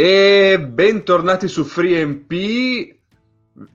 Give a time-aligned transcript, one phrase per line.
[0.00, 2.98] E bentornati su FreeMP,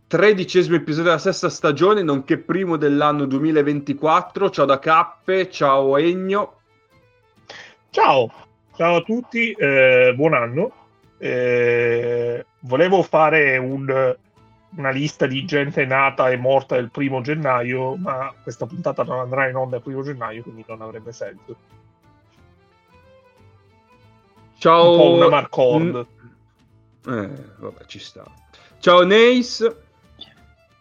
[0.07, 4.49] tredicesimo episodio della sesta stagione, nonché primo dell'anno 2024.
[4.49, 6.59] Ciao da Cappe, ciao Egno.
[7.89, 8.31] Ciao,
[8.73, 10.71] ciao a tutti, eh, buon anno.
[11.17, 14.15] Eh, volevo fare un,
[14.77, 19.49] una lista di gente nata e morta il primo gennaio, ma questa puntata non andrà
[19.49, 21.57] in onda il primo gennaio, quindi non avrebbe senso.
[24.63, 24.91] Ciao.
[24.91, 26.07] Un po' una Marcord.
[27.05, 28.23] Eh, vabbè, ci sta.
[28.79, 29.75] Ciao Neis.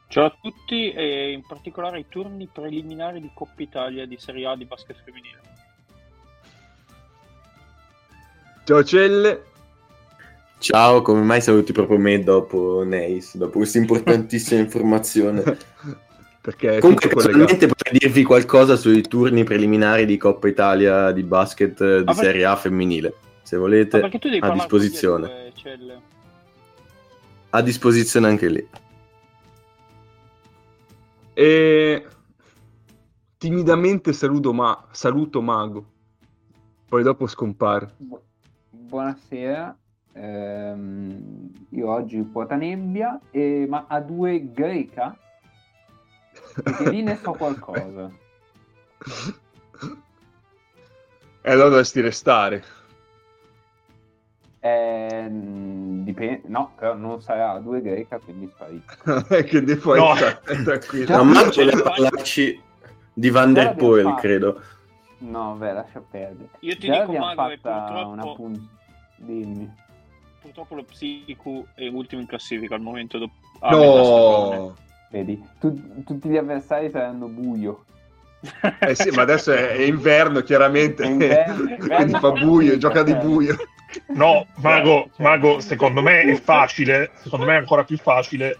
[0.06, 4.54] Ciao a tutti e in particolare i turni preliminari di Coppa Italia di Serie A
[4.54, 5.40] di basket femminile.
[8.62, 9.42] Ciao Celle.
[10.60, 15.42] Ciao, come mai saluti proprio me dopo Neis, dopo questa importantissima informazione?
[16.40, 22.04] Perché Comunque, personalmente potrei dirvi qualcosa sui turni preliminari di Coppa Italia di basket eh,
[22.04, 23.14] di Ah, Serie A femminile.
[23.52, 25.52] Se volete, Ma perché tu devi a disposizione.
[27.50, 28.68] A disposizione anche lì.
[31.34, 32.06] E
[33.36, 34.86] timidamente saluto, ma...
[34.92, 35.84] saluto Mago.
[36.88, 37.92] Poi dopo scompare.
[37.98, 38.22] Bu-
[38.70, 39.76] buonasera,
[40.14, 45.14] Ehm, io oggi quota nebbia, e- ma a due greca?
[46.62, 48.10] Perché lì ne so qualcosa.
[51.42, 52.80] E allora dovresti restare.
[54.64, 59.42] Ehm, dipende, no, però non sarà a due greca, quindi sparito.
[59.42, 60.14] che ne puoi No.
[60.14, 61.04] stare tranquillo.
[61.04, 62.62] Già- Ma c'è la- parlarci
[63.12, 64.60] di Van der Poel, credo.
[65.18, 66.48] No, beh, lascia perdere.
[66.60, 68.68] Io ti Già dico, Mago, purtroppo, una pun-
[69.16, 69.72] Dimmi.
[70.40, 73.18] purtroppo lo Psiku è ultimo in classifica al momento.
[73.18, 73.32] Dopo...
[73.60, 74.56] a metà stagione.
[74.56, 74.76] No.
[75.10, 77.84] Vedi, tu- tutti gli avversari saranno buio.
[78.80, 81.02] Eh sì, ma adesso è, è inverno, chiaramente.
[81.04, 83.56] È inverno, Quindi fa buio, gioca di buio.
[84.08, 85.68] No, Mago, Cioè, Mago, sì.
[85.68, 88.58] secondo me è facile, secondo me è ancora più facile.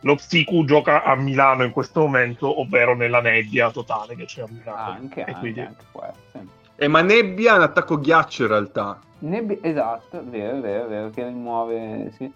[0.00, 4.46] Lo Psiku gioca a Milano in questo momento, ovvero nella nebbia totale che c'è a
[4.48, 4.92] Milano.
[4.92, 6.46] Anche, E anche, quindi- anche può essere.
[6.76, 8.98] E ma nebbia è un attacco ghiaccio in realtà.
[9.20, 12.30] Nebbia, esatto, è vero, è vero, vero, che rimuove, sì.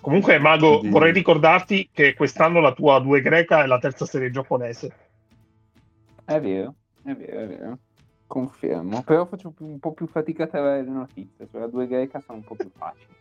[0.00, 4.30] Comunque, Mago, Quindi- vorrei ricordarti che quest'anno la tua 2 greca è la terza serie
[4.30, 4.94] giapponese.
[6.24, 7.78] È vero, è vero, è vero.
[8.34, 12.18] Confermo, però faccio più- un po' più fatica a trovare le notizie, sulla due greca
[12.18, 13.14] sono un po' più facili.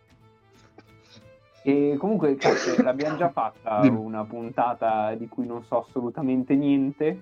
[1.61, 7.21] E comunque, cazzo, l'abbiamo già fatta una puntata di cui non so assolutamente niente,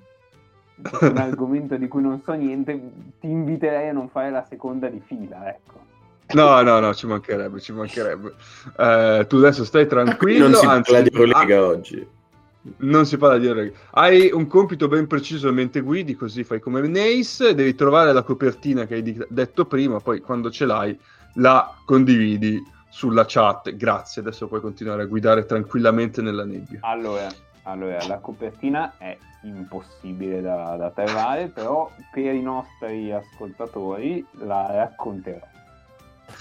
[1.01, 2.79] un argomento di cui non so niente,
[3.19, 5.79] ti inviterei a non fare la seconda di fila, ecco.
[6.33, 8.33] No, no, no, ci mancherebbe, ci mancherebbe.
[8.77, 12.07] Eh, tu adesso stai tranquillo, non si anzi, parla di Eurolega ah, oggi.
[12.77, 13.77] Non si parla di Eurolega.
[13.91, 18.85] Hai un compito ben preciso mentre guidi, così fai come Nace, devi trovare la copertina
[18.85, 20.97] che hai di- detto prima, poi quando ce l'hai
[21.35, 23.75] la condividi sulla chat.
[23.75, 26.79] Grazie, adesso puoi continuare a guidare tranquillamente nella nebbia.
[26.81, 27.27] Allora,
[27.63, 35.50] allora, la copertina è impossibile da, da trovare, però per i nostri ascoltatori la racconterò.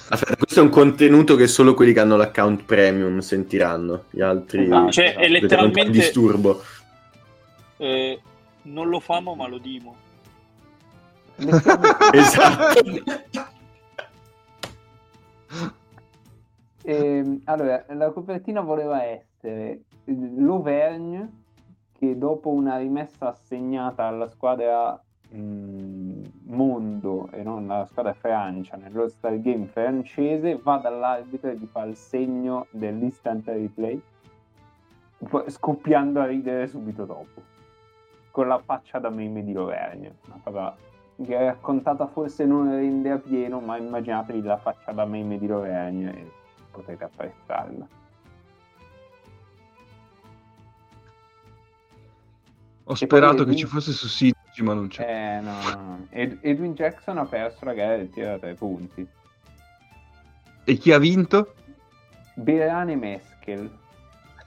[0.09, 4.05] Aspetta, questo è un contenuto che solo quelli che hanno l'account premium sentiranno.
[4.11, 4.91] Gli altri Esatto.
[4.91, 6.63] Cioè, è vedranno un letteralmente disturbo.
[7.77, 8.21] eh,
[8.63, 9.97] non lo famo, ma lo dimo.
[12.13, 12.83] esatto.
[16.83, 21.31] Ehm, allora, la copertina voleva essere l'Auvergne
[21.99, 25.39] che dopo una rimessa assegnata alla squadra mh,
[26.51, 31.97] Mondo e non alla squadra Francia nell'All-Star Game francese va dall'arbitro e gli fa il
[31.97, 34.01] segno dell'instant replay
[35.47, 37.43] scoppiando a ridere subito dopo
[38.31, 40.77] con la faccia da meme di L'Auvergne una cosa
[41.25, 46.13] che raccontata forse non rende a pieno ma immaginatevi la faccia da meme di L'Auvergne
[46.17, 46.31] e
[46.71, 47.89] potete apprezzarla.
[52.85, 54.09] Ho sperato poi che ci fosse su
[54.63, 55.39] Ma non c'è.
[55.39, 56.07] Eh, no, no.
[56.11, 59.07] Ed- Edwin Jackson ha perso la gara del tiro da tre punti.
[60.65, 61.55] E chi ha vinto?
[62.35, 63.71] Berane Meskel.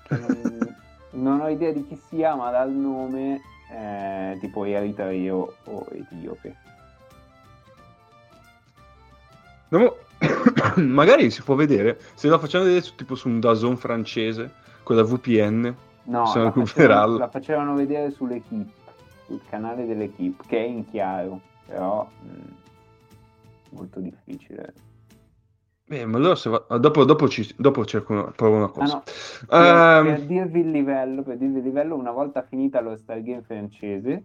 [0.03, 0.75] che Non,
[1.11, 6.55] non ho idea di chi sia, ma dal nome eh, tipo eritreo o etiope.
[9.69, 9.95] No,
[10.77, 14.51] Magari si può vedere, se la facciamo vedere su, tipo su un Dazon francese,
[14.83, 15.75] con la VPN.
[16.05, 17.17] No, Possiamo la facevano, recuperarla.
[17.17, 18.71] la facevano vedere sull'equipe,
[19.25, 24.73] sul canale dell'equipe, che è in chiaro, però mh, molto difficile.
[25.85, 26.65] Beh, ma allora se va...
[26.69, 27.53] ah, dopo, dopo, ci...
[27.57, 28.23] dopo cerco una...
[28.31, 28.93] provo una Ah, cosa.
[28.95, 29.03] no,
[29.47, 33.21] Per, Ehm, per dirvi il livello, per dirvi il livello, una volta finita lo Star
[33.21, 34.23] Game francese,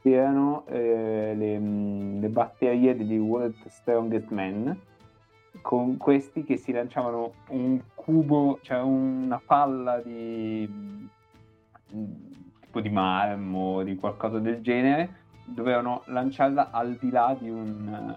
[0.00, 4.78] c'erano eh, le, mh, le batterie degli World Strongest Men
[5.60, 10.68] con questi che si lanciavano un cubo, cioè una palla di
[11.94, 12.12] mm,
[12.74, 18.16] tipo di marmo, di qualcosa del genere, dovevano lanciarla al di là di un,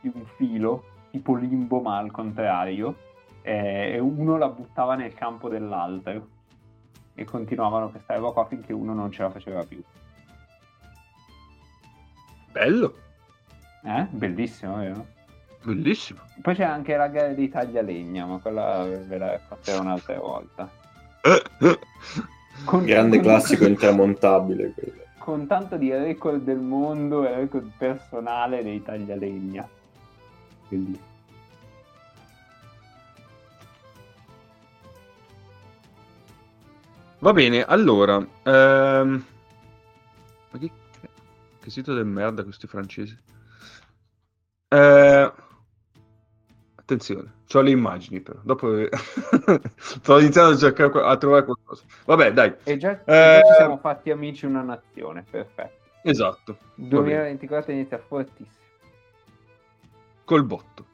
[0.00, 2.96] di un filo, tipo limbo ma al contrario,
[3.42, 6.28] eh, e uno la buttava nel campo dell'altro
[7.14, 9.80] e continuavano questa roba qua finché uno non ce la faceva più.
[12.50, 12.94] Bello.
[13.84, 14.06] Eh?
[14.10, 15.06] Bellissimo, vero?
[15.62, 16.20] Bellissimo.
[16.40, 20.68] Poi c'è anche la gara di taglialegna, ma quella ve la racconterò un'altra volta.
[22.64, 24.72] Con, Grande con, classico intramontabile.
[24.72, 25.02] Quello.
[25.18, 29.68] Con tanto di record del mondo e record personale dei taglialegna.
[30.68, 31.10] Bellissimo.
[37.18, 38.16] Va bene, allora...
[38.42, 39.24] Ehm...
[40.50, 40.70] Ma che,
[41.60, 43.16] che sito del merda questi francesi?
[46.82, 48.38] Attenzione, ho le immagini però.
[48.42, 48.68] Dopo
[49.78, 51.84] sto iniziando a cercare a trovare qualcosa.
[52.04, 52.54] Vabbè, dai.
[52.64, 53.40] E già, eh...
[53.46, 55.80] ci siamo fatti amici una nazione, perfetto.
[56.02, 56.56] Esatto.
[56.74, 58.60] 2024 inizia fortissimo.
[60.24, 60.86] Col botto.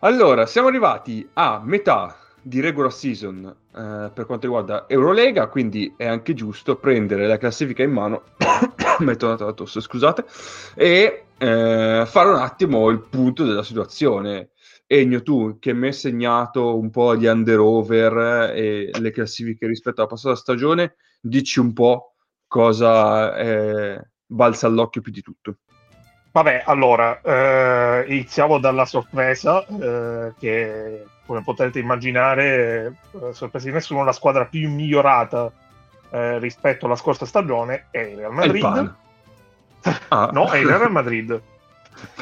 [0.00, 6.06] Allora, siamo arrivati a metà di regular season eh, per quanto riguarda Eurolega, quindi è
[6.06, 8.22] anche giusto prendere la classifica in mano,
[9.04, 10.24] mi è tornata la tosse, scusate,
[10.74, 14.50] e eh, fare un attimo il punto della situazione.
[14.86, 20.08] Egno, tu che mi hai segnato un po' di under-over e le classifiche rispetto alla
[20.08, 22.14] passata stagione, dici un po'
[22.46, 25.56] cosa eh, balza all'occhio più di tutto.
[26.32, 34.04] Vabbè, allora, eh, iniziamo dalla sorpresa, eh, che come potete immaginare, eh, sorpresa di nessuno,
[34.04, 35.52] la squadra più migliorata
[36.10, 38.94] eh, rispetto alla scorsa stagione è il Real Madrid.
[40.08, 40.28] Ah.
[40.32, 41.40] no, è il Real Madrid.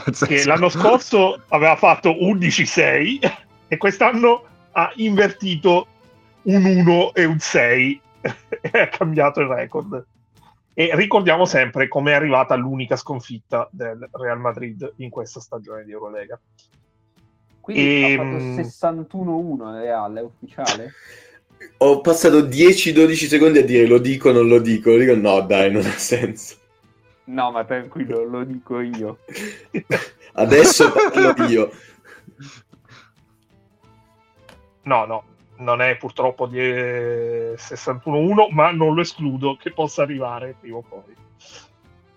[0.27, 3.33] che l'anno scorso aveva fatto 11-6
[3.69, 5.87] e quest'anno ha invertito
[6.43, 8.01] un 1 e un 6
[8.61, 10.05] e ha cambiato il record.
[10.75, 15.93] E ricordiamo sempre come è arrivata l'unica sconfitta del Real Madrid in questa stagione di
[15.93, 16.39] Eurolega.
[17.61, 18.15] Quindi e...
[18.15, 20.93] ha fatto 61-1 Real, è ufficiale?
[21.79, 24.91] Ho passato 10-12 secondi a dire lo dico o non lo dico.
[24.91, 26.57] Lo dico no, dai, non ha senso.
[27.25, 29.19] No, ma tranquillo, lo dico io.
[30.33, 31.71] Adesso parlo io.
[34.83, 35.25] No, no,
[35.57, 41.15] non è purtroppo di 61-1, ma non lo escludo che possa arrivare prima o poi.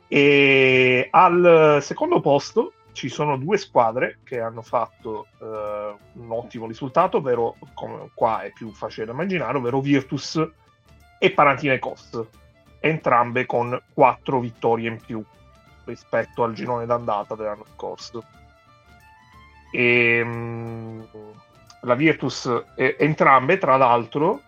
[0.07, 7.17] E al secondo posto ci sono due squadre che hanno fatto eh, un ottimo risultato,
[7.17, 10.45] ovvero, come qua è più facile da immaginare, ovvero Virtus
[11.17, 12.27] e Panathinaikos
[12.81, 15.23] entrambe con quattro vittorie in più
[15.85, 18.21] rispetto al girone d'andata dell'anno scorso.
[19.71, 21.07] E, mh,
[21.83, 24.41] la Virtus, eh, entrambe, tra l'altro,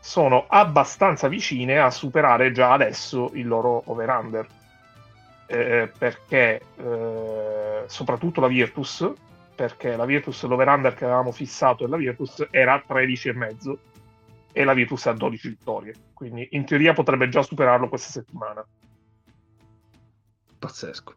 [0.00, 4.48] sono abbastanza vicine a superare già adesso il loro over-under.
[5.46, 9.12] Eh, perché eh, soprattutto la Virtus,
[9.54, 13.76] perché la Virtus, l'over-under che avevamo fissato della Virtus era 13,5
[14.52, 15.94] e la Virtus ha 12 vittorie.
[16.14, 18.64] Quindi in teoria potrebbe già superarlo questa settimana.
[20.58, 21.14] Pazzesco.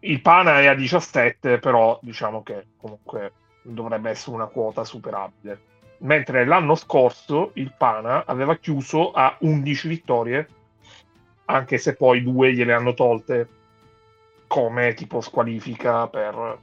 [0.00, 5.70] Il Pana è a 17, però diciamo che comunque dovrebbe essere una quota superabile.
[5.98, 10.48] Mentre l'anno scorso il Pana aveva chiuso a 11 vittorie,
[11.46, 13.48] anche se poi due gliele hanno tolte
[14.46, 16.58] come tipo squalifica per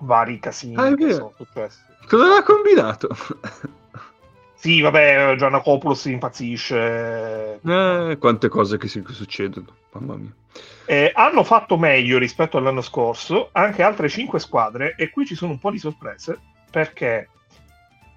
[0.00, 1.80] vari casini ah, che sono successi.
[2.06, 3.08] Cosa aveva combinato?
[4.60, 7.60] Sì, vabbè, Giannacopoulos impazzisce.
[7.64, 10.32] Eh, quante cose che, si, succedono, mamma mia.
[10.84, 15.52] Eh, hanno fatto meglio rispetto all'anno scorso anche altre 5 squadre e qui ci sono
[15.52, 16.40] un po' di sorprese
[16.72, 17.28] perché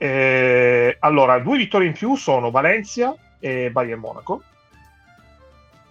[0.04, 4.42] eh, allora, due vittorie in più sono Valencia e Bayern Monaco.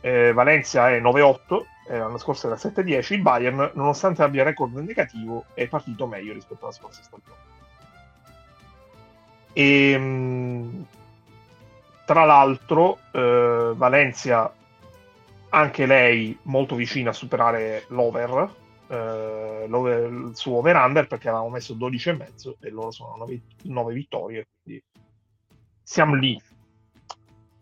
[0.00, 3.14] Eh, Valencia è 9-8, eh, l'anno scorso era 7-10.
[3.14, 7.48] Il Bayern, nonostante abbia record negativo, è partito meglio rispetto alla scorsa stagione.
[9.52, 10.86] E, ehm,
[12.04, 14.52] tra l'altro, eh, Valencia,
[15.50, 18.54] anche lei molto vicina a superare l'over,
[18.88, 24.46] eh, l'over il suo over-under perché avevamo messo 12,5 e loro sono 9, 9 vittorie.
[24.62, 24.82] Quindi
[25.82, 26.40] siamo lì.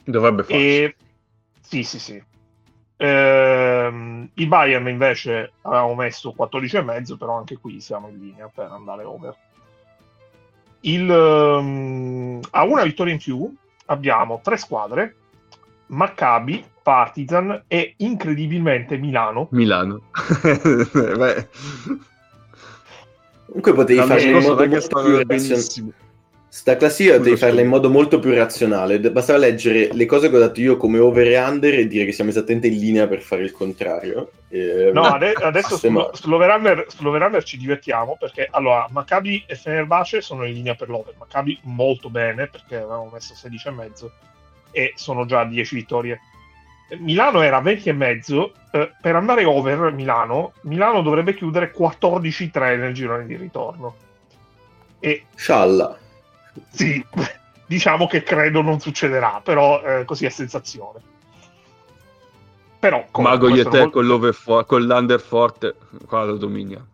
[0.04, 0.94] Dovrebbe farsi.
[1.60, 2.22] Sì, sì, sì.
[3.00, 9.04] Eh, il Bayern invece avevamo messo 14,5, però anche qui siamo in linea per andare
[9.04, 9.36] over.
[10.80, 13.54] Il, um, a una vittoria in più
[13.86, 15.14] abbiamo tre squadre,
[15.86, 19.46] Maccabi, Partizan e incredibilmente Milano.
[19.52, 20.02] Milano.
[23.46, 26.06] Comunque potevi farla in modo molto più razionale.
[26.50, 27.64] Sta classifica devi farla scusa.
[27.64, 28.98] in modo molto più razionale.
[28.98, 32.12] Bastava leggere le cose che ho dato io come over e under e dire che
[32.12, 34.30] siamo esattamente in linea per fare il contrario.
[34.48, 40.22] E- No, ade- adesso Sembra- sullo- sull'over-under, sull'over-under ci divertiamo perché allora Maccabi e Fenerbahce
[40.22, 41.14] sono in linea per l'over.
[41.18, 44.10] Maccabi molto bene perché avevamo messo 16,5
[44.70, 46.18] e sono già a 10 vittorie.
[47.00, 53.36] Milano era 20,5 eh, per andare over Milano, Milano dovrebbe chiudere 14-3 nel girone di
[53.36, 53.94] ritorno.
[54.98, 55.96] E Scialla.
[56.70, 57.04] Sì,
[57.66, 61.00] diciamo che credo non succederà, però eh, così è sensazione.
[62.78, 64.06] Però come- Mago questo te non- con,
[64.86, 65.74] l'under forte,
[66.06, 66.84] qua lo dominia.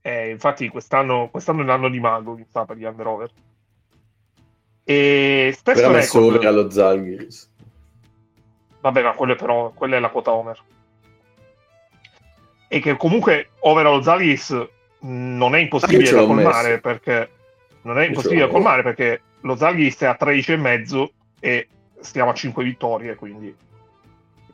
[0.00, 3.30] Eh, infatti quest'anno, quest'anno è l'anno di Mago mi sa, per gli under over.
[4.84, 7.50] E stesso Però messo record, over allo Zalgiris.
[8.80, 10.62] vabbè, ma quello è però quella è la quota Homer.
[12.68, 14.50] E che comunque over allo Zagis
[15.00, 16.80] non è Ah, impossibile da colmare messo.
[16.80, 17.30] perché
[17.86, 21.08] non è impossibile colmare perché lo Zagis è a 13,5
[21.40, 21.68] e
[22.00, 23.54] stiamo a 5 vittorie, quindi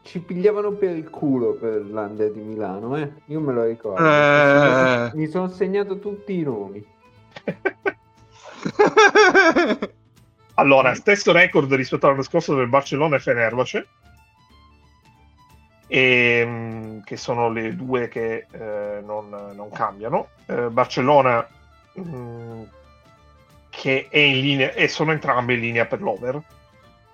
[0.03, 3.11] Ci pigliavano per il culo per l'Under di Milano, eh?
[3.27, 4.05] Io me lo ricordo.
[4.05, 5.11] Eh.
[5.15, 6.85] Mi sono segnato tutti i nomi.
[10.57, 13.89] Allora, stesso record rispetto all'anno scorso del Barcellona e Fenerbahce,
[15.87, 20.29] ehm, che sono le due che eh, non, non cambiano.
[20.47, 21.47] Eh, Barcellona
[21.95, 22.63] mh,
[23.73, 26.39] che è in linea, e sono entrambe in linea per l'over,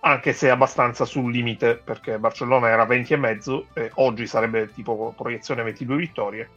[0.00, 5.62] anche se abbastanza sul limite, perché Barcellona era 20 e mezzo oggi sarebbe tipo proiezione
[5.62, 6.50] 22 vittorie.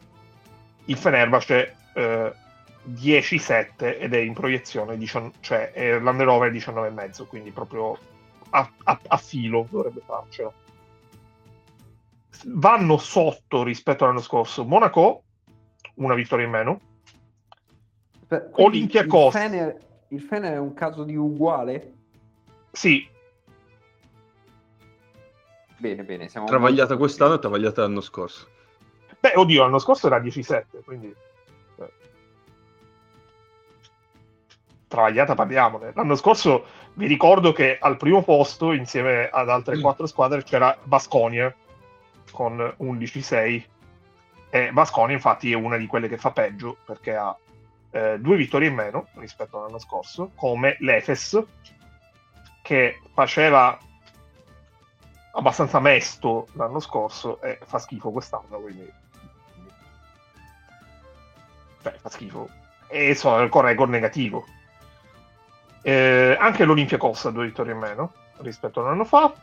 [0.86, 2.34] Il Fenerbahce eh,
[2.90, 7.96] 10-7 ed è in proiezione, dician- cioè è l'underover è 19,5, quindi proprio
[8.50, 10.52] a, a- a filo dovrebbe farcela.
[12.46, 15.24] Vanno sotto rispetto all'anno scorso Monaco,
[15.96, 16.80] una vittoria in meno,
[18.54, 19.36] Olympiacos.
[19.36, 19.78] Il Fener,
[20.12, 21.94] il Fener è un caso di uguale?
[22.72, 23.08] sì,
[25.78, 28.48] Bene, bene, siamo travagliata molto quest'anno e travagliata l'anno scorso.
[29.20, 31.08] beh oddio, l'anno scorso era 10-7, quindi
[31.78, 31.92] eh.
[34.88, 35.92] travagliata parliamone.
[35.96, 39.82] L'anno scorso vi ricordo che al primo posto, insieme ad altre Mm.
[39.82, 41.52] quattro squadre, c'era Basconia
[42.32, 43.64] con 11-6.
[44.52, 47.36] E Basconia, infatti, è una di quelle che fa peggio perché ha
[47.92, 51.42] eh, due vittorie in meno rispetto all'anno scorso, come l'Efes,
[52.62, 53.78] che faceva
[55.34, 58.92] abbastanza mesto l'anno scorso e fa schifo quest'anno, quindi
[61.82, 62.50] cioè, fa schifo.
[62.88, 64.46] E sono con record negativo.
[65.82, 69.34] Eh, anche l'Olympiacos ha due vittorie in meno rispetto a un anno fa.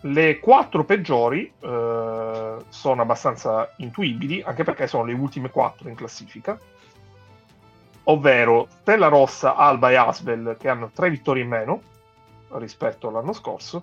[0.00, 6.58] Le quattro peggiori eh, sono abbastanza intuibili, anche perché sono le ultime quattro in classifica,
[8.04, 11.82] ovvero Stella Rossa, Alba e Asbel, che hanno tre vittorie in meno
[12.52, 13.82] rispetto all'anno scorso,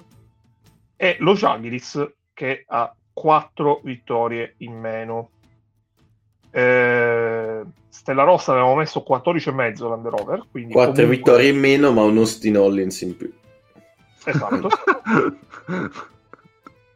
[0.96, 5.32] e lo Žalgiris, che ha quattro vittorie in meno.
[6.52, 12.04] Eh, Stella Rossa avevamo messo 14,5 l'under over, quindi 4 comunque- vittorie in meno, ma
[12.04, 13.34] un Austin Hollins in più.
[14.24, 14.70] Esatto.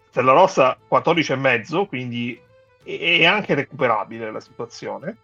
[0.09, 2.39] Stella Rossa 14,5, quindi
[2.83, 5.17] è anche recuperabile la situazione.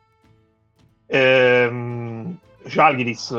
[1.14, 3.32] Ehm, Žalgiris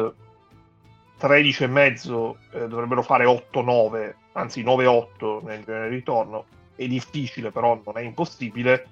[1.19, 6.45] 13,5 eh, dovrebbero fare 8-9, anzi 9-8 nel nel ritorno.
[6.75, 8.87] È difficile, però non è impossibile.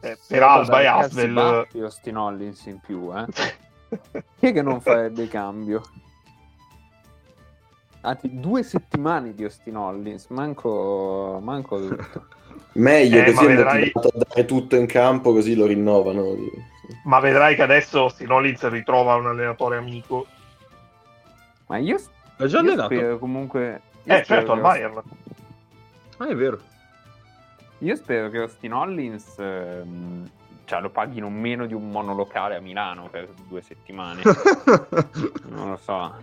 [0.00, 3.26] Eh, Sì, per Alba e Asvel baffi Austin Hollins in più, eh?
[4.38, 5.82] Chi è che non farebbe cambio?
[8.00, 12.26] Anzi, due settimane di Austin Hollins, manco, manco tutto.
[12.74, 16.34] Meglio Eh, così ma vedrai- a dare tutto in campo, così lo rinnovano.
[17.04, 20.26] Ma vedrai che adesso Stinolins ritrova un allenatore amico.
[21.66, 21.96] Ma io,
[22.36, 22.94] È già io allenato?
[22.94, 23.80] spero comunque...
[24.04, 25.02] io Eh, spero certo, al Bayern.
[26.18, 26.58] Ah, è vero.
[27.78, 30.30] Io spero che Austin Hollins ehm,
[30.64, 34.22] cioè, lo paghino meno di un monolocale a Milano per due settimane.
[35.48, 36.14] non lo so.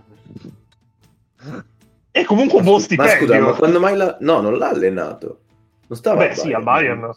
[2.12, 3.18] E comunque un buon Ma stipendio.
[3.18, 4.18] scusa, ma quando mai l'ha...
[4.22, 5.40] No, non l'ha allenato.
[5.88, 7.14] Non stava Beh, sì, al Bayern.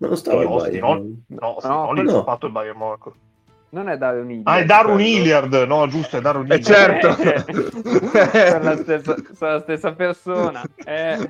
[0.00, 1.22] Ma non stava al Austin Bayern.
[1.26, 2.18] No, No, Stinolins no.
[2.20, 3.14] ha fatto il Bayern Monaco.
[3.72, 4.48] Non è Darren Hilliard.
[4.48, 5.00] Ah, è Darun.
[5.00, 5.54] Hilliard.
[5.68, 7.00] No, giusto, è Darun Eh, Hilliard.
[7.00, 7.12] certo.
[8.50, 10.62] sono, la stessa, sono la stessa persona.
[10.84, 11.28] Eh.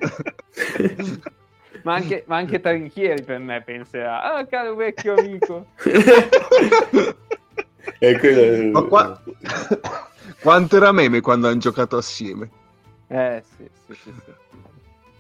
[1.83, 5.67] Ma anche, ma anche Trinchieri per me penserà, ah caro vecchio amico.
[7.99, 9.23] E quello- Ma qua...
[10.41, 12.49] Quanto era meme quando hanno giocato assieme?
[13.09, 14.13] Eh sì, sì, sì.
[14.25, 14.33] sì.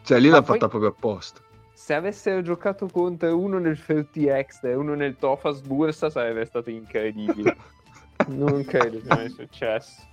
[0.02, 1.40] Cioè, lì Ma l'ha poi- fatta proprio apposta.
[1.82, 6.68] Se avessero giocato contro uno nel Ferti Extra e uno nel Tofas Bursa sarebbe stato
[6.68, 7.56] incredibile.
[8.28, 10.06] non credo che mai successo.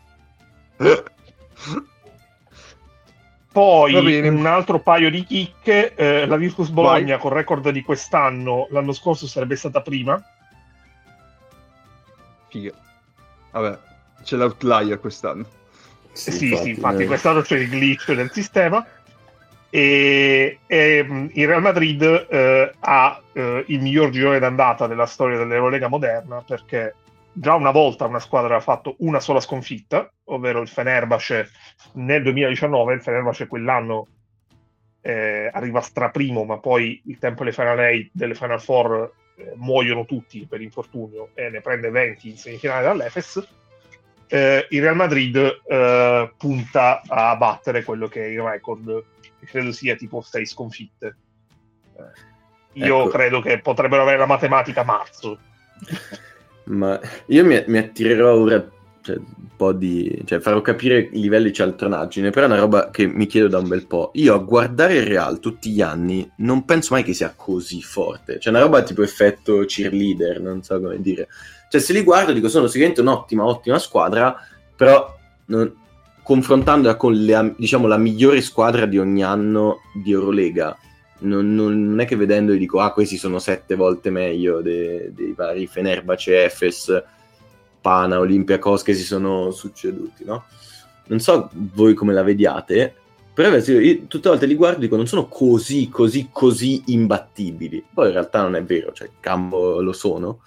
[3.51, 7.19] Poi un altro paio di chicche, eh, la Virtus Bologna Vai.
[7.19, 10.23] col record di quest'anno, l'anno scorso sarebbe stata prima.
[12.47, 12.71] Figa.
[13.51, 13.77] Vabbè,
[14.23, 15.45] c'è l'outlier quest'anno.
[16.13, 17.07] Sì, sì, infatti, eh.
[17.07, 18.87] quest'anno c'è il glitch del sistema.
[19.69, 25.37] E, e, mh, il Real Madrid eh, ha eh, il miglior girone d'andata della storia
[25.37, 26.95] dell'Eurolega moderna perché
[27.33, 31.49] già una volta una squadra ha fatto una sola sconfitta, ovvero il Fenerbahce
[31.93, 32.93] nel 2019.
[32.93, 34.07] Il Fenerbahce quell'anno
[35.01, 40.05] eh, arriva straprimo, ma poi il tempo delle Final 8, delle Final Four eh, muoiono
[40.05, 43.47] tutti per infortunio e ne prende 20 in semifinale dall'Efes
[44.27, 49.03] eh, il Real Madrid eh, punta a battere quello che è il record,
[49.39, 51.15] che credo sia tipo 6 sconfitte.
[51.95, 53.09] Eh, io Ecco.
[53.09, 55.39] credo che potrebbero avere la matematica a marzo.
[56.65, 58.69] Ma io mi, mi attirerò ora
[59.01, 60.21] cioè, un po' di...
[60.25, 63.67] cioè farò capire i livelli cialtronaggine, però è una roba che mi chiedo da un
[63.67, 64.11] bel po'.
[64.15, 68.39] Io a guardare il Real tutti gli anni non penso mai che sia così forte.
[68.39, 71.29] Cioè una roba tipo effetto cheerleader, non so come dire.
[71.69, 74.35] Cioè se li guardo dico sono sicuramente un'ottima, ottima squadra,
[74.75, 75.15] però
[75.45, 75.73] non-
[76.27, 80.77] confrontandola con le- diciamo, la migliore squadra di ogni anno di Eurolega,
[81.19, 85.67] non, non- è che vedendoli dico ah questi sono sette volte meglio de- dei vari
[85.67, 87.03] Fenerbahce, Efes,
[87.79, 90.43] Pana, Olympiacos che si sono succeduti, no?
[91.05, 92.93] Non so voi come la vediate,
[93.33, 97.85] però io, tutte le volte li guardo e dico non sono così, così, così imbattibili.
[97.93, 100.39] Poi in realtà non è vero, cioè campo lo sono.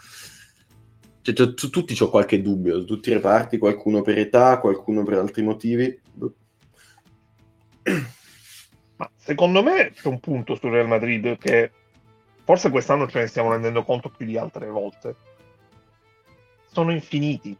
[1.22, 5.02] Cioè, tu- su tutti ho qualche dubbio, su tutti i reparti, qualcuno per età, qualcuno
[5.02, 6.00] per altri motivi.
[8.96, 11.70] Ma secondo me c'è un punto sul Real Madrid che
[12.44, 15.16] forse quest'anno ce ne stiamo rendendo conto più di altre volte.
[16.66, 17.56] Sono infiniti.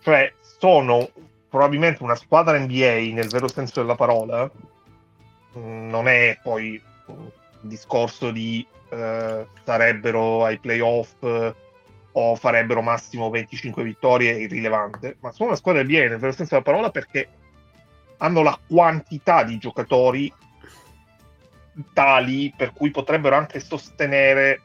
[0.00, 1.10] Cioè, sono
[1.48, 4.50] probabilmente una squadra NBA nel vero senso della parola.
[5.54, 6.80] Non è poi
[7.68, 11.54] discorso di eh, sarebbero ai playoff eh,
[12.12, 16.50] o farebbero massimo 25 vittorie, è irrilevante, ma sono una squadra NBA nel vero senso
[16.54, 17.28] della parola perché
[18.18, 20.32] hanno la quantità di giocatori
[21.92, 24.60] tali per cui potrebbero anche sostenere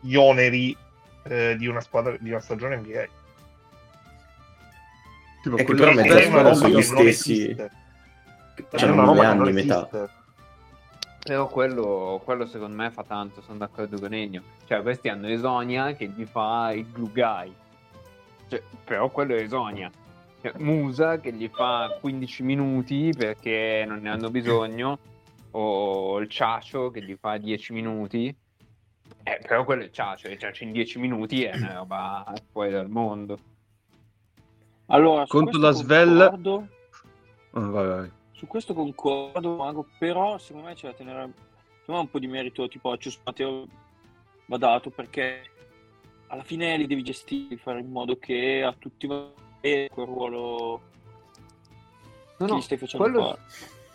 [0.00, 0.76] gli oneri
[1.24, 3.04] eh, di una squadra di una stagione NBA.
[5.42, 7.42] Tipo È che quello- però una squadra sono che gli non stessi.
[7.42, 7.70] esiste.
[8.56, 9.78] È C'hanno una mille roba che anni, non metà.
[9.88, 10.10] esiste.
[11.26, 14.42] Però quello, quello secondo me fa tanto, sono d'accordo con Ennio.
[14.64, 17.52] Cioè, questi hanno Esonia che gli fa il glue guy.
[18.48, 19.90] Cioè, però quello è Esonia.
[20.40, 24.98] Cioè, Musa che gli fa 15 minuti perché non ne hanno bisogno.
[25.50, 28.32] O il Ciacio che gli fa 10 minuti.
[29.24, 30.28] Eh, però quello è il Ciacio.
[30.28, 33.38] Il Ciacio in 10 minuti è una roba fuori dal mondo.
[34.86, 36.68] Allora, Contro la Svel- concordo-
[37.52, 38.10] Ah, vai, vai.
[38.36, 41.32] Su questo concordo, Mago, però secondo me c'è da tenere
[41.86, 43.66] un po' di merito tipo a Cius Matteo
[44.46, 45.42] va dato perché
[46.26, 50.80] alla fine li devi gestire, fare in modo che a tutti quel ruolo
[52.38, 53.38] No, che no, stai facendo quello,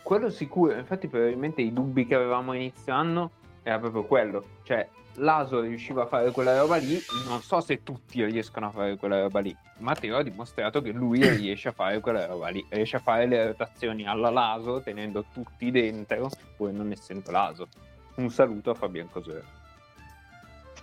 [0.02, 0.74] quello sicuro.
[0.74, 4.44] Infatti, probabilmente i dubbi che avevamo inizio anno era proprio quello.
[4.64, 6.98] Cioè, Laso riusciva a fare quella roba lì.
[7.28, 9.56] Non so se tutti riescono a fare quella roba lì.
[9.80, 12.66] Matteo ha dimostrato che lui riesce a fare quella roba lì.
[12.70, 17.68] Riesce a fare le rotazioni alla Laso tenendo tutti dentro, pur non essendo Laso.
[18.16, 19.44] Un saluto a Fabian Cosero.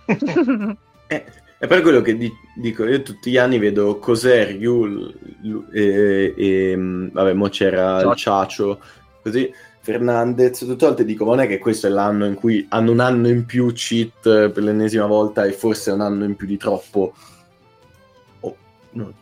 [1.11, 1.25] Eh,
[1.57, 5.11] è per quello che di- dico, io tutti gli anni vedo Coser, Yul,
[5.73, 8.79] e, e, mh, vabbè, mo c'era il Ciacio,
[9.23, 9.51] così
[9.89, 12.91] Fernandez, tutte le volte dico, ma non è che questo è l'anno in cui hanno
[12.91, 16.45] un anno in più cheat eh, per l'ennesima volta e forse un anno in più
[16.45, 17.13] di troppo.
[18.41, 18.55] Oh,
[18.91, 19.13] no.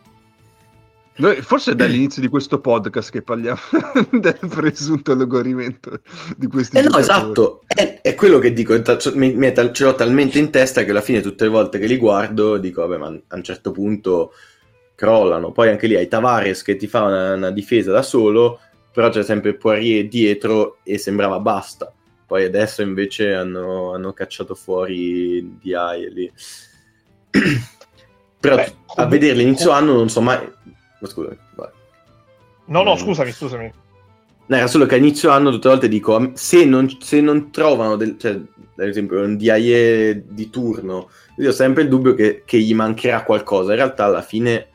[1.16, 3.60] Noi, forse è dall'inizio di questo podcast che parliamo
[4.12, 6.02] del presunto logorimento
[6.36, 8.78] di questi Eh no, esatto, è, è quello che dico,
[9.14, 11.88] mi- mi tal- ce l'ho talmente in testa che alla fine tutte le volte che
[11.88, 14.34] li guardo dico, vabbè, ma a un certo punto
[14.96, 15.54] crollano.
[15.54, 18.60] Poi anche lì hai Tavares che ti fa una, una difesa da solo,
[18.98, 21.94] però c'è sempre Poirier dietro e sembrava basta.
[22.26, 26.34] Poi adesso invece hanno, hanno cacciato fuori DI e lì.
[28.40, 30.40] però Beh, a vederli inizio anno non so mai...
[31.00, 31.70] Ma scusa, vai.
[32.66, 32.98] No, no, Mm.
[32.98, 33.72] scusami, scusami.
[34.48, 37.52] No, era solo che a inizio anno tutte le volte dico, se non, se non
[37.52, 42.42] trovano, del, cioè, ad esempio, un DIE di turno, io ho sempre il dubbio che,
[42.44, 43.74] che gli mancherà qualcosa.
[43.74, 44.70] In realtà alla fine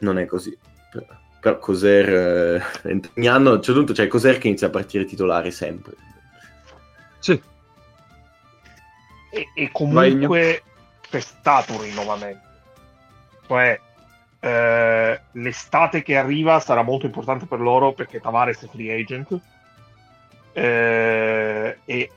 [0.00, 0.54] non è così.
[0.92, 1.06] Però
[1.40, 5.50] Coser, eh, ogni anno, a un certo punto c'è Coser che inizia a partire titolare
[5.50, 5.94] sempre.
[7.18, 7.40] Sì,
[9.30, 10.62] e, e comunque
[11.08, 12.48] c'è stato un rinnovamento.
[13.46, 13.80] Cioè,
[14.40, 19.38] eh, l'estate che arriva sarà molto importante per loro perché Tavares è free agent
[20.52, 22.10] eh, e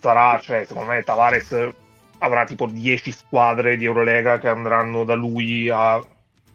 [0.00, 1.70] sarà, cioè, secondo me Tavares
[2.18, 6.02] avrà tipo 10 squadre di Eurolega che andranno da lui a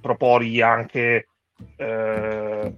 [0.02, 1.28] proporgli anche
[1.76, 2.74] eh,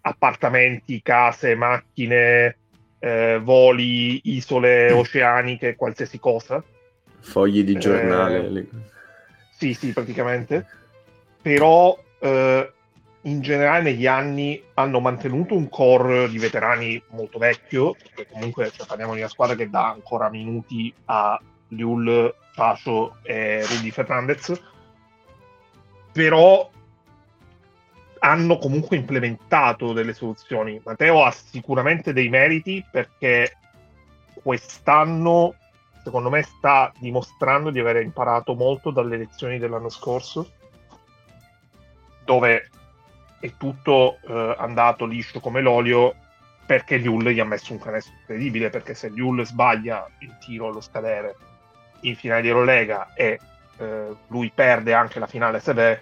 [0.00, 2.56] appartamenti, case, macchine,
[2.98, 6.62] eh, voli, isole oceaniche, qualsiasi cosa.
[7.20, 8.46] Fogli di giornale.
[8.46, 8.66] Eh,
[9.50, 10.66] sì, sì, praticamente.
[11.40, 12.72] Però eh,
[13.22, 18.86] in generale negli anni hanno mantenuto un core di veterani molto vecchio, perché comunque cioè,
[18.86, 24.60] parliamo di una squadra che dà ancora minuti a Liul, Fascio e Rudy Fernandez,
[26.12, 26.70] però
[28.20, 30.80] hanno comunque implementato delle soluzioni.
[30.84, 33.56] Matteo ha sicuramente dei meriti perché
[34.42, 35.54] quest'anno,
[36.02, 40.52] secondo me, sta dimostrando di aver imparato molto dalle lezioni dell'anno scorso,
[42.24, 42.70] dove
[43.40, 46.14] è tutto eh, andato liscio come l'olio
[46.66, 50.82] perché Liul gli ha messo un canestro incredibile, perché se Liul sbaglia il tiro allo
[50.82, 51.36] scadere
[52.00, 53.40] in finale di Eurolega e
[53.78, 56.00] eh, lui perde anche la finale SB,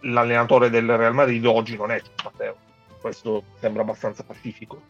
[0.00, 2.56] l'allenatore del Real Madrid oggi non è Matteo.
[3.00, 4.80] Questo sembra abbastanza pacifico.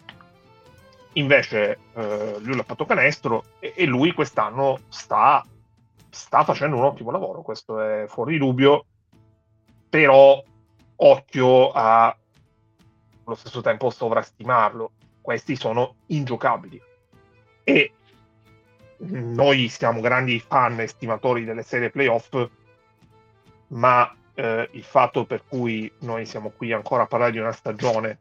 [1.14, 5.44] Invece eh, lui l'ha fatto canestro e, e lui quest'anno sta,
[6.08, 8.86] sta, facendo un ottimo lavoro, questo è fuori dubbio,
[9.88, 10.42] però
[10.96, 12.16] occhio a
[13.24, 14.92] allo stesso tempo sovrastimarlo.
[15.20, 16.80] Questi sono ingiocabili.
[17.64, 17.92] E
[19.08, 22.48] noi siamo grandi fan e stimatori delle serie playoff,
[23.68, 28.18] ma eh, il fatto per cui noi siamo qui ancora a parlare di una stagione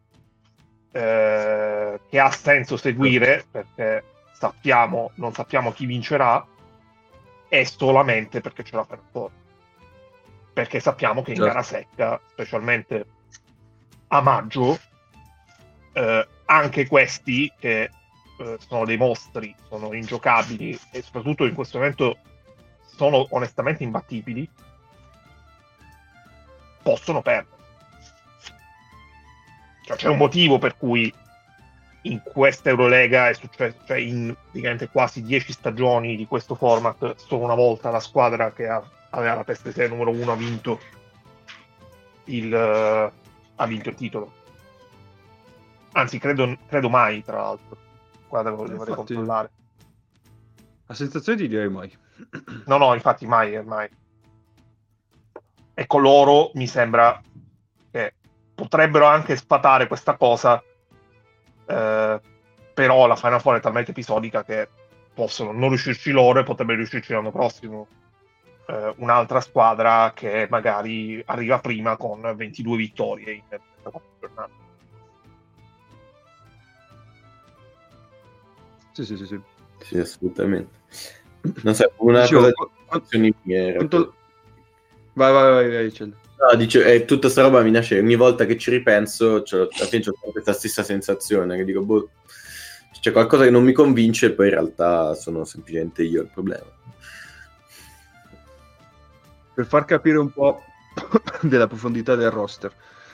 [0.91, 6.46] eh, che ha senso seguire perché sappiamo, non sappiamo chi vincerà
[7.48, 9.34] è solamente perché ce l'ha per fuori
[10.54, 11.52] perché sappiamo che in certo.
[11.52, 13.06] gara secca specialmente
[14.08, 14.78] a maggio
[15.94, 17.89] eh, anche questi che
[18.41, 22.17] eh, sono dei mostri sono ingiocabili e soprattutto in questo momento
[22.86, 24.49] sono onestamente imbattibili
[26.82, 27.60] possono perdere.
[29.84, 31.13] Cioè, c'è un motivo per cui
[32.04, 34.36] in questa Eurolega è successo, cioè in
[34.91, 39.43] quasi dieci stagioni di questo format, solo una volta la squadra che ha, aveva la
[39.43, 40.80] peste 6 numero 1 ha vinto
[42.25, 43.12] il, uh,
[43.56, 44.34] ha vinto il titolo.
[45.93, 47.81] Anzi, credo, credo mai, tra l'altro.
[48.32, 49.50] Guarda, lo dovrei controllare.
[50.86, 51.91] La sensazione di direi mai.
[52.65, 53.89] No, no, infatti mai, mai.
[55.74, 57.22] Ecco, loro mi sembra
[57.91, 58.13] che
[58.56, 60.63] potrebbero anche sfatare questa cosa,
[61.65, 62.22] eh,
[62.74, 64.70] però la Final Four è talmente episodica che
[65.13, 67.88] possono non riuscirci loro e potrebbe riuscirci l'anno prossimo.
[68.67, 74.70] Eh, un'altra squadra che magari arriva prima con 22 vittorie in 34 giornate.
[79.03, 79.39] Sì, sì, sì, sì.
[79.79, 80.69] Sì, assolutamente.
[81.63, 82.53] Non so, una Dicevo, cosa di
[82.85, 83.07] quanto,
[83.87, 84.13] quanto,
[85.13, 86.15] Vai, vai, vai, vai Cel.
[86.37, 89.87] No, dice, eh, tutta sta roba mi nasce ogni volta che ci ripenso, cioè, alla
[89.87, 92.09] fine ho questa stessa sensazione, che dico, boh,
[92.99, 96.65] c'è qualcosa che non mi convince e poi in realtà sono semplicemente io il problema.
[99.53, 100.61] Per far capire un po'
[101.41, 102.71] della profondità del roster,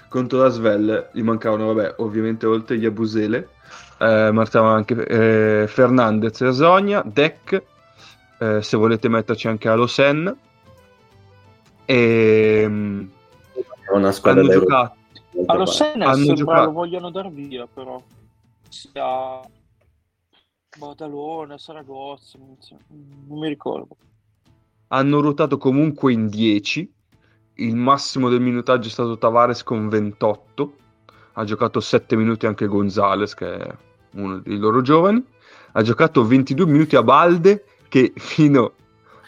[0.10, 3.50] contro la Svel gli mancavano, vabbè, ovviamente oltre gli Abusele,
[4.00, 7.64] eh, mancavano anche eh, Fernandez e Asonia, Deck,
[8.40, 10.36] eh, se volete metterci anche Alosen,
[11.86, 13.10] e ehm,
[13.94, 14.96] una squadra hanno giocato
[15.46, 16.66] allo Senna sembra giocato...
[16.66, 18.02] lo vogliono dar via però.
[18.70, 19.40] Sia
[20.78, 23.96] Badalona, Saragozza non mi ricordo.
[24.88, 26.94] Hanno ruotato comunque in 10
[27.60, 30.74] il massimo del minutaggio è stato Tavares con 28
[31.34, 33.76] ha giocato 7 minuti anche Gonzales che è
[34.18, 35.24] uno dei loro giovani
[35.72, 38.74] ha giocato 22 minuti a Balde che fino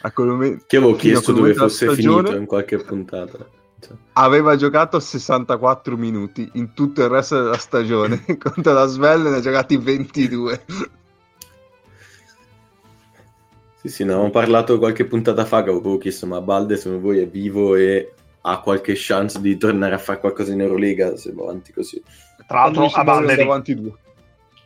[0.02, 3.38] a quel momento, che avevo chiesto dove fosse stagione, finito in qualche puntata.
[3.80, 3.96] Cioè.
[4.14, 8.24] Aveva giocato 64 minuti in tutto il resto della stagione.
[8.40, 10.66] Contro la Svel ne ha giocati 22.
[13.82, 17.20] Sì, sì, ne avevamo parlato qualche puntata fa che avevo chiesto, ma Balde secondo voi
[17.20, 21.44] è vivo e ha qualche chance di tornare a fare qualcosa in Eurolega se va
[21.44, 22.02] avanti così?
[22.46, 23.94] Tra l'altro a Balde, avanti due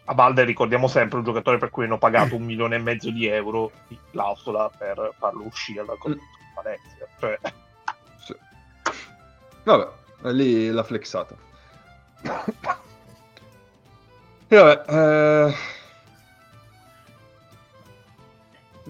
[0.05, 3.25] a Balde ricordiamo sempre un giocatore per cui hanno pagato un milione e mezzo di
[3.27, 6.19] euro di clausola per farlo uscire dal con
[6.55, 7.07] Valencia.
[7.19, 7.39] Cioè...
[8.17, 8.35] Sì.
[9.63, 9.87] Vabbè,
[10.31, 11.35] lì l'ha flexata.
[14.47, 15.55] e vabbè, eh...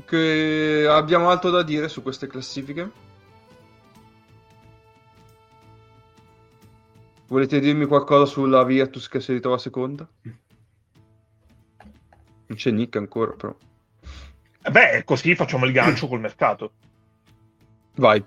[0.05, 3.01] che abbiamo altro da dire su queste classifiche?
[7.27, 10.07] Volete dirmi qualcosa sulla Virtus che si ritrova seconda?
[12.47, 13.55] Non c'è Nick ancora, però.
[14.69, 16.71] Beh, così facciamo il gancio col mercato.
[17.95, 18.23] Vai.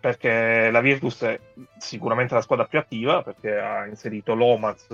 [0.00, 1.40] Perché la Virtus è
[1.78, 4.86] sicuramente la squadra più attiva, perché ha inserito Lomaz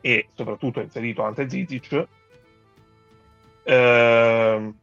[0.00, 2.06] e soprattutto ha inserito Ante Zizic.
[3.64, 4.74] Ehm,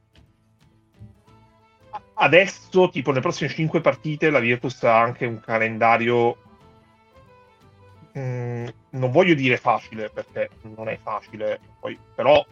[2.16, 6.38] adesso, tipo, nelle prossime 5 partite, la Virtus ha anche un calendario.
[8.18, 12.46] Mm, non voglio dire facile perché non è facile, poi, però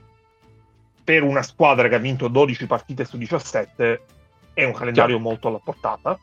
[1.03, 4.05] per una squadra che ha vinto 12 partite su 17
[4.53, 6.17] è un calendario molto alla portata.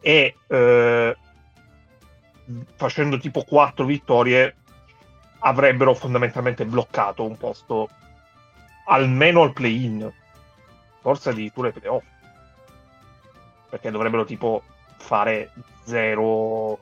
[0.00, 1.16] E eh,
[2.74, 4.56] facendo tipo 4 vittorie
[5.40, 7.88] avrebbero fondamentalmente bloccato un posto
[8.86, 10.10] almeno al play-in.
[11.00, 12.04] Forse addirittura ai playoff.
[13.68, 14.62] Perché dovrebbero tipo
[14.96, 15.52] fare
[15.84, 16.78] 0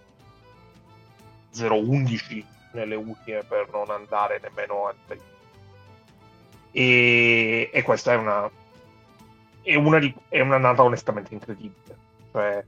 [1.55, 5.25] 0-11 nelle ultime per non andare nemmeno al play-in
[6.71, 8.51] e, e questa è una
[9.63, 11.97] è una di- è un'annata onestamente incredibile
[12.31, 12.65] cioè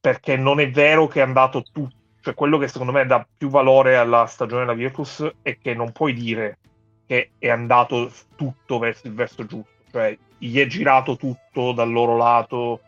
[0.00, 3.48] perché non è vero che è andato tutto cioè quello che secondo me dà più
[3.48, 6.58] valore alla stagione della Virtus è che non puoi dire
[7.06, 12.16] che è andato tutto verso il verso giusto cioè gli è girato tutto dal loro
[12.16, 12.80] lato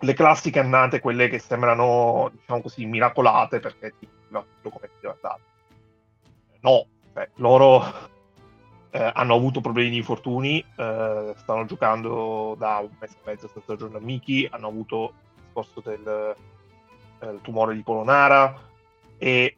[0.00, 5.14] le classiche annate quelle che sembrano diciamo così miracolate perché ti va tutto come deve
[5.14, 5.40] andare
[6.60, 8.08] no cioè, loro
[8.90, 13.76] eh, hanno avuto problemi di infortuni, eh, stanno giocando da un mese e mezzo senza
[13.76, 16.34] giorno amici, hanno avuto il discorso del
[17.20, 18.58] eh, tumore di polonara
[19.16, 19.54] e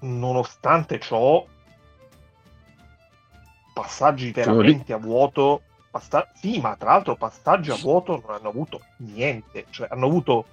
[0.00, 1.44] nonostante ciò
[3.74, 8.80] passaggi veramente a vuoto passa- sì ma tra l'altro passaggi a vuoto non hanno avuto
[8.96, 10.46] niente cioè hanno avuto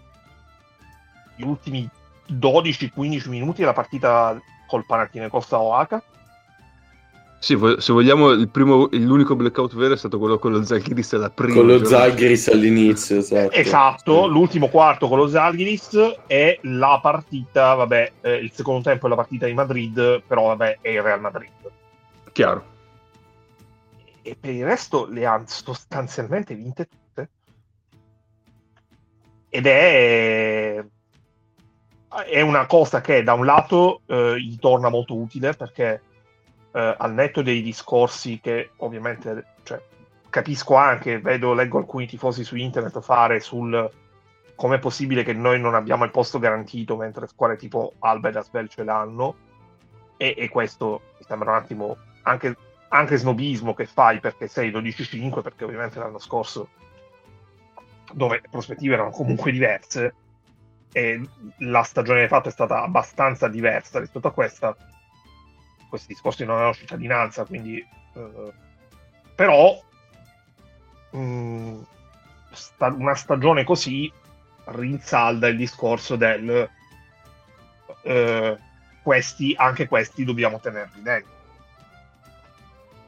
[1.35, 1.89] gli ultimi
[2.27, 6.03] 12-15 minuti della partita col Panathinaikos a Oaxaca
[7.39, 11.29] Sì, se vogliamo, il primo, l'unico blackout vero è stato quello con lo Zaghiris alla
[11.29, 11.55] prima.
[11.55, 11.85] Con lo.
[11.85, 13.51] Zagris all'inizio, esatto.
[13.51, 19.09] Esatto, l'ultimo quarto con lo Zalgiris è la partita, vabbè, eh, il secondo tempo è
[19.09, 21.49] la partita di Madrid, però vabbè, è il Real Madrid.
[22.33, 22.77] Chiaro.
[24.29, 27.29] E per il resto le ha sostanzialmente vinte tutte.
[29.49, 30.85] Ed è,
[32.27, 36.01] è una cosa che da un lato eh, gli torna molto utile perché
[36.71, 39.81] eh, al netto dei discorsi che ovviamente cioè,
[40.29, 43.91] capisco anche, vedo, leggo alcuni tifosi su internet fare sul
[44.53, 48.37] come è possibile che noi non abbiamo il posto garantito mentre squadre tipo Alba e
[48.37, 49.35] Asbel ce l'hanno
[50.17, 52.55] e, e questo mi sembra un attimo anche,
[52.89, 56.69] anche snobismo che fai perché sei 12-5 perché ovviamente l'anno scorso
[58.11, 60.15] dove le prospettive erano comunque diverse
[60.91, 61.21] e
[61.59, 64.75] la stagione fatta è stata abbastanza diversa rispetto a questa
[65.87, 68.53] questi discorsi non hanno cittadinanza quindi eh,
[69.35, 69.79] però
[71.11, 71.81] mh,
[72.51, 74.11] sta- una stagione così
[74.65, 76.69] rinsalda il discorso del
[78.03, 78.57] eh,
[79.01, 81.37] questi, anche questi dobbiamo tenerli dentro.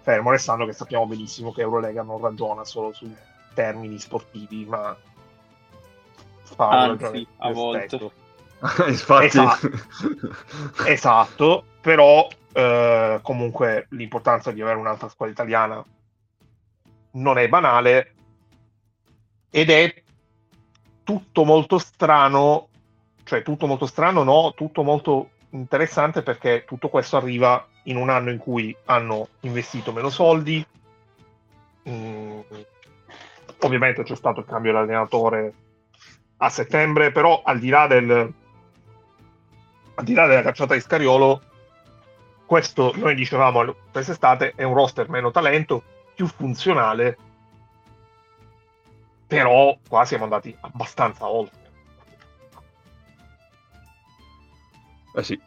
[0.02, 3.14] Fermo restando che sappiamo benissimo che Eurolega non ragiona solo su
[3.54, 4.96] termini sportivi, ma
[6.44, 8.12] fa Anzi, a volte.
[8.88, 9.70] Infatti, Esatto.
[10.86, 15.84] Esatto, però eh, comunque l'importanza di avere un'altra squadra italiana
[17.12, 18.14] non è banale
[19.50, 20.04] ed è
[21.04, 22.70] tutto molto strano,
[23.24, 28.32] cioè tutto molto strano, no, tutto molto interessante perché tutto questo arriva in un anno
[28.32, 30.66] in cui hanno investito meno soldi.
[31.90, 32.40] Mm,
[33.60, 35.54] ovviamente c'è stato il cambio dell'allenatore
[36.38, 38.34] a settembre, però al di là del
[39.94, 41.42] al di là della cacciata di Scariolo,
[42.46, 45.84] questo noi dicevamo quest'estate è un roster meno talento,
[46.16, 47.18] più funzionale,
[49.28, 51.61] però qua siamo andati abbastanza oltre.
[55.15, 55.39] Eh sì.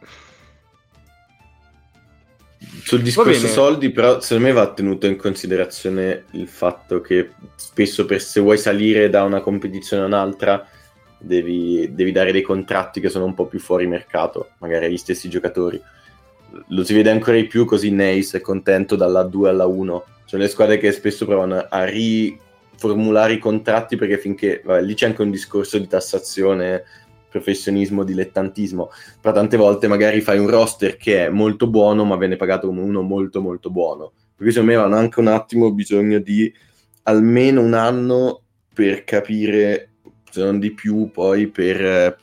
[2.83, 8.21] Sul discorso soldi, però, secondo me va tenuto in considerazione il fatto che spesso per
[8.21, 10.67] se vuoi salire da una competizione a un'altra
[11.17, 15.29] devi, devi dare dei contratti che sono un po' più fuori mercato, magari agli stessi
[15.29, 15.81] giocatori.
[16.69, 20.05] Lo si vede ancora di più così Neis è contento dalla 2 alla 1.
[20.25, 22.39] Sono le squadre che spesso provano a ri-
[22.77, 26.83] formulare i contratti perché finché vabbè, lì c'è anche un discorso di tassazione
[27.35, 32.37] professionismo, dilettantismo, però tante volte magari fai un roster che è molto buono ma viene
[32.37, 34.13] pagato come uno molto molto buono.
[34.35, 36.51] Perché secondo me hanno anche un attimo bisogno di
[37.03, 38.41] almeno un anno
[38.73, 39.91] per capire,
[40.29, 42.17] se non di più, poi per,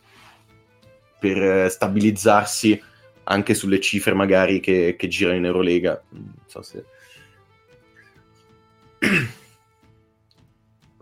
[1.19, 2.83] per stabilizzarsi
[3.25, 6.03] anche sulle cifre magari che, che girano in Eurolega.
[6.11, 6.85] Non so se...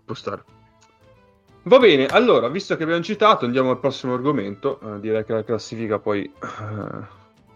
[0.03, 0.43] Può stare.
[1.63, 4.79] Va bene, allora, visto che abbiamo citato, andiamo al prossimo argomento.
[4.81, 7.05] Uh, direi che la classifica poi uh,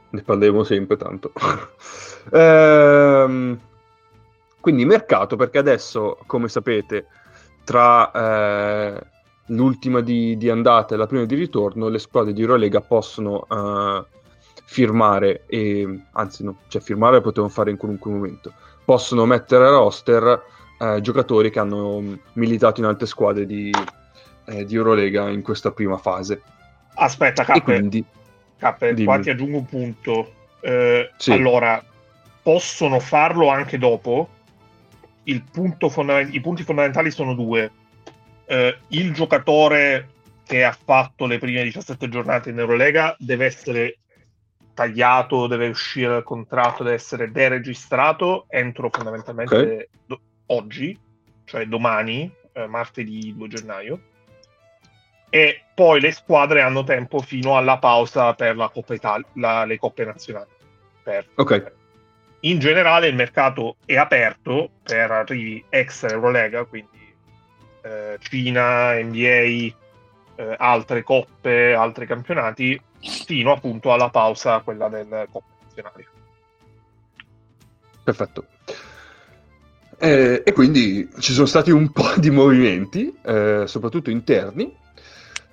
[0.09, 1.31] ne parleremo sempre tanto.
[2.31, 3.59] ehm,
[4.59, 7.07] quindi mercato, perché adesso, come sapete,
[7.63, 9.03] tra eh,
[9.47, 14.05] l'ultima di, di, andata e la prima di ritorno, le squadre di Eurolega possono uh,
[14.65, 20.43] firmare, e, anzi no, cioè firmare potevano fare in qualunque momento, possono mettere a roster
[20.79, 23.71] eh, giocatori che hanno militato in altre squadre di,
[24.45, 26.41] eh, di Eurolega in questa prima fase.
[26.95, 28.03] Aspetta, Cappe, quindi,
[28.57, 30.33] Cappe qua ti aggiungo un punto.
[30.61, 31.31] Eh, sì.
[31.31, 31.83] Allora,
[32.41, 34.29] possono farlo anche dopo.
[35.89, 37.71] Fondament- I punti fondamentali sono due.
[38.45, 40.09] Eh, il giocatore
[40.45, 43.97] che ha fatto le prime 17 giornate in Eurolega deve essere
[44.75, 49.87] tagliato, deve uscire dal contratto, deve essere deregistrato entro fondamentalmente okay.
[50.05, 50.97] do- oggi,
[51.45, 53.99] cioè domani, eh, martedì 2 gennaio.
[55.29, 59.77] E poi le squadre hanno tempo fino alla pausa per la Coppa Italia, la, le
[59.77, 60.49] coppe nazionali.
[61.03, 61.73] Per, ok.
[62.41, 67.13] In generale il mercato è aperto per arrivi extra Eurolega, quindi
[67.81, 69.73] eh, Cina, NBA,
[70.35, 76.07] eh, altre coppe, altri campionati, fino appunto alla pausa, quella del Coppa Nazionale.
[78.03, 78.45] Perfetto.
[79.97, 84.73] Eh, e quindi ci sono stati un po' di movimenti, eh, soprattutto interni,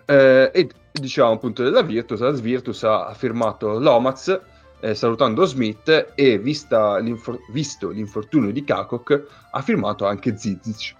[0.05, 4.41] eh, e diciamo appunto della Virtus, la Virtus ha firmato Lomax
[4.81, 10.95] eh, salutando Smith e l'infor- visto l'infortunio di Kakok ha firmato anche Zizic.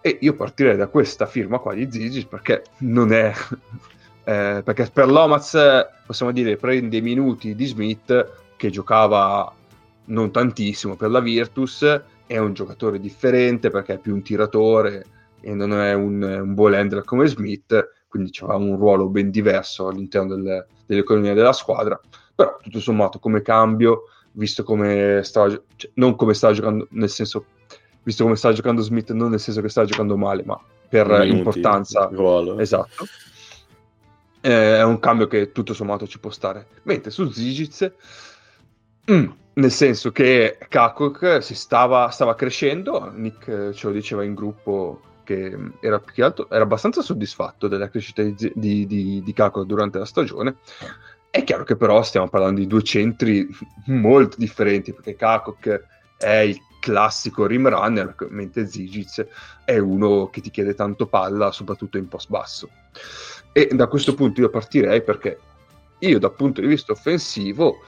[0.00, 3.32] E io partirei da questa firma qua di Zizic perché non è...
[4.24, 5.58] Eh, perché per Lomax
[6.06, 9.52] possiamo dire prende i minuti di Smith che giocava
[10.04, 12.00] non tantissimo per la Virtus
[12.32, 15.04] è un giocatore differente perché è più un tiratore
[15.40, 19.88] e non è un, un ball handler come Smith, quindi aveva un ruolo ben diverso
[19.88, 22.00] all'interno del, dell'economia della squadra,
[22.34, 27.44] però tutto sommato come cambio, visto come stava, cioè, non come stava giocando, nel senso,
[28.02, 31.36] visto come stava giocando Smith, non nel senso che stava giocando male, ma per Minuti,
[31.36, 32.58] importanza, ruolo.
[32.58, 33.04] esatto.
[34.40, 36.66] Eh, è un cambio che tutto sommato ci può stare.
[36.82, 37.92] Mentre su Zigic,
[39.10, 44.34] mm, nel senso che Kakok si stava, stava crescendo, Nick eh, ce lo diceva in
[44.34, 49.32] gruppo che era più che altro era abbastanza soddisfatto della crescita di, di, di, di
[49.32, 50.56] Kakok durante la stagione.
[51.30, 53.48] È chiaro che però stiamo parlando di due centri
[53.86, 55.84] molto differenti, perché Kakok
[56.18, 59.26] è il classico rim runner, mentre Zigic
[59.64, 62.68] è uno che ti chiede tanto palla, soprattutto in post basso.
[63.52, 65.38] E da questo punto io partirei perché
[66.00, 67.78] io dal punto di vista offensivo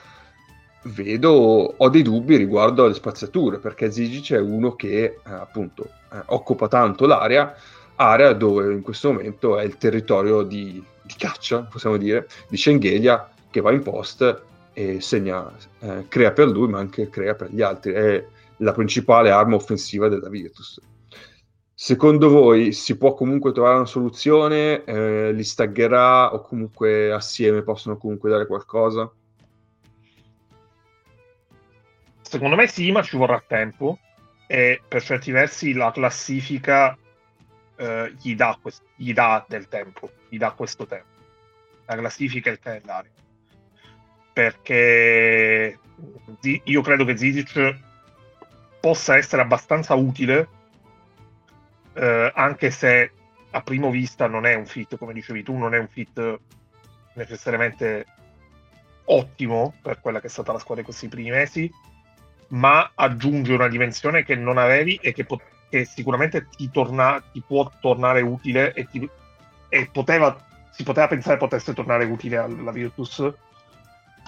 [0.85, 6.23] vedo, ho dei dubbi riguardo alle spazzature, perché Zigic è uno che eh, appunto eh,
[6.27, 7.55] occupa tanto l'area,
[7.97, 13.31] area dove in questo momento è il territorio di, di caccia, possiamo dire, di Schengelia,
[13.51, 14.43] che va in post
[14.73, 17.93] e segna, eh, crea per lui, ma anche crea per gli altri.
[17.93, 18.27] È
[18.59, 20.81] la principale arma offensiva della Virtus.
[21.77, 24.85] Secondo voi si può comunque trovare una soluzione?
[24.85, 29.11] Eh, li staggerà o comunque assieme possono comunque dare qualcosa?
[32.35, 33.97] Secondo me sì, ma ci vorrà tempo
[34.49, 36.99] e per certi versi la classifica
[37.77, 41.07] eh, gli, dà quest- gli, dà del tempo, gli dà questo tempo.
[41.87, 43.11] La classifica e il calendario.
[44.33, 45.79] Perché
[46.65, 47.79] io credo che Zizic
[48.81, 50.49] possa essere abbastanza utile,
[51.93, 53.13] eh, anche se
[53.49, 56.41] a primo vista non è un fit, come dicevi tu, non è un fit
[57.15, 58.07] necessariamente
[59.05, 61.93] ottimo per quella che è stata la squadra in questi primi mesi
[62.49, 67.43] ma aggiunge una dimensione che non avevi e che, pot- che sicuramente ti, torna- ti,
[67.47, 69.09] può tornare utile e, ti-
[69.69, 70.37] e poteva,
[70.71, 73.33] si poteva pensare potesse tornare utile alla Virtus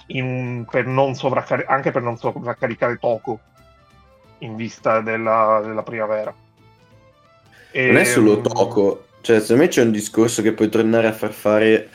[0.07, 3.39] in, per sovraccar- anche per non sovraccaricare Toco
[4.39, 6.33] in vista della, della primavera.
[7.71, 11.13] E, non è solo Toco, cioè secondo me c'è un discorso che puoi tornare a
[11.13, 11.89] far fare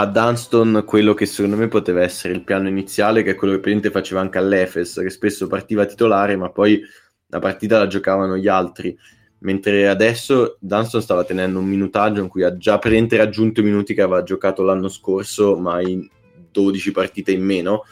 [0.00, 3.60] a Dunston quello che secondo me poteva essere il piano iniziale, che è quello che
[3.60, 6.82] praticamente faceva anche all'Efes, che spesso partiva titolare, ma poi
[7.26, 8.96] la partita la giocavano gli altri.
[9.42, 13.94] mentre adesso Dunston stava tenendo un minutaggio in cui ha già praticamente raggiunto i minuti
[13.94, 16.06] che aveva giocato l'anno scorso, ma in
[16.50, 17.84] 12 partite in meno,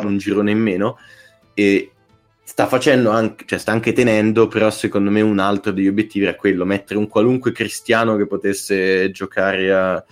[0.00, 0.98] Sì, un girone in meno,
[1.54, 1.92] e
[2.42, 6.36] sta facendo anche, cioè sta anche tenendo, però secondo me un altro degli obiettivi era
[6.36, 10.04] quello, mettere un qualunque cristiano che potesse giocare a-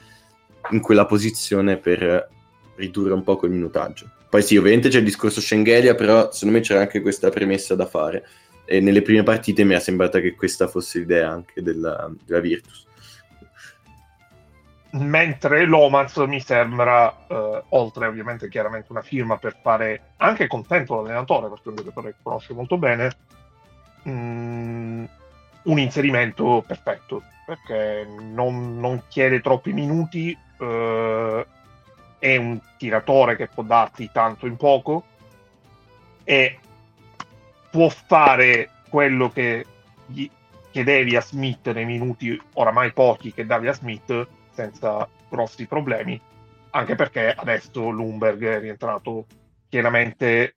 [0.71, 2.29] in quella posizione per
[2.77, 4.11] ridurre un po' quel minutaggio.
[4.29, 7.87] Poi sì, ovviamente c'è il discorso Schengelia, però secondo me c'era anche questa premessa da
[7.87, 8.27] fare.
[8.65, 12.87] E nelle prime partite mi è sembrata che questa fosse l'idea anche della, della Virtus.
[14.91, 21.49] mentre Lomax mi sembra, eh, oltre ovviamente chiaramente una firma per fare anche contento l'allenatore,
[21.49, 23.11] perché è un giocatore che conosce molto bene,
[24.09, 25.05] mm,
[25.65, 31.47] un inserimento perfetto, perché non, non chiede troppi minuti, eh,
[32.19, 35.05] è un tiratore che può darti tanto in poco
[36.25, 36.59] e
[37.71, 39.65] può fare quello che
[40.07, 40.29] gli
[40.71, 46.21] chiedevi a Smith nei minuti oramai pochi che davi a Smith senza grossi problemi,
[46.71, 49.27] anche perché adesso Lumberg è rientrato
[49.69, 50.57] pienamente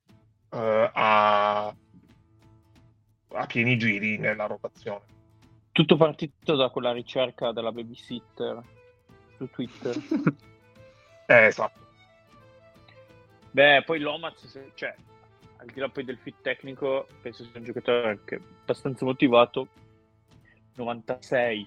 [0.49, 5.05] eh, a, a pieni giri nella rotazione.
[5.71, 8.61] Tutto partito da quella ricerca della babysitter
[9.41, 9.95] su Twitter.
[11.27, 11.79] Eh, esatto.
[13.51, 14.93] Beh, poi Lomax, se- cioè,
[15.57, 19.69] al di là poi del fit tecnico, penso sia un giocatore anche abbastanza motivato.
[20.75, 21.65] 96,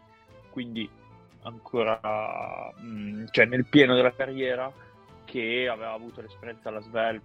[0.50, 0.86] quindi
[1.44, 4.70] ancora mm, cioè nel pieno della carriera,
[5.24, 7.22] che aveva avuto l'esperienza alla Svel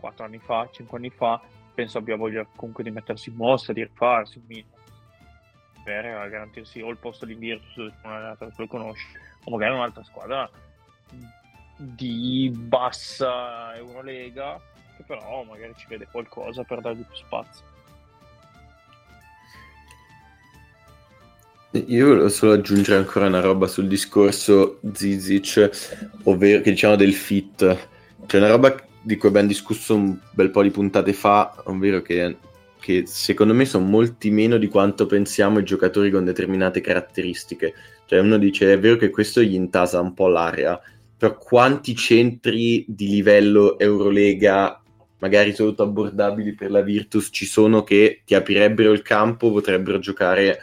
[0.00, 1.42] 4 anni fa, 5 anni fa.
[1.74, 4.76] Penso abbia voglia comunque di mettersi in mossa, di rifarsi un minimo
[5.86, 9.06] per garantirsi o il posto di Virtus dove un allenatore che lo conosce,
[9.46, 10.50] o magari un'altra squadra
[11.78, 14.60] di bassa Eurolega
[14.96, 17.64] che però magari ci vede qualcosa per dargli più spazio.
[21.86, 27.88] Io volevo solo aggiungere ancora una roba sul discorso Zizic, ovvero che diciamo del fit.
[28.24, 32.38] C'è una roba di cui abbiamo discusso un bel po' di puntate fa, ovvero che,
[32.80, 37.74] che secondo me sono molti meno di quanto pensiamo i giocatori con determinate caratteristiche.
[38.06, 40.80] Cioè uno dice è vero che questo gli intasa un po' l'area,
[41.16, 44.80] però quanti centri di livello Eurolega,
[45.18, 50.58] magari solo abbordabili per la Virtus, ci sono che ti aprirebbero il campo, potrebbero giocare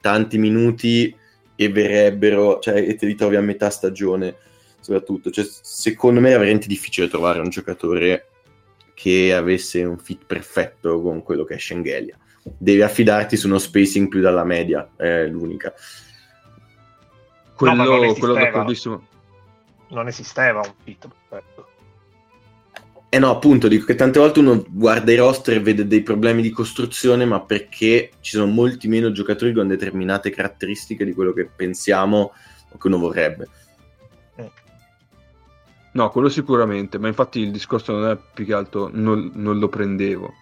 [0.00, 1.14] tanti minuti
[1.54, 4.36] e verrebbero, cioè, e te li trovi a metà stagione,
[4.80, 5.30] soprattutto.
[5.30, 8.28] Cioè, secondo me è veramente difficile trovare un giocatore
[8.94, 12.16] che avesse un fit perfetto con quello che è Schengelia.
[12.42, 15.74] Devi affidarti su uno spacing più dalla media, è l'unica.
[17.58, 18.38] Quello, ma non quello esisteva.
[18.38, 19.06] d'accordissimo.
[19.88, 21.68] Non esisteva un fit perfetto.
[23.08, 26.40] Eh no, appunto, dico che tante volte uno guarda i roster e vede dei problemi
[26.40, 31.46] di costruzione, ma perché ci sono molti meno giocatori con determinate caratteristiche di quello che
[31.46, 32.32] pensiamo
[32.70, 33.48] o che uno vorrebbe.
[35.90, 39.68] No, quello sicuramente, ma infatti il discorso non è più che altro non, non lo
[39.68, 40.32] prendevo.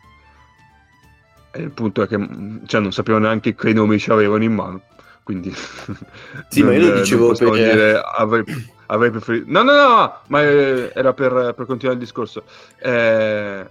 [1.50, 2.18] E il punto è che
[2.66, 4.82] cioè, non sapevo neanche che nomi ci avevano in mano.
[5.26, 5.52] Quindi
[6.48, 8.44] Sì, ma io lo non- dicevo non per- dire avrei,
[8.86, 9.50] avrei preferito.
[9.50, 12.44] No, no, no, ma eh, era per, per continuare il discorso.
[12.78, 13.68] Eh,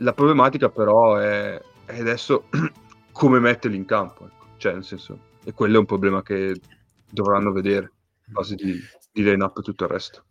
[0.00, 2.48] la problematica però è, è adesso
[3.12, 4.24] come metterli in campo.
[4.26, 4.46] Ecco.
[4.56, 6.60] Cioè, nel senso, e quello è un problema che
[7.08, 7.92] dovranno vedere
[8.26, 8.76] in base di,
[9.12, 10.24] di line-up e tutto il resto.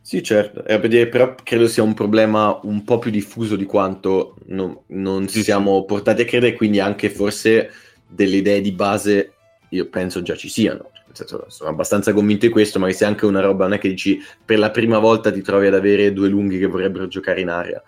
[0.00, 3.64] Sì, certo, Era per dire, però credo sia un problema un po' più diffuso di
[3.66, 7.70] quanto non, non Sì, siamo portati a credere, quindi anche forse
[8.06, 9.34] delle idee di base
[9.70, 10.90] io penso già ci siano.
[11.06, 13.78] Nel senso, sono abbastanza convinto di questo, ma che sia anche una roba, non è
[13.78, 17.40] che dici per la prima volta ti trovi ad avere due lunghi che vorrebbero giocare
[17.40, 17.82] in area.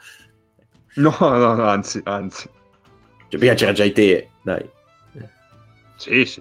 [0.95, 2.49] No, no, no, anzi, anzi.
[3.29, 4.69] Cioè, prima c'era già i te, dai.
[5.97, 6.41] Sì, sì.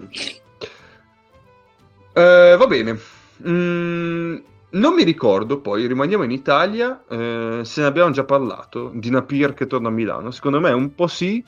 [2.14, 2.98] Eh, va bene.
[3.46, 4.36] Mm,
[4.70, 9.52] non mi ricordo poi, rimaniamo in Italia, eh, se ne abbiamo già parlato, di Napier
[9.52, 10.30] che torna a Milano.
[10.30, 11.44] Secondo me un po' sì,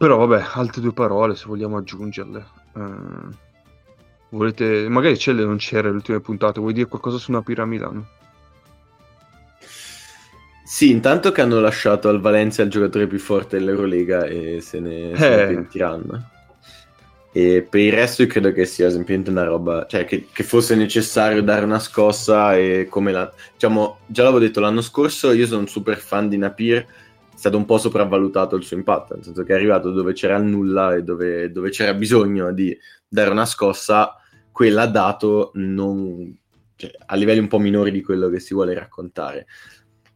[0.00, 2.46] però vabbè, altre due parole se vogliamo aggiungerle.
[2.74, 3.36] Eh,
[4.30, 8.08] volete, magari Celle non c'era le ultime puntate, vuoi dire qualcosa su Napier a Milano?
[10.64, 15.12] Sì, intanto che hanno lasciato al Valencia il giocatore più forte dell'Eurolega e se ne,
[15.16, 15.46] se ne Eh.
[15.48, 16.30] pentiranno.
[17.32, 20.74] E per il resto io credo che sia semplicemente una roba, cioè che, che fosse
[20.76, 23.30] necessario dare una scossa e come la...
[23.52, 26.86] Diciamo, già l'avevo detto l'anno scorso, io sono un super fan di Napier, è
[27.40, 30.44] stato un po' sopravvalutato il suo impatto, nel senso che è arrivato dove c'era il
[30.44, 32.78] nulla e dove, dove c'era bisogno di
[33.08, 34.14] dare una scossa,
[34.52, 36.36] quella ha dato non,
[36.76, 39.46] cioè, a livelli un po' minori di quello che si vuole raccontare.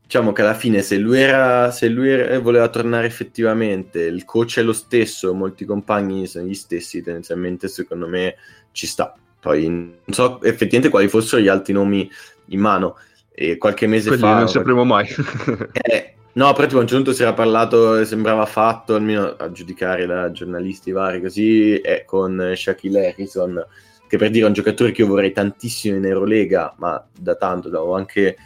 [0.02, 4.58] diciamo che alla fine se lui, era, se lui era, voleva tornare effettivamente, il coach
[4.58, 8.36] è lo stesso, molti compagni sono gli stessi, tendenzialmente secondo me
[8.72, 9.14] ci sta.
[9.40, 12.06] Poi non so effettivamente quali fossero gli altri nomi
[12.48, 12.98] in mano.
[13.32, 14.38] E qualche mese Quelli fa...
[14.38, 15.08] non sapremo mai.
[15.72, 19.50] eh, no, però tipo a un certo punto si era parlato, sembrava fatto, almeno a
[19.50, 23.66] giudicare da giornalisti vari così, è con Shaquille Harrison,
[24.08, 27.68] che per dire è un giocatore che io vorrei tantissimo in Eurolega, ma da tanto
[27.68, 28.36] l'avevo anche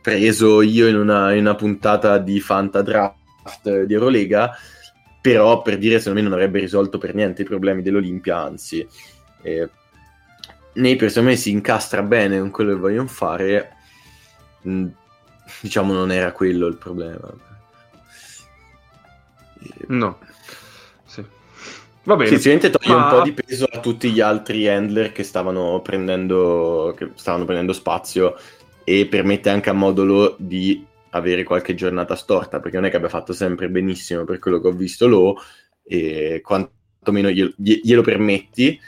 [0.00, 4.56] preso io in una, in una puntata di Fanta Draft di Eurolega,
[5.20, 8.86] però per dire secondo me non avrebbe risolto per niente i problemi dell'Olimpia, anzi...
[9.42, 9.68] Eh,
[10.74, 13.76] secondo me si incastra bene con quello che vogliono fare
[15.60, 17.32] diciamo non era quello il problema.
[19.88, 20.18] No.
[21.04, 21.24] Sì.
[22.04, 22.28] va bene.
[22.30, 25.80] Sì, sicuramente toglie Ma- un po' di peso a tutti gli altri handler che stavano
[25.80, 28.36] prendendo che stavano prendendo spazio
[28.84, 33.08] e permette anche a Modulo di avere qualche giornata storta perché non è che abbia
[33.08, 35.36] fatto sempre benissimo per quello che ho visto lo
[35.84, 38.78] e quantomeno glielo, glielo permetti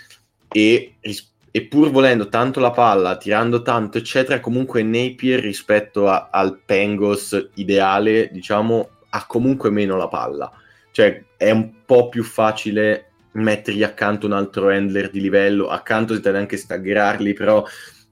[0.48, 6.28] e ris- e pur volendo tanto la palla, tirando tanto, eccetera, comunque Napier rispetto a-
[6.30, 10.52] al Pengos ideale, diciamo, ha comunque meno la palla.
[10.90, 16.20] Cioè, è un po' più facile mettergli accanto un altro handler di livello, accanto si
[16.20, 17.64] deve anche staggerarli, però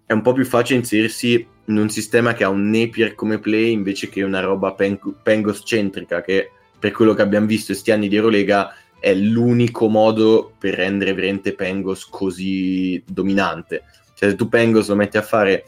[0.06, 3.72] è un po' più facile inserirsi in un sistema che ha un Napier come play
[3.72, 8.08] invece che una roba Pen- Pengos-centrica, che per quello che abbiamo visto in questi anni
[8.08, 8.74] di Eurolega
[9.04, 13.84] è l'unico modo per rendere veramente Pengos così dominante.
[14.14, 15.66] Cioè, se tu Pengos lo metti a fare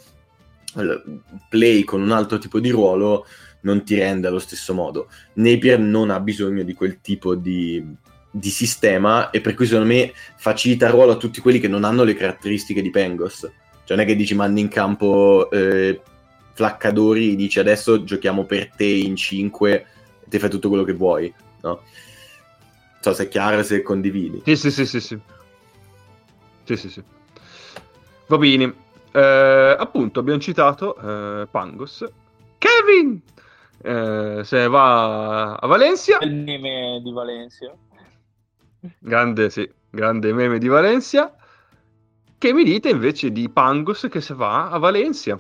[0.75, 1.03] eh,
[1.51, 3.27] play con un altro tipo di ruolo,
[3.61, 5.11] non ti rende allo stesso modo.
[5.35, 7.85] Napier non ha bisogno di quel tipo di,
[8.31, 11.85] di sistema e per cui secondo me facilita il ruolo a tutti quelli che non
[11.85, 13.41] hanno le caratteristiche di Pengos.
[13.41, 16.01] Cioè non è che dici mandi in campo eh,
[16.55, 19.85] flaccadori, dici adesso giochiamo per te in 5 e
[20.27, 21.31] ti fai tutto quello che vuoi,
[21.61, 21.83] no?
[23.07, 24.43] So se è chiaro, se condividi.
[24.45, 25.21] Sì, sì, sì, sì, sì.
[26.65, 27.01] Sì, sì, sì.
[28.27, 28.75] Va bene.
[29.13, 32.05] Eh, appunto, abbiamo citato eh, Pangos.
[32.59, 33.23] Kevin!
[33.81, 36.19] Eh, se va a Valencia.
[36.23, 37.73] Il meme di Valencia.
[38.99, 41.33] Grande, sì, grande meme di Valencia.
[42.37, 45.39] Che mi dite invece di Pangos che se va a Valencia?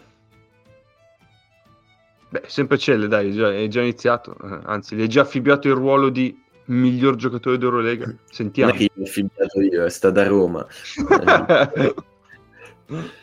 [2.29, 4.37] Beh, sempre Celle, dai, è già, è già iniziato.
[4.41, 8.14] Eh, anzi, gli è già affibbiato il ruolo di miglior giocatore d'Eurolega.
[8.31, 8.73] Sentiamo.
[8.73, 10.67] Non è che l'ho affibbiato io, è stata a Roma.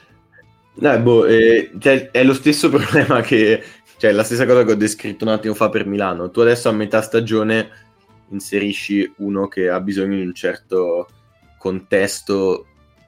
[0.76, 3.64] No, boh, eh, cioè, è lo stesso problema che...
[3.98, 6.30] Cioè, la stessa cosa che ho descritto un attimo fa per Milano.
[6.30, 7.70] Tu adesso a metà stagione
[8.30, 11.08] inserisci uno che ha bisogno di un certo
[11.58, 12.66] contesto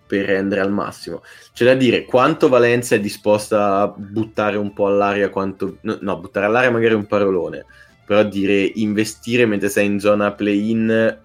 [0.08, 1.22] per rendere al massimo.
[1.54, 5.80] C'è da dire quanto Valenza è disposta a buttare un po' all'aria, quanto...
[5.82, 7.66] No, buttare all'aria magari un parolone,
[8.06, 11.18] però dire investire mentre sei in zona play-in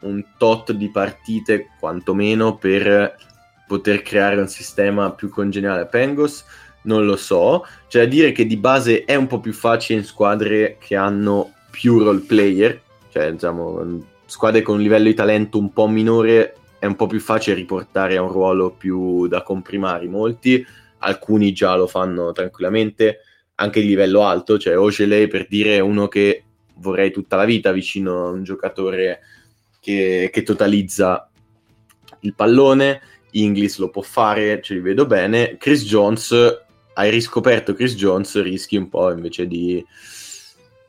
[0.00, 3.16] un tot di partite quantomeno per
[3.66, 6.44] poter creare un sistema più congeniale a Pengos
[6.82, 7.64] non lo so.
[7.90, 11.98] Da dire che di base è un po' più facile in squadre che hanno più
[11.98, 12.80] role player.
[13.10, 17.20] Cioè diciamo squadre con un livello di talento un po' minore è un po' più
[17.20, 20.64] facile riportare a un ruolo più da comprimari molti.
[20.98, 23.20] Alcuni già lo fanno tranquillamente
[23.60, 26.44] anche di livello alto, cioè Ogele per dire uno che
[26.76, 29.20] vorrei tutta la vita vicino a un giocatore
[29.80, 31.28] che, che totalizza
[32.20, 33.00] il pallone,
[33.32, 36.34] Inglis lo può fare, ce li vedo bene, Chris Jones,
[36.94, 39.84] hai riscoperto Chris Jones, rischi un po' invece di,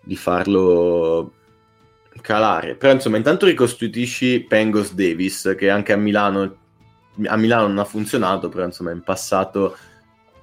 [0.01, 1.33] di farlo
[2.21, 6.57] calare, però insomma intanto ricostituisci Pengos Davis che anche a Milano,
[7.25, 9.75] a Milano non ha funzionato, però insomma in passato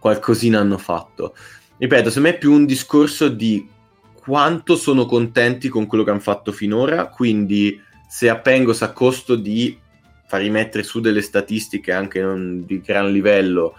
[0.00, 1.34] qualcosina hanno fatto
[1.78, 3.68] ripeto, secondo me è più un discorso di
[4.14, 9.36] quanto sono contenti con quello che hanno fatto finora, quindi se a Pengos a costo
[9.36, 9.78] di
[10.26, 13.74] far rimettere su delle statistiche anche non di gran livello,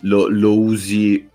[0.00, 1.28] lo, lo usi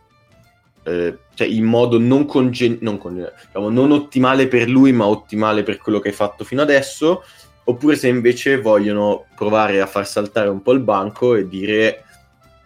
[0.88, 5.63] eh, cioè in modo non, congen- non, congen- diciamo, non ottimale per lui, ma ottimale
[5.63, 7.24] per quello che hai fatto fino adesso,
[7.66, 12.05] oppure se invece vogliono provare a far saltare un po' il banco e dire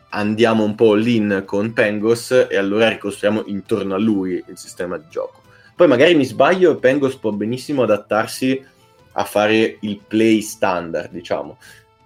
[0.10, 5.05] andiamo un po' all'in con Pengos e allora ricostruiamo intorno a lui il sistema di
[5.10, 5.41] gioco.
[5.76, 8.66] Poi magari mi sbaglio e Pengos può benissimo adattarsi
[9.14, 11.57] a fare il play standard, diciamo.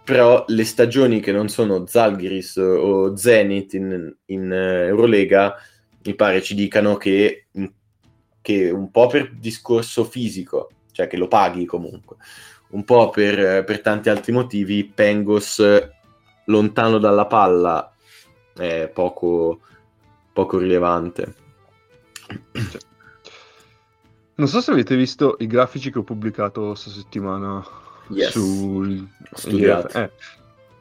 [0.03, 5.55] Però le stagioni che non sono Zalgiris o Zenit in, in Eurolega
[6.05, 7.47] mi pare ci dicano che,
[8.41, 12.17] che un po' per discorso fisico, cioè che lo paghi comunque,
[12.71, 15.63] un po' per, per tanti altri motivi, Pengos
[16.45, 17.92] lontano dalla palla
[18.55, 19.59] è poco,
[20.31, 21.35] poco rilevante.
[24.35, 27.63] Non so se avete visto i grafici che ho pubblicato questa settimana
[28.09, 28.31] Yes.
[28.31, 29.97] sul Studiato.
[29.97, 30.11] Eh,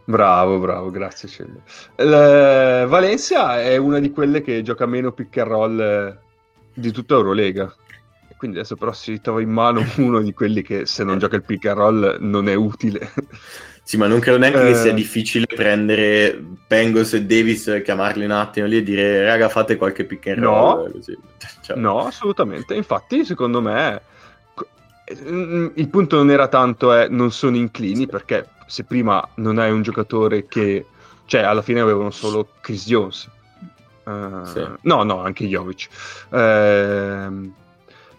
[0.05, 1.62] bravo, bravo, grazie Cello.
[1.97, 6.18] Valencia è una di quelle che gioca meno pick and roll
[6.75, 7.73] di tutta Eurolega.
[8.43, 11.45] Quindi adesso però si trova in mano uno di quelli che se non gioca il
[11.45, 13.09] pick and roll non è utile.
[13.84, 14.74] Sì, ma non credo neanche che Eh.
[14.74, 20.05] sia difficile prendere Pengos e Davis, chiamarli un attimo lì e dire raga fate qualche
[20.07, 20.51] pick and No.
[20.74, 20.86] roll.
[20.88, 21.18] eh, Così.
[21.62, 22.74] Cioè, No, assolutamente.
[22.74, 24.03] Infatti, secondo me,
[25.24, 29.70] mm, il punto non era tanto eh, non sono inclini, perché se prima non hai
[29.70, 30.84] un giocatore che...
[31.26, 33.28] Cioè, alla fine avevano solo Chris Jones.
[34.05, 34.66] Eh, Sì.
[34.80, 35.86] No, no, anche Jovic.
[36.32, 37.55] Ehm,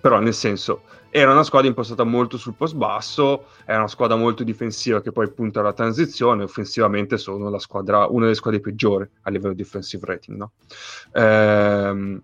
[0.04, 4.44] però, nel senso, era una squadra impostata molto sul post basso, era una squadra molto
[4.44, 9.30] difensiva che poi punta alla transizione, offensivamente sono la squadra, una delle squadre peggiori a
[9.30, 10.52] livello di offensive rating, no?
[11.14, 12.22] Ehm,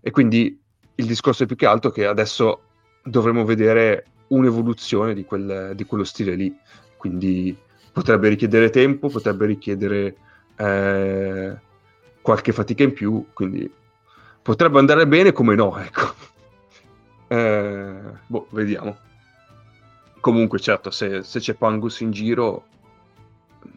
[0.00, 0.60] e quindi
[0.96, 2.62] il discorso è più che altro che adesso
[3.04, 6.52] dovremo vedere un'evoluzione di, quel- di quello stile lì.
[6.96, 7.56] Quindi
[7.92, 10.16] potrebbe richiedere tempo, potrebbe richiedere
[10.56, 11.56] eh,
[12.20, 13.72] qualche fatica in più, quindi
[14.42, 16.32] potrebbe andare bene come no, ecco.
[17.28, 18.96] Eh, boh, vediamo.
[20.20, 22.66] Comunque, certo, se, se c'è Pangus in giro,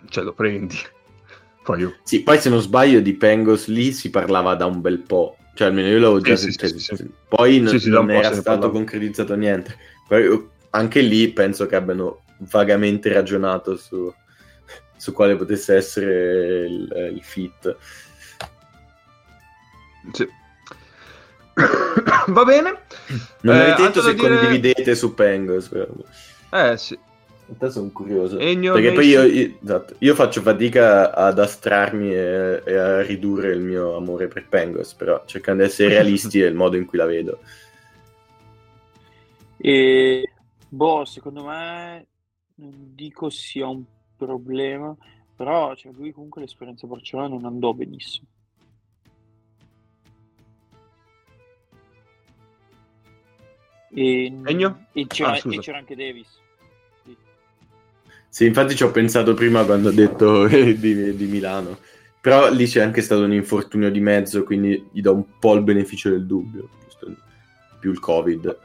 [0.10, 0.78] ce lo prendi.
[1.64, 5.00] Poi io Sì, poi se non sbaglio di Pengos lì si parlava da un bel
[5.00, 5.36] po'.
[5.54, 6.80] Cioè, almeno io l'avevo già sì, sentito.
[6.80, 7.12] sì, sì.
[7.28, 8.72] Poi non, non era stato parlava.
[8.72, 9.76] concretizzato niente.
[10.08, 14.14] Poi, anche lì penso che abbiano vagamente ragionato su,
[14.96, 17.76] su quale potesse essere il, il fit.
[20.14, 20.26] Sì.
[22.28, 22.82] Va bene.
[23.42, 25.68] Non Eh, mi avete detto se dire- condividete su Pengos.
[25.70, 25.88] però.
[26.52, 26.94] Eh sì.
[26.94, 28.38] In realtà sono curioso.
[28.40, 33.54] Ennio Perché poi io, io- esatto, io faccio fatica ad astrarmi e, e a ridurre
[33.54, 36.98] il mio amore per Pengos, però cercando di essere realisti è il modo in cui
[36.98, 37.40] la vedo.
[39.58, 40.30] E
[40.70, 42.06] boh, secondo me
[42.56, 43.84] non dico sia un
[44.18, 44.96] problema,
[45.36, 48.28] però cioè, lui comunque l'esperienza a Barcellona non andò benissimo.
[53.98, 54.32] E,
[54.94, 56.28] e c'era, Ah, e c'era anche Davis.
[57.04, 57.18] Sì.
[58.30, 61.80] Sì, infatti ci ho pensato prima quando ho detto eh, di, di Milano.
[62.22, 65.64] Però lì c'è anche stato un infortunio di mezzo, quindi gli do un po' il
[65.64, 66.70] beneficio del dubbio.
[67.80, 68.60] Più il Covid.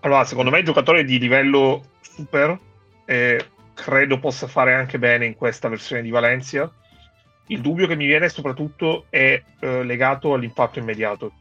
[0.00, 2.56] Allora, secondo me è un giocatore di livello super
[3.04, 6.72] e credo possa fare anche bene in questa versione di Valencia.
[7.48, 11.32] Il dubbio che mi viene soprattutto è eh, legato all'impatto immediato.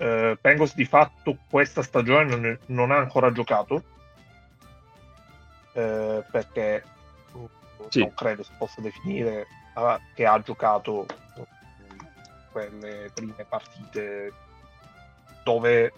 [0.00, 3.84] Eh, Pengos di fatto questa stagione non, non ha ancora giocato
[5.74, 6.82] eh, perché
[7.90, 8.00] Sì.
[8.00, 11.04] non credo si possa definire ah, che ha giocato
[12.50, 14.32] quelle prime partite
[15.44, 15.92] dove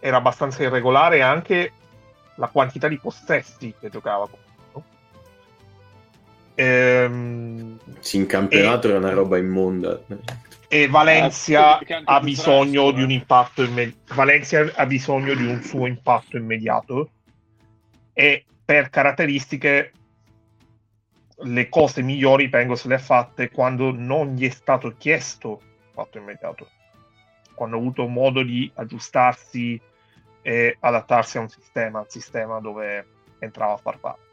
[0.00, 1.72] era abbastanza irregolare anche
[2.34, 4.28] la quantità di possessi che giocava.
[6.56, 10.00] Ehm, Sì, in campionato E- era una roba immonda.
[10.72, 13.14] E Valencia anche ha bisogno di un eh.
[13.14, 14.14] impatto immediato.
[14.14, 17.10] Valencia ha bisogno di un suo impatto immediato
[18.12, 19.92] e per caratteristiche
[21.38, 26.68] le cose migliori Pengos le ha fatte quando non gli è stato chiesto impatto immediato
[27.54, 29.80] quando ha avuto modo di aggiustarsi
[30.40, 33.06] e adattarsi a un sistema, al sistema dove
[33.40, 34.28] entrava a far parte.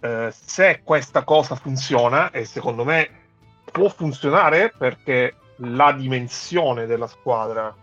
[0.00, 3.26] Eh, se questa cosa funziona, e secondo me
[3.70, 7.74] può funzionare perché la dimensione della squadra,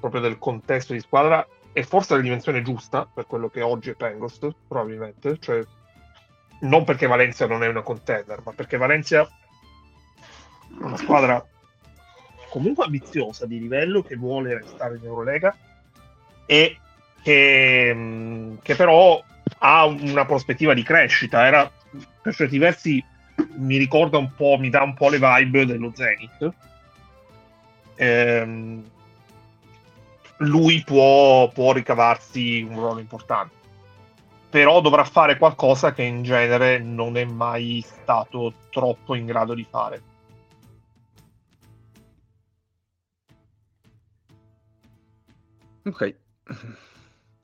[0.00, 3.94] proprio del contesto di squadra, è forse la dimensione giusta per quello che oggi è
[3.94, 5.38] Pengos, probabilmente.
[5.38, 5.62] Cioè,
[6.60, 11.44] non perché Valencia non è una contender, ma perché Valencia è una squadra
[12.50, 15.56] comunque ambiziosa di livello che vuole restare in Eurolega
[16.44, 16.78] e
[17.22, 19.22] che, che però
[19.58, 21.46] ha una prospettiva di crescita.
[21.46, 21.70] Era
[22.20, 23.04] per certi versi
[23.56, 26.54] mi ricorda un po', mi dà un po' le vibe dello Zenith.
[27.96, 28.90] Ehm,
[30.38, 33.54] lui può, può ricavarsi un ruolo importante,
[34.50, 39.66] però dovrà fare qualcosa che in genere non è mai stato troppo in grado di
[39.68, 40.02] fare.
[45.84, 46.14] Ok.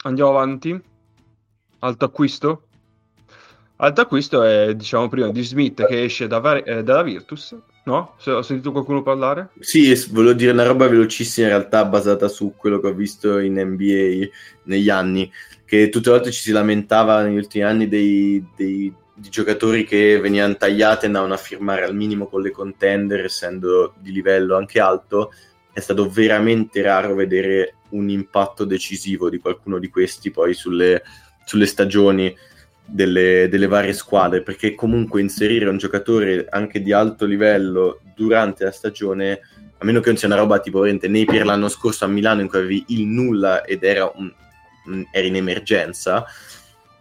[0.05, 0.81] Andiamo avanti.
[1.81, 2.68] Alto acquisto.
[3.81, 7.57] Alto acquisto è, diciamo prima, di Smith che esce da Var- eh, dalla Virtus.
[7.85, 8.17] No?
[8.19, 9.51] Se ho sentito qualcuno parlare?
[9.61, 13.55] Sì, volevo dire una roba velocissima in realtà basata su quello che ho visto in
[13.55, 14.29] NBA
[14.65, 15.31] negli anni,
[15.65, 20.19] che tutte le volte ci si lamentava negli ultimi anni dei, dei- di giocatori che
[20.19, 24.81] venivano tagliati e andavano a firmare al minimo con le contender, essendo di livello anche
[24.81, 25.33] alto.
[25.73, 31.05] è stato veramente raro vedere un impatto decisivo di qualcuno di questi poi sulle,
[31.45, 32.35] sulle stagioni
[32.91, 38.73] delle, delle, varie squadre, perché comunque inserire un giocatore anche di alto livello durante la
[38.73, 39.41] stagione,
[39.79, 42.59] a meno che non sia una roba tipo Napier l'anno scorso a Milano in cui
[42.59, 44.33] avevi il nulla ed era, un,
[44.87, 46.25] un, era in emergenza,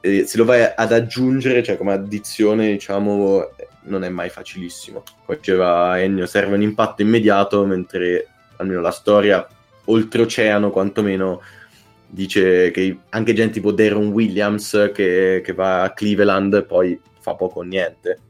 [0.01, 3.49] eh, se lo vai ad aggiungere, cioè come addizione, diciamo,
[3.83, 5.03] non è mai facilissimo.
[5.25, 8.27] Come diceva Ennio, serve un impatto immediato, mentre
[8.57, 9.47] almeno la storia
[9.85, 11.41] oltreoceano quantomeno
[12.07, 17.59] dice che anche gente tipo Darren Williams che, che va a Cleveland poi fa poco
[17.59, 18.21] o niente.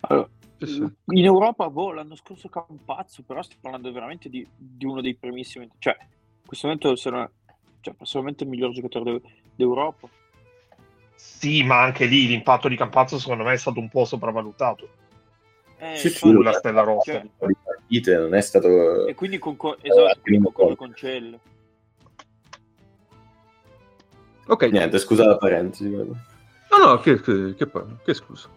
[0.00, 0.28] Allora,
[0.66, 5.68] in Europa, boh, l'anno scorso Campazzo, però stiamo parlando veramente di, di, uno dei primissimi,
[5.78, 7.30] cioè in questo momento sarà
[7.80, 9.20] cioè, personalmente il miglior giocatore
[9.54, 10.08] d'Europa.
[11.14, 14.88] Sì, ma anche lì l'impatto di Campazzo secondo me è stato un po' sopravvalutato.
[15.78, 17.12] Eh, sì, sì, la stella rossa.
[17.12, 19.06] Cioè, di partite non è stato...
[19.06, 21.38] E quindi concor- esatto, concordo con Cell.
[24.50, 24.64] Ok.
[24.64, 25.88] Niente, scusa la parentesi.
[25.88, 27.70] No, no, che, che, che,
[28.04, 28.48] che scusa.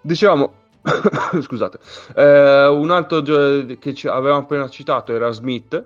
[0.00, 0.52] Dicevamo,
[1.40, 1.78] scusate,
[2.16, 5.84] eh, un altro che ci avevamo appena citato era Smith,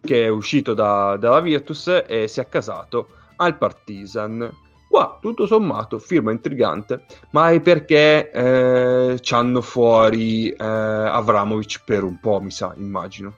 [0.00, 4.50] che è uscito da, dalla Virtus e si è accasato al Partizan.
[4.88, 12.02] Qua, tutto sommato, firma intrigante, ma è perché eh, ci hanno fuori eh, Avramovic per
[12.02, 13.34] un po', mi sa, immagino,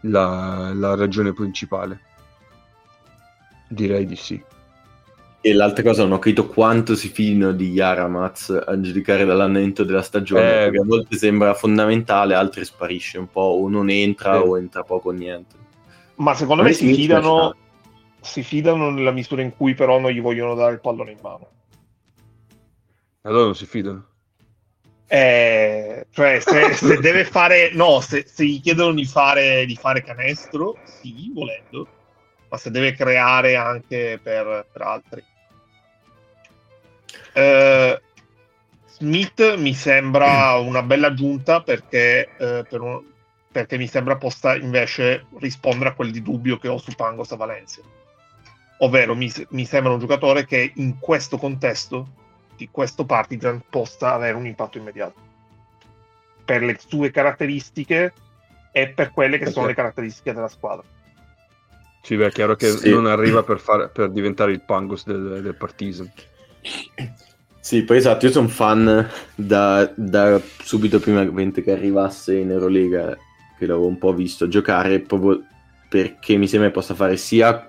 [0.00, 2.00] la, la ragione principale.
[3.68, 4.42] Direi di sì.
[5.40, 10.02] E l'altra cosa, non ho capito quanto si fidino di Yaramaz a giudicare dall'andamento della
[10.02, 14.38] stagione, eh, perché a volte sembra fondamentale, altre sparisce un po', o non entra eh.
[14.38, 15.54] o entra poco o niente.
[16.16, 17.54] Ma secondo me si fidano,
[18.20, 21.48] si fidano nella misura in cui però non gli vogliono dare il pallone in mano.
[23.22, 24.06] Allora non si fidano.
[25.08, 30.02] Eh, cioè, se, se deve fare, no, se, se, gli chiedono di fare, di fare
[30.02, 31.86] canestro, sì, volendo,
[32.56, 35.24] ma se deve creare anche per, per altri.
[37.32, 38.00] Eh,
[38.86, 43.04] Smith mi sembra una bella aggiunta perché, eh, per un,
[43.52, 47.36] perché, mi sembra possa invece rispondere a quel di dubbio che ho su Pangos a
[47.36, 47.82] Valencia.
[48.78, 52.24] Ovvero mi, mi sembra un giocatore che in questo contesto
[52.56, 55.24] di questo Partizan possa avere un impatto immediato
[56.42, 58.12] per le sue caratteristiche
[58.72, 59.52] e per quelle che okay.
[59.52, 60.95] sono le caratteristiche della squadra.
[62.06, 62.88] Sì, beh, è chiaro che sì.
[62.88, 66.08] non arriva per, fare, per, diventare il Pangos del, del Partizan.
[67.58, 73.18] Sì, poi esatto, io sono fan da, da, subito prima che arrivasse in Eurolega,
[73.58, 75.42] che l'avevo un po' visto giocare, proprio
[75.88, 77.68] perché mi sembra che possa fare sia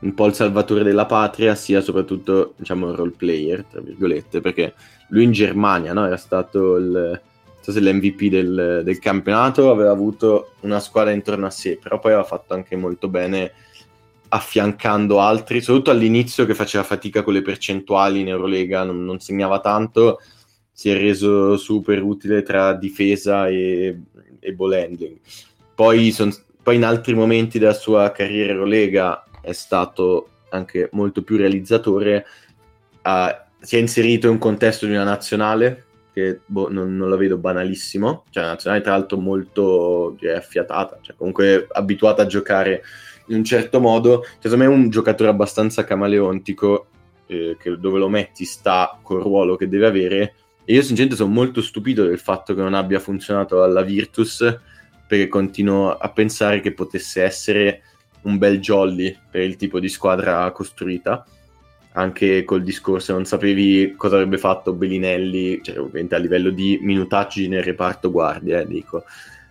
[0.00, 4.74] un po' il salvatore della patria, sia soprattutto, diciamo, un role player, tra virgolette, perché
[5.08, 7.20] lui in Germania, no, era stato il,
[7.62, 12.12] so se l'MVP del, del campionato, aveva avuto una squadra intorno a sé, però poi
[12.12, 13.52] aveva fatto anche molto bene
[14.32, 19.60] affiancando altri, soprattutto all'inizio che faceva fatica con le percentuali in Eurolega, non, non segnava
[19.60, 20.20] tanto,
[20.72, 23.98] si è reso super utile tra difesa e,
[24.38, 25.18] e ball handling.
[25.74, 31.36] Poi, son, poi in altri momenti della sua carriera Eurolega è stato anche molto più
[31.36, 32.24] realizzatore,
[33.02, 37.16] ha, si è inserito in un contesto di una nazionale che boh, non, non, la
[37.16, 42.82] vedo banalissimo, cioè una nazionale tra l'altro molto direi, affiatata, cioè comunque abituata a giocare
[43.26, 44.22] in un certo modo.
[44.22, 46.86] Cioè, secondo me è un giocatore abbastanza camaleontico,
[47.26, 50.34] eh, che dove lo metti sta col ruolo che deve avere.
[50.64, 54.58] E io sinceramente sono molto stupito del fatto che non abbia funzionato alla Virtus,
[55.06, 57.82] perché continuo a pensare che potesse essere
[58.22, 61.24] un bel jolly per il tipo di squadra costruita.
[61.92, 67.48] Anche col discorso, non sapevi cosa avrebbe fatto Bellinelli, cioè ovviamente a livello di minutaggi
[67.48, 69.02] nel reparto guardia, eh, dico,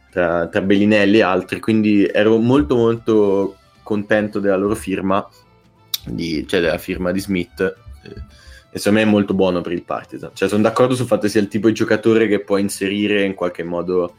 [0.09, 1.59] tra, tra Bellinelli e altri.
[1.59, 3.57] Quindi ero molto molto
[3.89, 5.27] contento della loro firma,
[6.05, 7.59] di, cioè della firma di Smith.
[8.03, 8.37] Eh,
[8.71, 10.29] e secondo me è molto buono per il Partizan.
[10.31, 13.33] Cioè, sono d'accordo sul fatto che sia il tipo di giocatore che può inserire in
[13.33, 14.13] qualche modo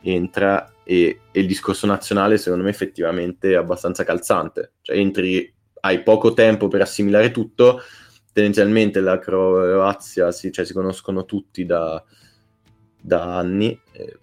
[0.00, 4.72] entra e, e, il discorso nazionale secondo me effettivamente è abbastanza calzante.
[4.80, 5.52] Cioè, entri,
[5.82, 7.82] hai poco tempo per assimilare tutto,
[8.32, 12.02] tendenzialmente la Croazia si, cioè, si conoscono tutti da,
[13.00, 13.80] da anni.
[13.92, 14.18] E...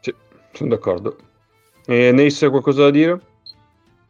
[0.00, 0.14] Sì,
[0.52, 1.27] sono d'accordo.
[1.90, 3.18] E Neis, qualcosa da dire?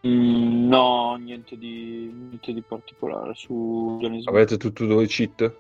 [0.05, 4.27] Mm, no, niente di, niente di particolare su Giannis.
[4.27, 5.55] Avete tutti due cheat?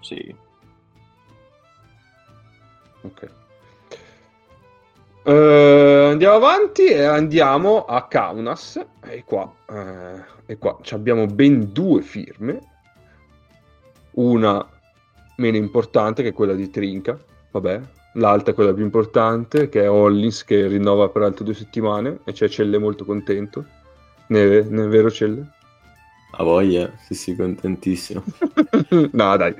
[0.00, 0.34] Sì.
[3.02, 3.30] Ok.
[5.22, 8.84] Uh, andiamo avanti e andiamo a Kaunas.
[9.04, 12.58] E qua, uh, e qua abbiamo ben due firme.
[14.14, 14.68] Una
[15.36, 17.16] meno importante che quella di Trinca.
[17.52, 17.80] Vabbè,
[18.14, 22.48] l'alta, quella più importante, che è Hollins, che rinnova per altre due settimane, e c'è
[22.48, 23.64] Celle molto contento.
[24.28, 25.44] Ne, ne è vero Celle?
[26.32, 28.22] A voglia, sì sì, contentissimo.
[29.12, 29.54] no, dai.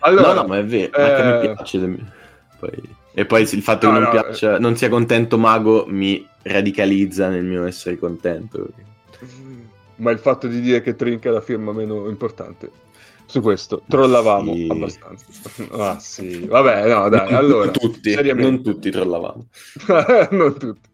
[0.00, 1.96] Allora, no, no, ma è vero, anche eh, me piace.
[2.58, 2.98] Poi...
[3.12, 7.28] E poi il fatto No, che non, no, piaccia, non sia contento Mago mi radicalizza
[7.28, 8.68] nel mio essere contento.
[9.96, 12.70] Ma il fatto di dire che Trinca è la firma meno importante.
[13.30, 14.66] Su questo trollavamo Sì.
[14.68, 15.24] abbastanza.
[15.70, 17.66] Ah sì, vabbè, no, dai, allora.
[17.66, 19.46] non tutti, non tutti trollavamo.
[20.32, 20.88] non tutti.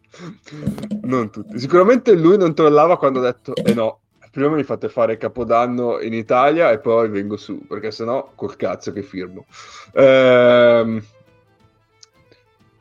[1.01, 1.59] Non tutti.
[1.59, 6.12] Sicuramente lui non trollava quando ha detto "Eh no, prima mi fate fare Capodanno in
[6.12, 9.47] Italia e poi vengo su, perché sennò col cazzo che firmo".
[9.95, 11.03] Ehm,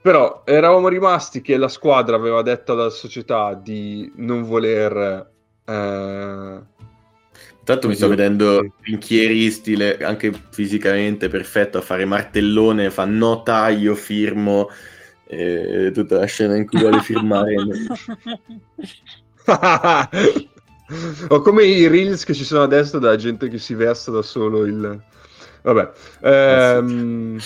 [0.02, 5.32] Però eravamo rimasti che la squadra aveva detto alla società di non voler
[5.66, 6.62] eh,
[7.68, 8.74] Intanto mi sto vedendo.
[8.80, 14.70] Pinchieri, stile anche fisicamente perfetto, a fare martellone, fa no taglio, firmo,
[15.26, 17.56] e tutta la scena in cui vuole firmare.
[21.30, 24.66] o come i reels che ci sono adesso della gente che si versa da solo
[24.66, 25.02] il
[25.64, 25.92] vabbè
[26.22, 27.40] Ehm,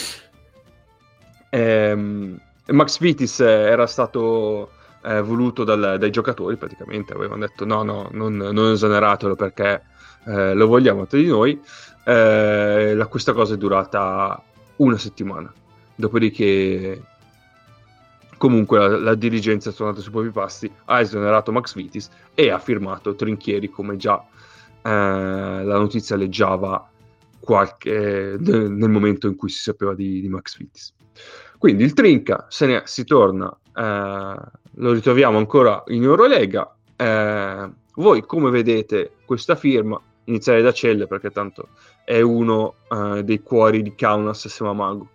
[1.49, 4.71] ehm, Max Vitis era stato
[5.03, 9.83] eh, voluto dal- dai giocatori praticamente avevano detto no no non, non esoneratelo perché
[10.25, 11.59] eh, lo vogliamo tra di noi
[12.05, 14.41] Eh, la- questa cosa è durata
[14.77, 15.53] una settimana
[15.95, 16.99] dopodiché
[18.37, 22.57] comunque la, la dirigenza è tornata sui propri passi, ha esonerato Max Vitis e ha
[22.57, 24.17] firmato Trinchieri come già
[24.81, 26.89] eh, la notizia leggiava
[27.39, 30.93] qualche, nel, nel momento in cui si sapeva di, di Max Vitis.
[31.57, 34.35] Quindi il Trinca se ne si torna, eh,
[34.71, 36.73] lo ritroviamo ancora in Eurolega.
[36.95, 40.01] Eh, voi come vedete questa firma?
[40.29, 41.69] Iniziare da Celle perché tanto
[42.05, 45.09] è uno eh, dei cuori di Kaunas Semamago.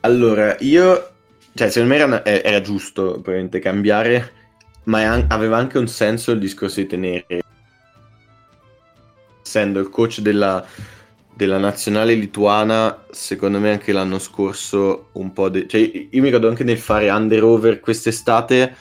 [0.00, 1.10] Allora, io,
[1.54, 4.32] cioè, secondo me era, eh, era giusto probabilmente cambiare,
[4.84, 7.42] ma an- aveva anche un senso il discorso di tenere,
[9.42, 10.64] essendo il coach della,
[11.34, 16.48] della nazionale lituana, secondo me anche l'anno scorso un po' de- cioè, io mi ricordo
[16.48, 18.76] anche nel fare under-over quest'estate,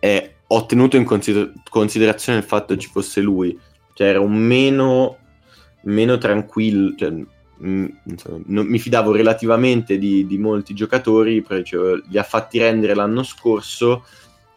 [0.00, 3.56] eh, ho tenuto in consider- considerazione il fatto che ci fosse lui,
[3.96, 5.16] cioè un meno,
[5.84, 12.18] meno tranquillo, cioè, mm, insomma, non- mi fidavo relativamente di, di molti giocatori, cioè, li
[12.18, 14.04] ha fatti rendere l'anno scorso,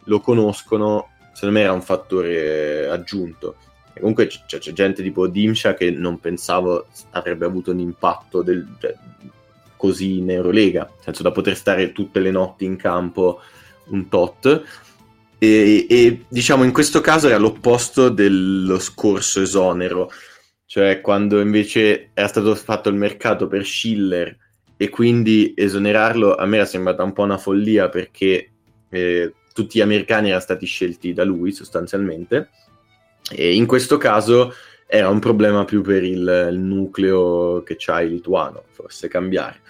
[0.04, 3.56] lo conoscono, secondo me era un fattore aggiunto.
[3.94, 8.42] E comunque c- c'è, c'è gente tipo Dimsha che non pensavo avrebbe avuto un impatto
[8.42, 8.94] del- cioè,
[9.78, 13.40] così in Eurolega, nel senso da poter stare tutte le notti in campo
[13.92, 14.64] un tot.
[15.40, 20.12] E, e, diciamo in questo caso era l'opposto dello scorso esonero,
[20.66, 24.38] cioè quando invece era stato fatto il mercato per Schiller
[24.76, 28.52] e quindi esonerarlo a me era sembrata un po' una follia perché
[28.90, 32.50] eh, tutti gli americani erano stati scelti da lui sostanzialmente
[33.32, 34.54] e in questo caso
[34.88, 39.62] era un problema più per il, il nucleo che c'hai lituano, forse cambiare.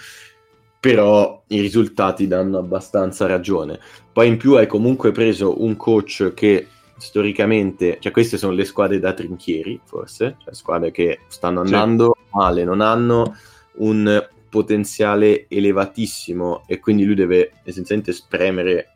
[0.80, 3.80] Però i risultati danno abbastanza ragione.
[4.12, 6.68] Poi in più hai comunque preso un coach che
[6.98, 11.74] storicamente, cioè queste sono le squadre da trinchieri, forse, cioè squadre che stanno Sì.
[11.74, 13.36] andando male, non hanno
[13.78, 18.94] un potenziale elevatissimo e quindi lui deve essenzialmente spremere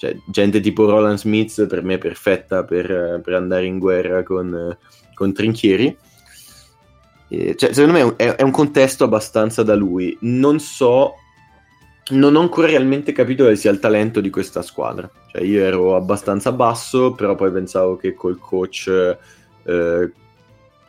[0.00, 4.74] cioè, gente tipo Roland Smith per me è perfetta per, per andare in guerra con,
[5.12, 5.94] con Trinchieri.
[7.30, 10.16] E, cioè, secondo me è un, è- è un contesto abbastanza da lui.
[10.22, 11.14] Non so,
[12.10, 15.08] non ho ancora realmente capito quale sia il talento di questa squadra.
[15.30, 18.88] Cioè, io ero abbastanza basso, però poi pensavo che col coach,
[19.62, 20.12] eh,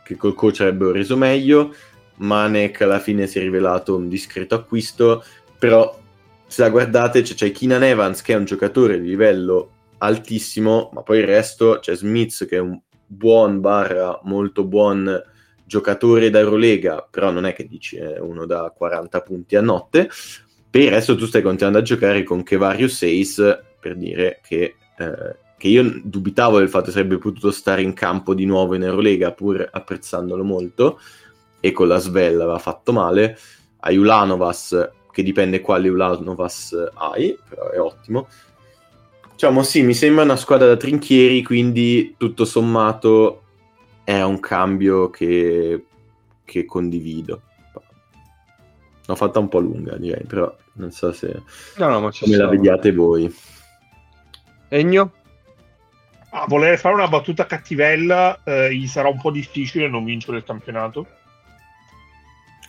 [0.03, 1.73] che col coach avrebbero reso meglio.
[2.15, 5.23] Manek alla fine si è rivelato un discreto acquisto,
[5.57, 5.97] però
[6.45, 9.69] se la guardate c'è, c'è Keenan Evans che è un giocatore di livello
[9.99, 15.23] altissimo, ma poi il resto c'è Smith che è un buon barra molto buon
[15.71, 20.09] giocatore da Eurolega, però non è che dici è uno da 40 punti a notte.
[20.69, 23.35] Per il resto tu stai continuando a giocare con Kevario 6
[23.79, 28.33] per dire che, eh, che io dubitavo del fatto che sarebbe potuto stare in campo
[28.33, 30.99] di nuovo in Eurolega pur apprezzandolo molto
[31.61, 33.37] e con la Svel aveva fatto male.
[33.83, 38.27] A Ulanovas che dipende quale Ulanovas hai, però è ottimo.
[39.31, 43.40] Diciamo sì, mi sembra una squadra da trinchieri, quindi tutto sommato
[44.11, 45.85] è un cambio che,
[46.43, 47.41] che condivido.
[49.05, 51.41] L'ho fatta un po' lunga, direi, però non so se
[51.77, 52.51] No, no, ma ci come la siamo.
[52.51, 53.33] vediate voi.
[54.69, 55.11] Egno?
[56.33, 60.43] A voler fare una battuta cattivella, eh, gli sarà un po' difficile non vincere il
[60.43, 61.07] campionato.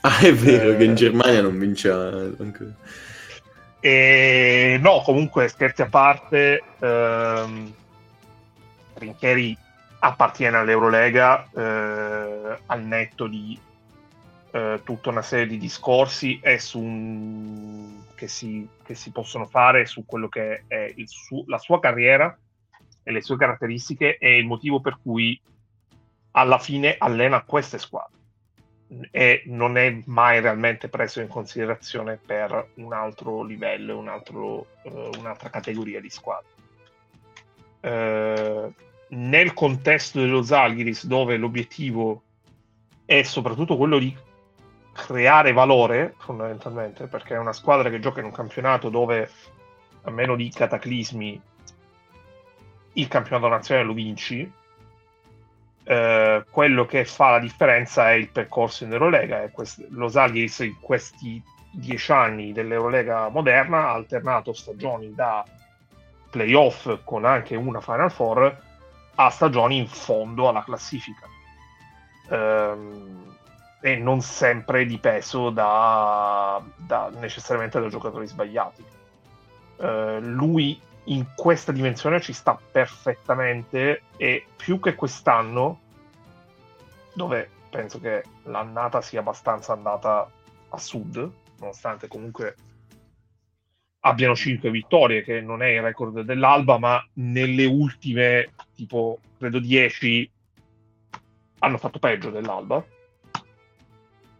[0.05, 0.76] Ah, è vero Eh.
[0.78, 2.09] che in Germania non vinceva
[2.40, 2.74] ancora.
[3.78, 7.72] E no, comunque scherzi a parte, ehm,
[8.95, 9.57] Trinchieri
[10.05, 13.59] appartiene all'Eurolega eh, al netto di
[14.50, 20.05] eh, tutta una serie di discorsi e su che, si, che si possono fare su
[20.05, 22.36] quello che è su- la sua carriera
[23.05, 25.40] e le sue caratteristiche e il motivo per cui
[26.32, 28.18] alla fine allena queste squadre
[29.11, 35.11] e non è mai realmente preso in considerazione per un altro livello, un altro, eh,
[35.18, 36.50] un'altra categoria di squadre.
[37.80, 42.22] Eh, nel contesto dello Zalgiris, dove l'obiettivo
[43.04, 44.14] è soprattutto quello di
[44.92, 49.30] creare valore, fondamentalmente, perché è una squadra che gioca in un campionato dove,
[50.02, 51.40] a meno di cataclismi,
[52.94, 54.50] il campionato nazionale lo vinci,
[55.84, 59.42] eh, quello che fa la differenza è il percorso in Eurolega.
[59.42, 65.44] E quest- lo Zalgiris in questi dieci anni dell'Eurolega moderna ha alternato stagioni da
[66.30, 68.70] playoff con anche una Final Four
[69.14, 71.26] a stagioni in fondo alla classifica.
[72.30, 73.36] Ehm,
[73.80, 78.84] e non sempre di peso da, da- necessariamente da giocatori sbagliati.
[79.76, 85.80] Eh, lui in questa dimensione ci sta perfettamente e più che quest'anno,
[87.12, 90.30] dove penso che l'annata sia abbastanza andata
[90.68, 92.54] a sud, nonostante comunque
[94.04, 98.52] abbiano 5 vittorie, che non è il record dell'Alba, ma nelle ultime,
[98.83, 100.30] tipo, credo 10,
[101.61, 102.85] hanno fatto peggio dell'Alba.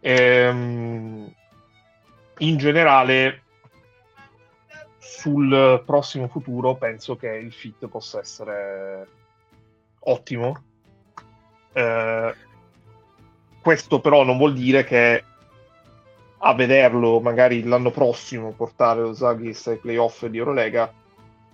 [0.01, 1.33] Ehm,
[2.39, 3.41] in generale,
[4.97, 9.07] sul prossimo futuro penso che il fit possa essere
[9.99, 10.63] ottimo.
[11.71, 12.35] Eh,
[13.61, 15.23] questo però non vuol dire che
[16.45, 20.93] a vederlo magari l'anno prossimo portare Zagis ai playoff di Eurolega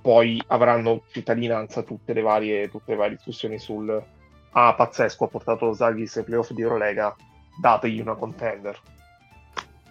[0.02, 4.02] poi avranno cittadinanza tutte le varie, tutte le varie discussioni sul
[4.52, 7.16] ah pazzesco ha portato lo Zagis ai playoff di Eurolega
[7.60, 8.80] dategli una contender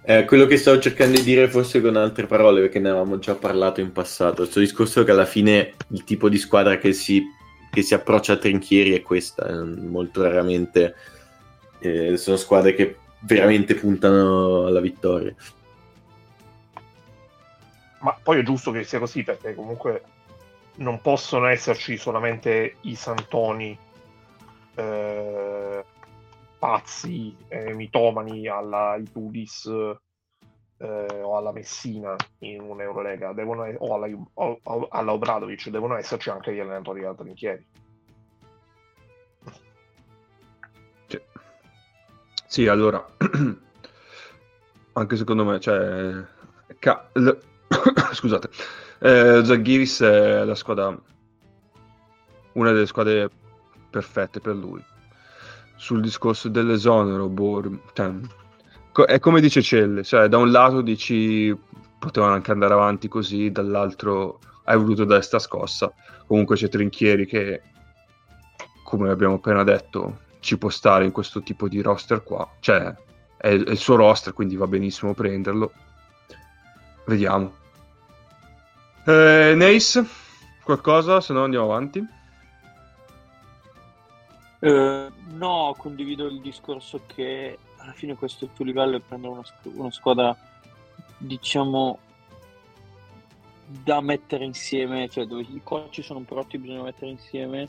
[0.02, 3.34] Eh, quello che stavo cercando di dire forse con altre parole, perché ne avevamo già
[3.34, 7.22] parlato in passato, questo discorso che alla fine il tipo di squadra che si,
[7.70, 10.94] che si approccia a Trinchieri è questa, molto raramente
[11.80, 15.34] eh, sono squadre che veramente puntano alla vittoria.
[18.00, 20.02] Ma poi è giusto che sia così perché comunque
[20.76, 23.76] non possono esserci solamente i santoni
[24.76, 25.84] eh,
[26.58, 34.08] pazzi e mitomani alla Itudis eh, o alla Messina in un'Eurolega devono, o alla,
[34.90, 37.66] alla Obradovic devono esserci anche gli allenatori da trinchieri
[41.08, 41.20] Sì.
[42.46, 43.04] Sì, allora,
[44.92, 46.24] anche secondo me, cioè,
[46.78, 47.38] ca- l-
[48.12, 48.48] scusate,
[49.00, 50.96] eh, Zaghiris è la squadra,
[52.52, 53.30] una delle squadre
[53.90, 54.82] perfette per lui.
[55.76, 57.62] Sul discorso dell'esonero, boh,
[57.92, 58.12] cioè,
[59.06, 61.56] è come dice Celle, cioè, da un lato dici
[61.98, 65.92] potevano anche andare avanti così, dall'altro hai voluto dare sta scossa.
[66.26, 67.62] Comunque c'è Trinchieri che,
[68.84, 72.48] come abbiamo appena detto, ci può stare in questo tipo di roster qua.
[72.60, 72.94] Cioè,
[73.36, 75.72] è, è il suo roster, quindi va benissimo prenderlo.
[77.06, 77.57] Vediamo.
[79.08, 80.04] Eh, Nace,
[80.62, 81.22] qualcosa?
[81.22, 82.06] Se no andiamo avanti.
[84.60, 89.32] Eh, no, condivido il discorso che alla fine questo è il tuo livello è prendere
[89.32, 89.42] una,
[89.76, 90.36] una squadra,
[91.16, 91.98] diciamo,
[93.64, 97.66] da mettere insieme, cioè dove i coach sono pronti, bisogna mettere insieme,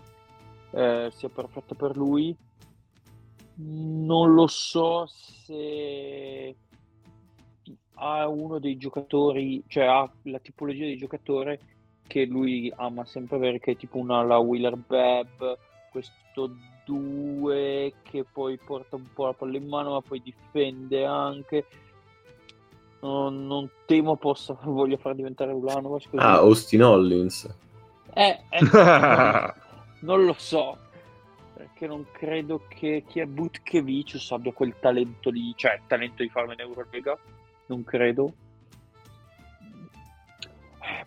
[0.72, 2.36] eh, sia perfetta per lui.
[3.62, 6.54] Non lo so se
[8.00, 11.60] ha uno dei giocatori, cioè ha la tipologia di giocatore
[12.08, 15.44] che lui ama sempre avere, che è tipo una la Wheeler Bebb,
[15.92, 21.66] questo 2 che poi porta un po' la palla in mano, ma poi difende anche.
[23.02, 26.08] Non, non temo possa voglia far diventare Ulanovac.
[26.16, 27.48] Ah, Austin Hollins.
[28.14, 28.60] Eh, eh,
[30.02, 30.78] non lo so,
[31.54, 36.30] perché non credo che chi è Butkevicius abbia quel talento lì, cioè il talento di
[36.30, 37.18] farlo in Eurolega,
[37.70, 38.34] non credo.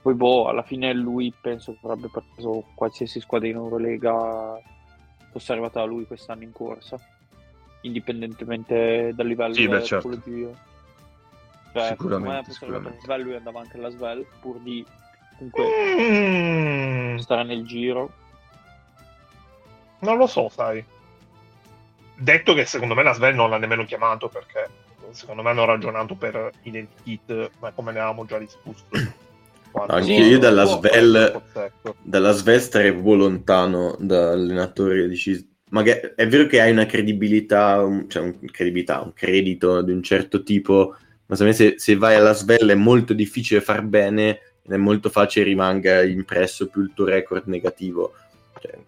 [0.00, 4.60] Poi boh, alla fine lui penso che avrebbe preso qualsiasi squadra in Eurolega
[5.30, 6.98] fosse arrivata da lui quest'anno in corsa,
[7.82, 10.08] indipendentemente dal livello Sì, beh, della certo.
[10.10, 10.58] tipologia.
[11.72, 13.00] Cioè, Sicuramente, sicuramente.
[13.00, 14.84] Svel, lui andava anche alla Svel, pur di
[15.36, 15.64] comunque
[16.00, 18.12] Mm, stare nel giro.
[20.00, 20.84] non lo so sai
[22.16, 24.68] detto che secondo me la Svel non l'ha nemmeno chiamato perché
[25.12, 28.84] secondo me hanno ragionato per identikit, ma come ne avevamo già discusso.
[29.86, 31.42] Anche io dalla Svel,
[32.02, 35.08] dalla Svel starei proprio lontano da allenatore
[35.70, 40.02] Magari è vero che hai una credibilità, un- cioè un, credibilità, un credito di un
[40.02, 40.94] certo tipo,
[41.24, 44.76] ma secondo me se, se vai alla Svel è molto difficile far bene ed è
[44.76, 48.12] molto facile rimanga impresso più il tuo record negativo.
[48.60, 48.78] Cioè,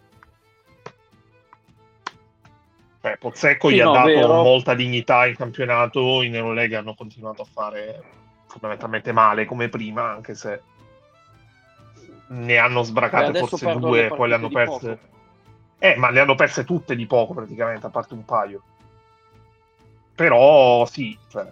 [3.05, 4.32] Cioè, Pozzecco Sì, gli ha no, dato vero.
[4.32, 8.02] molta dignità in campionato, in Eurolega hanno continuato a fare
[8.46, 10.62] fondamentalmente male come prima, anche se
[12.28, 14.88] ne hanno Beh, sbracate forse due, poi le hanno di perse.
[14.88, 14.98] poco.
[15.80, 18.62] Eh, ma le hanno perse tutte di poco praticamente, a parte un paio.
[20.14, 21.46] Però sì, cioè...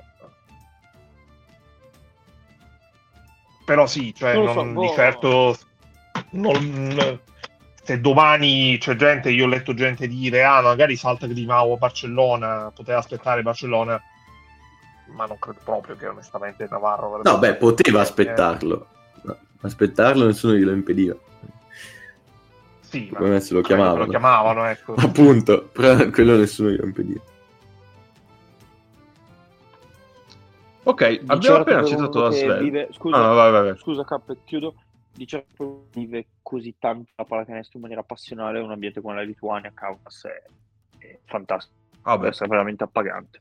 [3.66, 4.80] Però sì, cioè, Non lo so, non- boh.
[4.80, 5.58] di certo
[6.30, 7.20] non-
[7.82, 12.70] se domani c'è gente, io ho letto gente dire ah magari salta Grimao a Barcellona,
[12.74, 14.00] poteva aspettare Barcellona,
[15.14, 18.86] ma non credo proprio che onestamente Navarro avrebbe- no, beh, poteva aspettarlo.
[19.22, 21.14] No, aspettarlo nessuno glielo impediva.
[22.80, 24.04] sì, ma Come se lo chiamavano.
[24.04, 24.94] lo chiamavano, ecco.
[24.98, 27.20] Appunto, però quello nessuno glielo impediva.
[30.84, 32.58] Ok, abbiamo certo appena citato la Svel.
[32.62, 33.76] vive- Scusa, Ah, vai, vai, vai.
[33.78, 34.74] scusa Cap, chiudo.
[35.14, 39.70] Di certo vive così tanto la pallacanestro in maniera passionale un ambiente come la Lituania,
[39.74, 40.42] Kaunas è,
[40.98, 42.28] è fantastico, Ah, beh.
[42.28, 43.40] essere veramente appagante.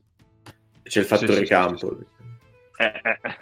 [0.82, 1.98] C'è il fattore Sì, sì, sì, campo.
[2.76, 3.36] Eh, eh, eh.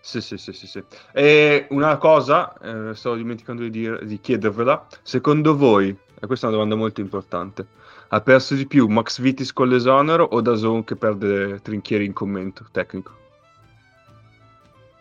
[0.00, 0.84] Sì, sì, sì, sì, sì.
[1.12, 6.48] E una cosa, eh, stavo dimenticando di, dire- di chiedervela, secondo voi, e questa è
[6.50, 7.66] una domanda molto importante,
[8.08, 12.66] ha perso di più Max Vitis con l'esonero o Dazon che perde Trinchieri in commento
[12.70, 13.22] tecnico?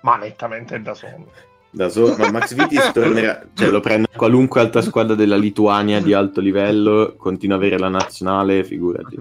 [0.01, 1.51] Ma nettamente da solo.
[1.75, 6.13] Da solo, ma Max Vitis tornerà, cioè lo prende qualunque altra squadra della Lituania di
[6.13, 9.17] alto livello, continua a avere la nazionale, figurati.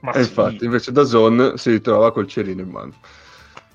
[0.00, 2.92] Ma E sì, infatti, invece Dazon si ritrova col cerino in mano.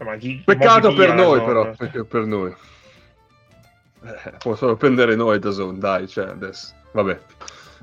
[0.03, 1.45] ma chi- Peccato per via, noi, no?
[1.45, 2.53] però, perché per noi.
[4.03, 7.17] Eh, può solo prendere noi Dazon, dai, cioè, adesso, vabbè.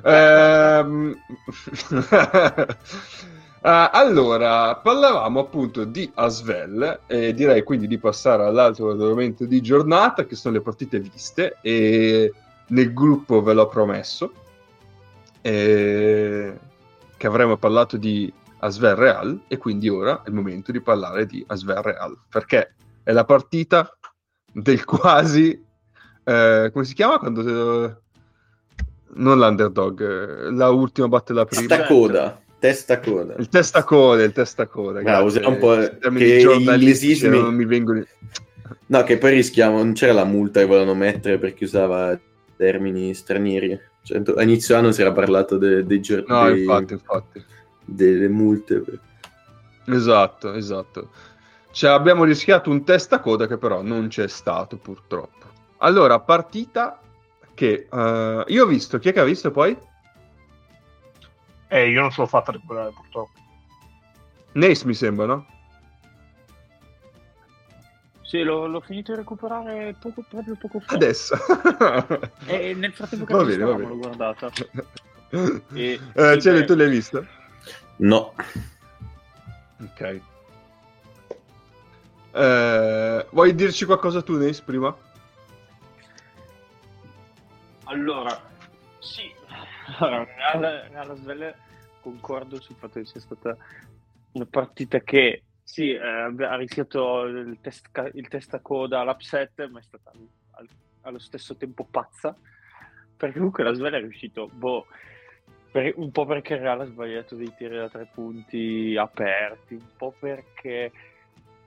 [0.04, 1.16] Ehm,
[3.62, 10.24] ah, allora, parlavamo appunto di Asvel e direi quindi di passare all'altro argomento di giornata
[10.24, 12.32] che sono le partite viste e
[12.68, 14.32] nel gruppo ve l'ho promesso
[15.42, 16.58] eh,
[17.16, 21.44] che avremmo parlato di Asvel Real e quindi ora è il momento di parlare di
[21.46, 23.96] Asvel Real perché è la partita
[24.52, 25.60] del quasi
[26.24, 27.40] eh, come si chiama quando
[27.86, 27.96] eh,
[29.14, 31.86] non l'underdog eh, la ultima batte la prima Testa
[32.62, 33.34] coda, testa coda.
[33.38, 35.24] il testacoda il testacoda grazie.
[35.26, 35.74] usiamo un po'
[36.14, 38.04] che inglesismi- non mi vengono
[38.86, 42.18] No, che poi rischiamo, non c'era la multa che volevano mettere perché usava
[42.56, 43.78] termini stranieri.
[44.02, 47.44] Cioè, a inizio anno si era parlato de- dei giorni no infatti infatti
[47.84, 48.82] delle multe.
[49.86, 51.10] Esatto, esatto.
[51.70, 55.46] Cioè, abbiamo rischiato un testacoda che però non c'è stato purtroppo.
[55.78, 57.00] Allora, partita
[57.54, 59.76] che eh, io ho visto, chi è che ha visto poi?
[61.72, 63.40] Eh, io non ce l'ho fatta recuperare purtroppo.
[64.52, 65.46] Nace mi sembra, no?
[68.20, 70.94] Sì, l'ho, l'ho finito di recuperare poco, proprio poco fa.
[70.94, 71.34] Adesso.
[72.44, 73.88] E nel frattempo che Va bene, va stavamo, bene.
[73.88, 74.50] l'ho guardata.
[75.72, 77.24] E- Eh, Cele, tu l'hai vista?
[77.96, 78.34] No,
[79.82, 80.20] Ok.
[82.34, 84.94] Eh, vuoi dirci qualcosa tu, Nace, prima?
[87.84, 88.38] Allora,
[90.06, 91.54] allora, Real Svelle
[92.00, 93.56] concordo sul fatto che sia stata
[94.32, 100.10] una partita che sì, eh, ha rischiato il, test, il testacoda all'upset, ma è stata
[100.10, 100.68] al- al-
[101.02, 102.36] allo stesso tempo pazza,
[103.16, 104.86] perché comunque la Svelle è riuscito, boh,
[105.70, 109.88] per- un po' perché il Real ha sbagliato dei tiri da tre punti aperti, un
[109.96, 110.92] po' perché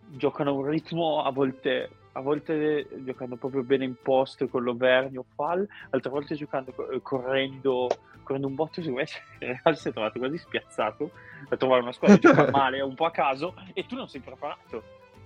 [0.08, 5.18] giocano a un ritmo a volte, a volte giocando proprio bene in post con l'Auvergne
[5.18, 7.90] o Fall, altre volte giocando eh, correndo,
[8.24, 9.06] correndo un botto secondo me
[9.46, 11.12] il Real si è trovato quasi spiazzato
[11.50, 14.22] a trovare una squadra che gioca male un po' a caso e tu non sei
[14.22, 14.84] preparato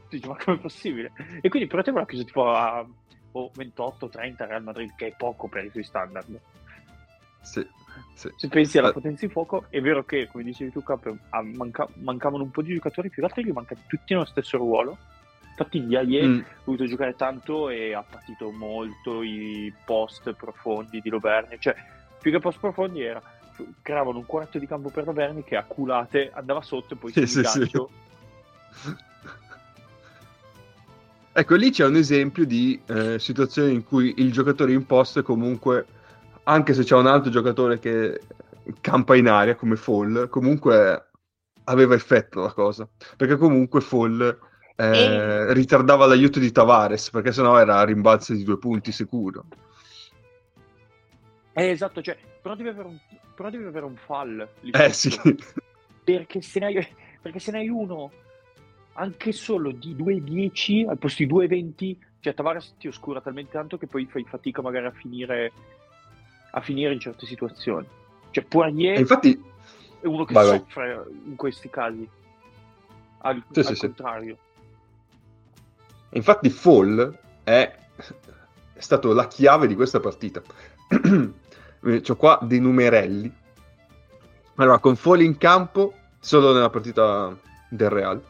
[0.10, 1.12] tu dici ma com'è possibile
[1.42, 2.84] e quindi per te l'ha chiuso tipo a
[3.34, 6.40] oh, 28-30 Real Madrid che è poco per i suoi standard
[7.42, 7.66] Sì.
[8.16, 8.30] sì.
[8.36, 8.94] se pensi alla Eh.
[8.94, 11.14] potenza di fuoco è vero che come dicevi tu Cap
[11.54, 14.98] manca- mancavano un po' di giocatori più che altro gli mancano tutti nello stesso ruolo
[15.60, 16.40] infatti Yaye Mm.
[16.40, 21.58] ha voluto giocare tanto e ha patito molto i post profondi di Loverni.
[21.60, 21.76] Cioè,
[22.22, 23.22] più che post profondi era
[23.82, 27.28] creavano un quarto di campo per Loverni che a culate andava sotto e poi Sì,
[27.28, 27.78] sul sì, sì.
[31.32, 35.86] Ecco, lì c'è un esempio di eh, situazione in cui il giocatore in post comunque,
[36.44, 38.20] anche se c'è un altro giocatore che
[38.82, 41.12] campa in aria come Fall, comunque
[41.66, 44.38] aveva effetto la cosa, perché comunque Fall
[44.80, 49.46] eh, E- ritardava l'aiuto di Tavares, perché sennò era a rimbalzo di due punti sicuro.
[51.54, 52.98] Eh, esatto, cioè, però devi avere un,
[53.36, 54.48] però devi avere un fall.
[54.72, 54.94] Eh sotto.
[54.94, 55.36] sì,
[56.04, 56.88] Perché se ne hai,
[57.22, 58.12] perché se ne hai uno
[58.94, 63.88] anche solo di 2,10 al posto di 2,20, cioè Tavares ti oscura talmente tanto che
[63.88, 65.52] poi fai fatica magari a finire,
[66.52, 67.88] a finire in certe situazioni.
[68.32, 69.42] Cioè Poirier e infatti
[70.02, 70.60] è uno che Vai, vai.
[70.60, 72.08] soffre in questi casi.
[73.22, 73.94] Al, Sì, al sì, sì.
[76.12, 77.76] Infatti Fall è,
[78.78, 80.42] stato la chiave di questa partita.
[81.82, 83.32] Ho qua dei numerelli.
[84.56, 87.36] Allora, con Fall in campo, solo nella partita
[87.70, 88.22] del Real,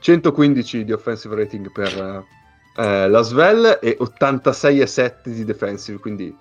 [0.00, 2.24] 115 di offensive rating per
[2.76, 6.36] eh, la Svel e 86,7 di defensive, quindi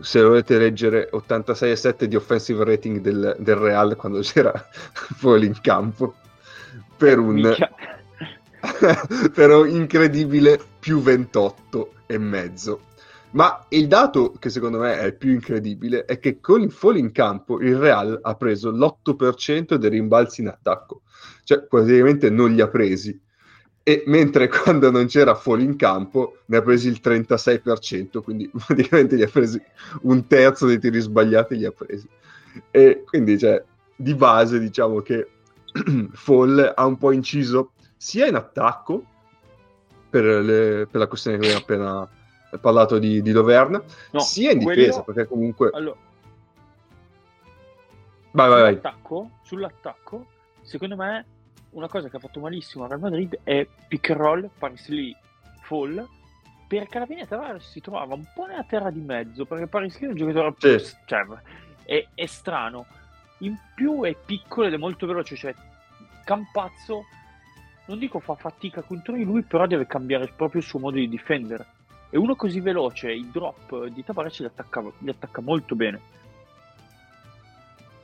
[0.00, 4.52] se volete leggere 86,7 di offensive rating del, del Real quando c'era
[4.92, 6.14] Fall in campo,
[6.96, 7.70] per un Minchia.
[9.32, 12.88] per un incredibile più 28 e mezzo.
[13.32, 17.12] Ma il dato che secondo me è più incredibile è che con il fall in
[17.12, 21.02] campo il Real ha preso l'8% dei rimbalzi in attacco,
[21.44, 23.18] cioè praticamente non li ha presi.
[23.82, 29.16] E mentre quando non c'era fall in campo ne ha presi il 36%, quindi praticamente
[29.16, 29.62] gli ha presi
[30.02, 32.08] un terzo dei tiri sbagliati, li ha presi.
[32.72, 33.62] E quindi, cioè,
[33.94, 35.28] di base, diciamo che
[36.12, 39.04] Fall ha un po' inciso sia in attacco
[40.08, 42.08] per, le- per la questione che abbiamo appena
[42.58, 43.82] parlato di, di Lovern,
[44.12, 45.68] No, sia in quello- difesa, perché comunque...
[45.74, 45.98] Allora,
[48.32, 48.70] Vai, vai, vai.
[48.74, 50.26] sull'attacco, sull'attacco,
[50.62, 51.26] secondo me
[51.70, 55.14] una cosa che ha fatto malissimo al Real Madrid è pick and roll, Paris Lee
[55.62, 56.06] fall,
[56.68, 60.08] perché alla fine Tavares si trovava un po' nella terra di mezzo, perché Paris Lee
[60.08, 60.96] è un giocatore Sì.
[61.04, 61.26] cioè,
[61.84, 62.86] è, è strano,
[63.38, 65.54] in più è piccolo ed è molto veloce, cioè
[66.24, 67.04] Campazzo,
[67.90, 71.08] non dico fa fatica contro di lui, però deve cambiare proprio il suo modo di
[71.08, 71.66] difendere.
[72.08, 76.00] E uno così veloce, il drop di Tavares li attacca, li attacca molto bene.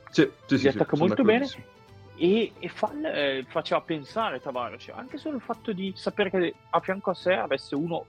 [0.09, 1.47] Sì, sì, sì, attacca sono molto bene
[2.17, 6.79] e, e Fall eh, faceva pensare Tavares anche solo il fatto di sapere che a
[6.79, 8.05] fianco a sé avesse uno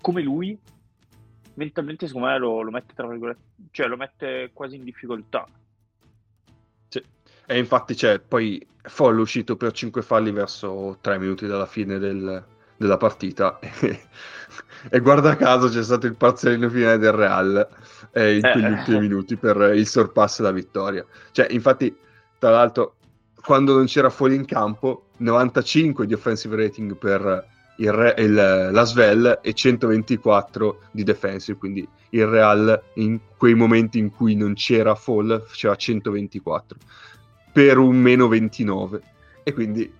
[0.00, 0.56] come lui
[1.54, 3.40] mentalmente secondo me lo, lo mette tra virgolette
[3.72, 5.46] cioè lo mette quasi in difficoltà.
[7.52, 12.42] E infatti c'è poi Fall uscito per 5 falli verso 3 minuti dalla fine del-
[12.78, 13.58] della partita
[14.90, 17.68] e, guarda caso c'è stato il parzellino finale del Real
[18.12, 18.52] eh, in Eh.
[18.52, 21.04] quegli ultimi minuti per il sorpasso e la vittoria.
[21.30, 21.94] Cioè, infatti,
[22.38, 22.94] tra l'altro,
[23.44, 27.46] quando non c'era Fall in campo, 95 di offensive rating per
[27.76, 33.98] il, Re- il- la Svel e 124 di defensive, quindi il Real in quei momenti
[33.98, 36.78] in cui non c'era Fall faceva 124
[37.52, 39.02] per un meno 29
[39.42, 39.92] e quindi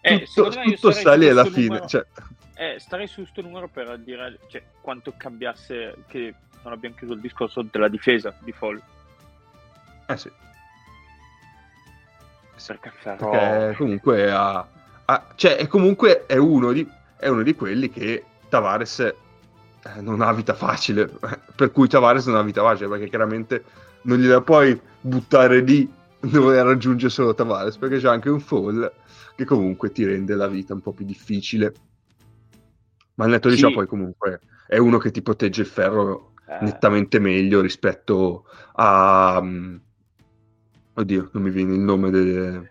[0.00, 2.06] Eh, tutto, io tutto sarei sta lì alla fine numero- cioè,
[2.54, 7.20] eh, starei su questo numero per dire cioè, quanto cambiasse che non abbiamo chiuso il
[7.20, 8.80] discorso della difesa di Fall
[10.06, 10.30] eh sì,
[12.66, 14.66] perché Ferro perché comunque ha,
[15.04, 19.14] ha- cioè, è comunque è uno, di, è uno di quelli che Tavares eh,
[20.00, 21.02] non ha vita facile.
[21.02, 23.64] Eh, per cui Tavares non ha vita facile perché chiaramente
[24.02, 25.90] non gliela puoi buttare lì
[26.30, 28.90] dove raggiunge solo Tavares perché c'è anche un fall
[29.36, 31.72] che comunque ti rende la vita un po' più difficile
[33.14, 33.62] ma al netto di Sì.
[33.62, 39.40] ciò poi comunque è uno che ti protegge il ferro eh, nettamente meglio rispetto a
[39.42, 39.76] mm,
[40.94, 42.70] oddio non mi viene il nome de-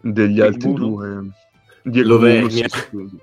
[0.00, 0.86] degli altri Buono.
[0.88, 1.30] due
[1.82, 2.66] Diego Lovernia.
[2.90, 3.18] Buono, sì,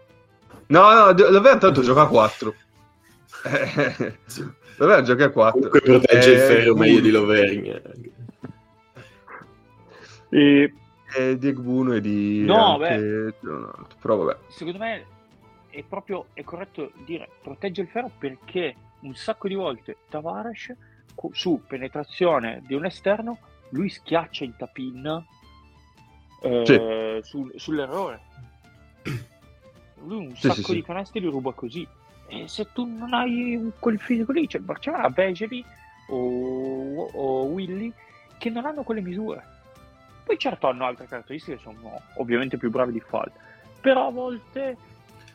[0.68, 2.54] no no Lovernia tanto gioca a 4
[4.26, 4.46] Sì.
[4.78, 7.32] Lovernia gioca a 4 Comunque protegge il ferro meglio di Buono.
[10.34, 10.74] E
[11.14, 13.36] e Diego Buono e di No, anche...
[13.42, 14.38] no, però vabbè.
[14.48, 15.06] Secondo me
[15.70, 20.74] è proprio è corretto dire protegge il ferro perché un sacco di volte Tavares
[21.32, 23.40] su penetrazione di un esterno
[23.70, 25.26] lui schiaccia in tapin
[26.44, 28.22] eh, sul- sull'errore.
[30.06, 30.74] Lui un Sì, sacco sì, sì.
[30.76, 31.86] di canestri li ruba così.
[32.28, 35.64] E se tu non hai quel fisico lì cioè il Barcellona ha Begeli
[36.08, 37.92] o, o Willy
[38.38, 39.60] che non hanno quelle misure
[40.24, 43.32] poi certo hanno altre caratteristiche sono ovviamente più bravi di Fall
[43.80, 44.78] però a volte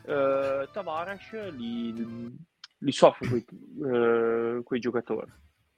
[0.03, 1.93] eh, Tavares li,
[2.79, 3.45] li soffre quei,
[3.85, 5.31] eh, quei giocatori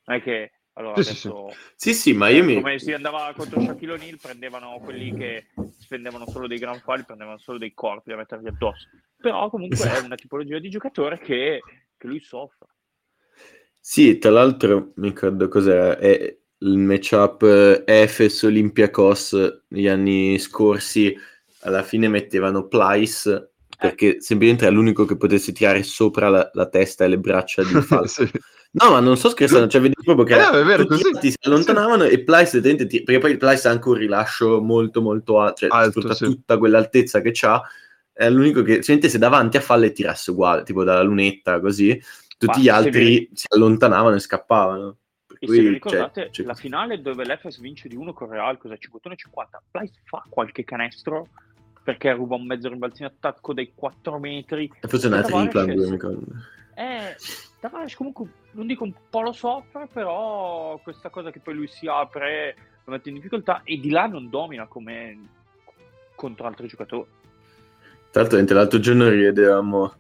[0.06, 2.54] non è che allora Sì, sì, adesso Sì, sì, ma io mi...
[2.56, 7.38] come si andava contro Shaquille O'Neal prendevano quelli che spendevano solo dei gran falli prendevano
[7.40, 8.88] solo dei corpi da mettergli addosso
[9.18, 10.06] però comunque è Esatto.
[10.06, 11.64] una tipologia di giocatore che,
[11.98, 12.68] che lui soffre
[13.80, 15.98] Sì, tra l'altro mi ricordo cos'era.
[15.98, 21.16] è- il matchup eh, Efes Olympiacos negli anni scorsi
[21.62, 27.06] alla fine mettevano Plyce perché semplicemente era l'unico che potesse tirare sopra la, la testa
[27.06, 28.08] e le braccia di Falco.
[28.08, 28.30] Sì.
[28.72, 32.62] No, ma non sto scherzando, cioè vedi proprio che Eh, vero, si allontanavano e Plyce
[32.62, 36.26] ti- perché poi Plyce ha anche un rilascio molto molto alto, cioè Alto, sfrutta sì.
[36.26, 37.62] tutta quell'altezza che ha,
[38.14, 42.00] è l'unico che semplicemente se davanti a falle tirasse uguale, tipo dalla lunetta così,
[42.38, 44.98] tutti Ma gli altri si allontanavano e scappavano.
[45.40, 48.78] E se vi ricordate, cioè, la finale dove l'Efes vince di 1 con Real, cos'è?
[48.78, 51.28] 51-50, Plyce fa qualche canestro
[51.82, 54.72] perché ruba un mezzo rimbalzo in attacco dai 4 metri.
[54.82, 56.26] una E Tavares tripla, è- non mi ricordo.
[56.76, 57.16] Eh,
[57.60, 61.88] Tavares comunque, non dico un po' lo soffre, però questa cosa che poi lui si
[61.88, 65.18] apre lo mette in difficoltà e di là non domina come
[66.16, 67.10] contro altri giocatori.
[68.12, 69.94] Tra l'altro, l'altro giorno ridevamo,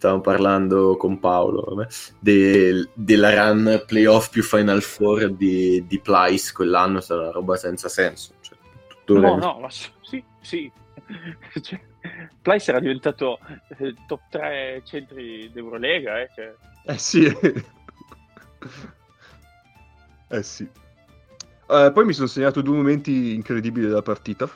[0.00, 1.86] stavamo parlando con Paolo vabbè,
[2.18, 7.56] del- della run playoff più Final Four di, di Plyce quell'anno, è stata una roba
[7.56, 8.32] senza senso.
[8.40, 8.56] Cioè,
[9.08, 10.72] No, no, ma s- sì, sì.
[11.60, 11.80] Cioè,
[12.40, 13.38] Plyce era diventato
[13.76, 16.54] eh, top 3 centri d'Eurolega, eh, cioè.
[16.86, 17.26] Eh sì.
[20.28, 20.66] eh sì.
[21.68, 24.48] Eh, poi mi sono segnato due momenti incredibili della partita.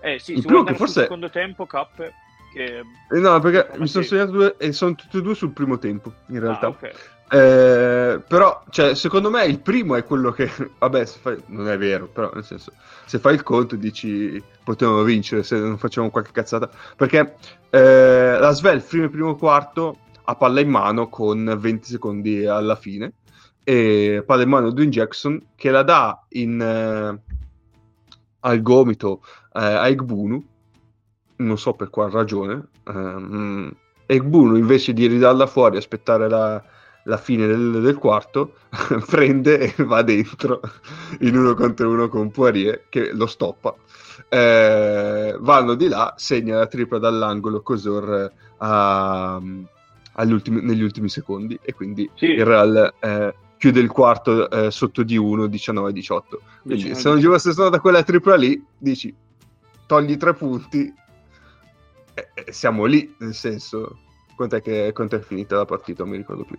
[0.00, 2.10] Eh sì, primo vuole che forse- secondo tempo, Cap,
[2.54, 2.84] che...
[3.10, 4.10] Eh, no, perché mi sono sì.
[4.10, 6.66] segnato due e sono tutti e due sul primo tempo, in realtà.
[6.66, 6.94] Ah, ok.
[7.30, 10.48] Eh, però, cioè, secondo me il primo è quello che,
[10.78, 12.72] vabbè, fai- non è vero, però nel senso,
[13.04, 17.36] se fai il conto dici potevano vincere se non facevamo qualche cazzata, perché
[17.70, 22.76] eh, la Svel fino al primo quarto ha palla in mano con 20 secondi alla
[22.76, 23.12] fine
[23.64, 27.20] e palla in mano a Dwayne Jackson che la dà in, eh,
[28.40, 29.22] al gomito
[29.54, 30.46] eh, a Igbunu,
[31.36, 33.70] non so per quale ragione, ehm,
[34.06, 36.62] Igbunu invece di ridarla fuori aspettare la,
[37.04, 38.54] la fine del, del quarto,
[39.08, 40.60] prende e va dentro
[41.20, 43.74] in uno contro uno con Poirier che lo stoppa.
[44.28, 49.40] Eh, vanno di là, segna la tripla dall'angolo Cosor a-
[50.16, 52.26] agli ultimi- negli ultimi secondi e quindi Sì.
[52.26, 56.20] il Real eh, chiude il quarto eh, sotto di 1, 19-18.
[56.62, 56.92] Quindi 19-18.
[56.92, 59.12] se non ci fosse stata quella tripla lì, dici
[59.86, 60.92] togli tre punti
[62.14, 63.98] e, e siamo lì, nel senso,
[64.36, 66.02] quant'è che, quant'è finita la partita?
[66.02, 66.58] Non mi ricordo più.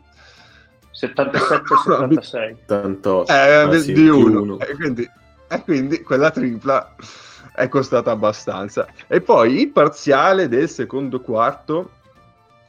[0.94, 2.56] 77-76.
[2.64, 4.42] 88, Eh, ah, di- sì, di uno.
[4.42, 4.60] uno.
[4.60, 5.10] E quindi,
[5.48, 6.96] e quindi quella tripla
[7.54, 8.88] è costata abbastanza.
[9.08, 11.92] E poi il parziale del secondo quarto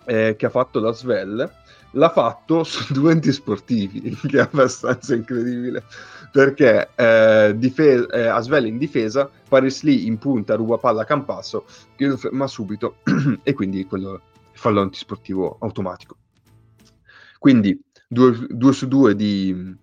[0.05, 1.51] eh, che ha fatto la Svel
[1.97, 5.85] l'ha fatto su due antisportivi, che è abbastanza incredibile.
[6.31, 11.67] Perché eh, dife- eh, Asvel in difesa, Paris Lee in punta, ruba palla a Campasso,
[11.97, 12.97] ferma subito,
[13.43, 14.21] e quindi quello
[14.53, 16.17] fallo antisportivo automatico.
[17.39, 19.75] Quindi 2 su 2 di,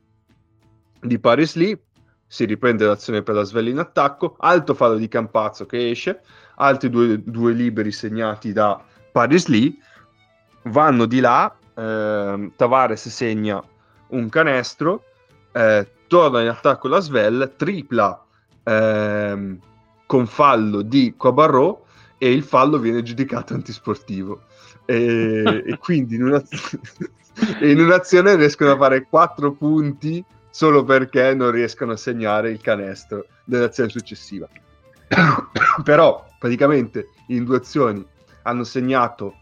[1.01, 1.79] di Paris Lee,
[2.27, 6.21] si riprende l'azione per la Svel in attacco, alto fallo di Campazzo che esce,
[6.55, 9.75] altri due, due liberi segnati da Paris Lee,
[10.63, 13.63] vanno di là, ehm, Tavares segna
[14.07, 15.03] un canestro,
[15.51, 18.25] eh, torna in attacco la Svel, tripla
[18.63, 19.59] ehm,
[20.05, 21.85] con fallo di Quabarro
[22.17, 24.43] e il fallo viene giudicato antisportivo.
[24.85, 26.43] E, e quindi in, una-
[27.61, 33.25] in un'azione riescono a fare 4 punti solo perché non riescono a segnare il canestro
[33.45, 34.47] nell'azione successiva.
[35.83, 38.05] Però praticamente in due azioni
[38.43, 39.37] hanno segnato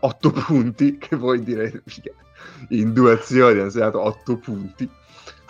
[0.00, 1.82] 8 punti, che vuol dire
[2.70, 4.88] in due azioni hanno segnato 8 punti.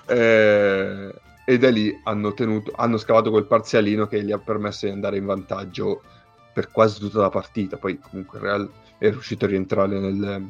[0.07, 1.15] eh,
[1.47, 5.19] e da lì hanno, tenuto, hanno scavato quel parzialino che gli ha permesso di andare
[5.19, 6.03] in vantaggio
[6.53, 7.77] per quasi tutta la partita.
[7.77, 10.47] Poi comunque il Real è riuscito a rientrare nel,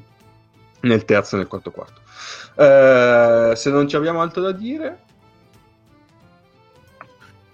[0.80, 2.00] nel terzo e nel quarto quarto.
[2.56, 4.98] Eh, se non ci abbiamo altro da dire,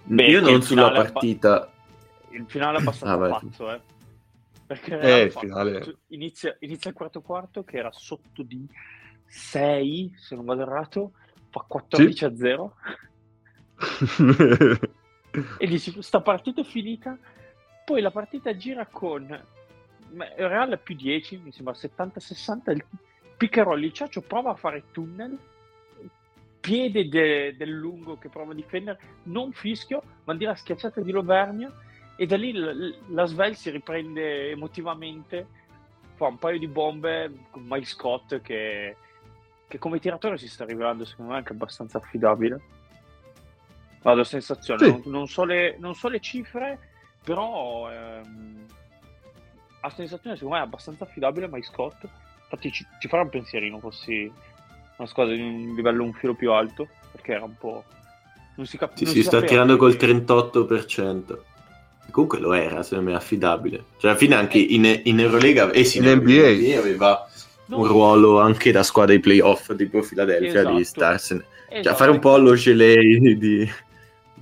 [0.03, 1.71] Beh, Io non sulla partita.
[2.31, 3.81] Il finale è abbastanza Ah, pazzo, eh.
[4.71, 8.65] Perché Eh, il finale- inizia, inizia il quarto quarto che era sotto di
[9.25, 11.11] 6, se non vado errato,
[11.49, 12.75] fa 14 a 0
[15.59, 17.17] e dici sta partita è finita,
[17.83, 19.27] poi la partita gira con
[20.37, 22.85] Real più 10, mi sembra 70-60, il
[23.35, 25.37] Piccarolli, il Ciaccio prova a fare tunnel,
[26.61, 31.11] piede de- del lungo che prova a difendere, non fischio, ma di la schiacciata di
[31.11, 31.69] Lovernia
[32.21, 32.51] e da lì
[33.07, 35.47] la Svel si riprende emotivamente,
[36.13, 38.95] fa un paio di bombe con Mike Scott che,
[39.67, 42.61] che come tiratore si sta rivelando secondo me anche abbastanza affidabile.
[44.03, 44.91] Vado a sensazione, Sì.
[44.91, 46.77] non, non so le, non so le cifre,
[47.23, 48.65] però ehm,
[49.79, 52.03] a sensazione secondo me è abbastanza affidabile Mike Scott.
[52.43, 54.31] Infatti ci, ci farà un pensierino fossi
[54.97, 56.87] una squadra di un livello un filo più alto,
[57.23, 57.83] che era un po'...
[58.57, 61.49] Non si, cap- Sì, non si sta tirando col che- 38%.
[62.11, 63.85] Comunque lo era, secondo me, affidabile.
[63.97, 66.77] Cioè, alla fine anche in, in Eurolega e sì, In NBA.
[66.77, 67.25] aveva
[67.71, 70.83] No, un ruolo anche da squadra di playoff, tipo Philadelphia, di Esatto.
[70.83, 71.45] starsene.
[71.69, 71.95] Cioè, esatto.
[71.95, 73.69] fare un po' lo gelei di,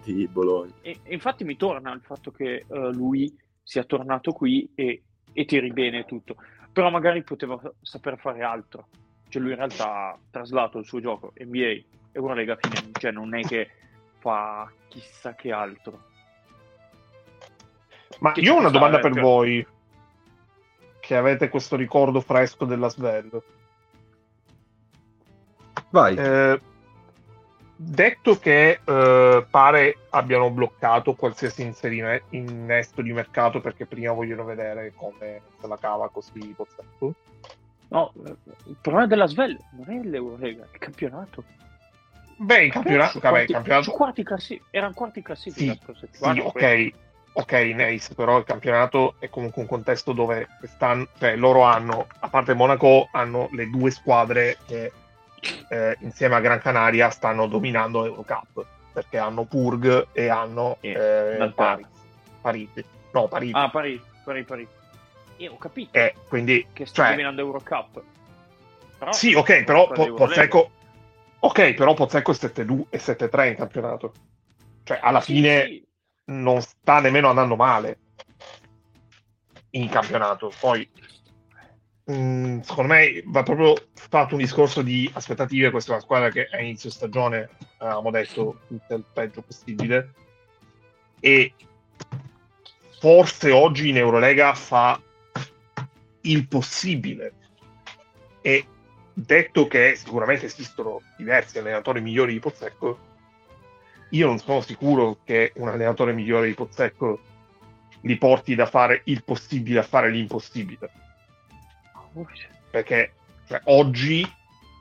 [0.03, 0.73] di Bologna.
[0.81, 3.31] E, infatti mi torna il fatto che eh, lui
[3.61, 6.37] sia tornato qui e, e tiri bene tutto.
[6.73, 8.87] Però magari poteva saper fare altro.
[9.29, 13.35] Cioè lui in realtà ha traslato il suo gioco NBA e Eurolega fine, cioè non
[13.35, 13.69] è che
[14.17, 16.07] fa chissà che altro.
[18.19, 19.65] Ma io ho una domanda per voi
[20.99, 23.41] che avete questo ricordo fresco della Svel.
[25.91, 26.15] Vai.
[26.15, 26.61] Eh,
[27.75, 34.93] detto che eh, pare abbiano bloccato qualsiasi inserine- innesto di mercato perché prima vogliono vedere
[34.95, 37.13] come se la cava così Pozzecco.
[37.87, 38.35] No, eh,
[38.65, 41.43] il problema della Svel non è l'Eurolega, è il campionato.
[42.37, 45.75] Beh, il campionato, Su vabbè, il quarti- campionato quarti classi- erano quarti classifica Sì, la
[45.81, 46.91] scorsa settimana, Sì, ok,
[47.31, 52.29] ok, Nice, però il campionato è comunque un contesto dove quest'anno, cioè loro hanno, a
[52.29, 54.91] parte Monaco, hanno le due squadre che
[55.69, 61.51] eh, insieme a Gran Canaria stanno dominando Eurocup, perché hanno Purg e hanno E eh.
[61.55, 61.87] Paris.
[62.41, 62.83] Parigi.
[63.11, 63.53] No, Parigi.
[63.55, 64.69] Ah, Parigi, Parigi, Parigi.
[65.37, 68.01] E ho capito Eh, quindi, che sta cioè, dominando Eurocup.
[68.97, 70.13] Però, sì, ok, però Po-.
[70.13, 70.71] Pozzecco,
[71.39, 74.13] ok, però Pozzecco è 7-2 e 7-3 in campionato.
[74.83, 75.87] Cioè, alla Sì, fine sì.
[76.29, 77.99] Non sta nemmeno andando male
[79.71, 80.51] in campionato.
[80.59, 80.87] Poi,
[82.05, 85.71] mh, secondo me, va proprio fatto un discorso di aspettative.
[85.71, 90.13] Questa è una squadra che a inizio stagione avevamo detto tutto il peggio possibile.
[91.19, 91.53] E
[92.99, 95.01] forse oggi in Eurolega fa
[96.21, 97.33] il possibile.
[98.41, 98.65] E
[99.13, 103.07] detto che sicuramente esistono diversi allenatori migliori di Pozzecco,
[104.09, 107.19] io non sono sicuro che un allenatore migliore di Pozzecco
[108.01, 110.89] li porti da fare il possibile a fare l'impossibile.
[112.71, 113.13] Perché
[113.47, 114.25] cioè, oggi,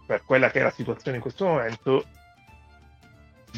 [0.07, 2.05] per quella che è la situazione in questo momento,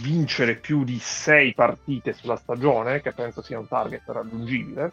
[0.00, 4.92] vincere più di sei partite sulla stagione, che penso sia un target raggiungibile,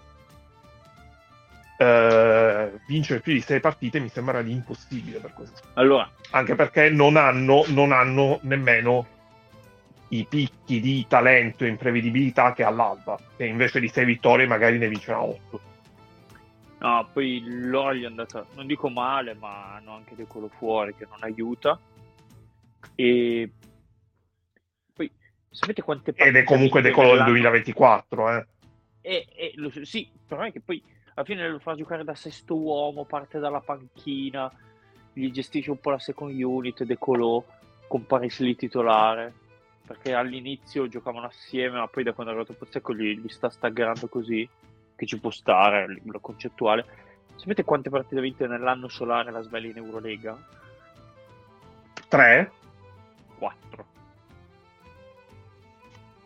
[1.78, 5.62] eh, vincere più di sei partite mi sembra l'impossibile per questo.
[5.74, 9.08] Allora, Anche perché non hanno, non hanno nemmeno
[10.10, 14.78] i picchi di talento e imprevedibilità che ha l'Alba, che invece di sei vittorie magari
[14.78, 15.62] ne vincerà otto.
[16.80, 20.96] no, poi loro gli è andata, non dico male, ma hanno anche del quello fuori
[20.96, 21.80] che non aiuta.
[22.96, 23.54] E
[24.94, 25.12] poi
[25.50, 27.32] sapete quante Ed è comunque decolo del nell'anno?
[27.32, 28.48] 2024, eh.
[29.02, 30.84] E, e lo- sì, però è che poi
[31.16, 34.52] alla fine lo fa giocare da sesto uomo, parte dalla panchina,
[35.14, 37.44] gli gestisce un po' la second unit, De Colò,
[37.88, 39.34] con Paris lì titolare,
[39.88, 44.08] perché all'inizio giocavano assieme, ma poi da quando è arrivato Pozzecco gli, gli sta staggerando
[44.08, 44.48] così,
[44.96, 46.86] che ci può stare, a livello concettuale.
[47.36, 50.38] Sapete quante partite ha vinto nell'anno solare la Svelli in Eurolega?
[52.10, 52.52] 3?
[53.38, 53.86] 4.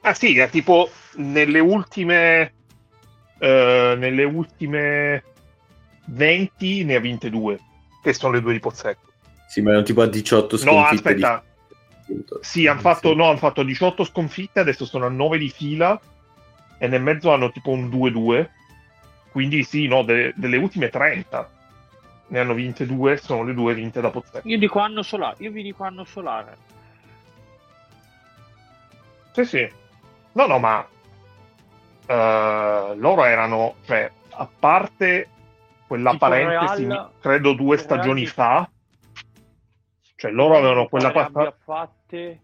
[0.02, 2.54] Ah sì, è tipo nelle ultime
[3.42, 5.24] eh, nelle ultime
[6.06, 7.60] 20 ne ha vinte due,
[8.04, 9.10] che sono le due di Pozzecco.
[9.48, 11.44] Sì, ma erano tipo a 18 No, sconfitte aspetta,
[12.16, 12.26] di...
[12.42, 16.00] sì, hanno fatto, no, hanno fatto 18 sconfitte, adesso sono a 9 di fila
[16.78, 18.50] e nel mezzo hanno tipo un 2-2.
[19.32, 21.50] Quindi sì, no, de- delle ultime 30
[22.28, 24.48] ne hanno vinte due, sono le due vinte da Pozzecco.
[24.48, 26.58] Io dico anno solare, io vi dico anno solare.
[29.32, 29.70] Sì, sì.
[30.34, 30.86] No, no, ma
[32.06, 35.30] eh, loro erano, cioè, a parte
[35.88, 38.70] quella Tipo parentesi, Real- credo due Real stagioni fa,
[40.22, 42.42] cioè loro avevano quella abbia fatte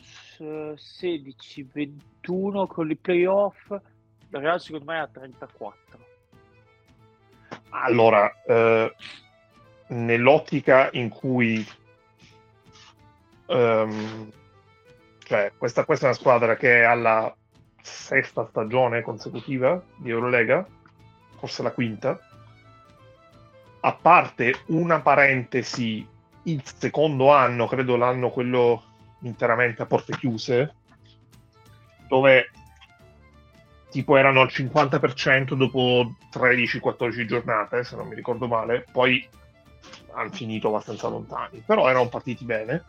[0.00, 3.70] s- 16, 21 con i playoff.
[3.70, 5.98] Il Real secondo me è a 34.
[7.68, 8.92] Allora, eh,
[9.90, 11.64] nell'ottica in cui
[13.46, 14.32] ehm,
[15.22, 17.32] cioè, questa, questa è una squadra che è alla
[17.80, 20.66] sesta stagione consecutiva di Eurolega,
[21.38, 22.18] forse la quinta.
[23.82, 26.10] A parte una parentesi,
[26.44, 28.82] il secondo anno, credo l'anno quello
[29.20, 30.74] interamente a porte chiuse,
[32.08, 32.50] dove
[33.90, 39.28] tipo erano al 50% dopo 13-14 giornate, se non mi ricordo male, poi
[40.14, 42.82] hanno finito abbastanza lontani, però erano partiti bene.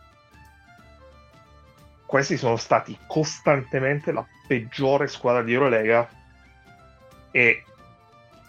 [2.06, 6.08] Questi sono stati costantemente la peggiore squadra di Eurolega
[7.30, 7.64] e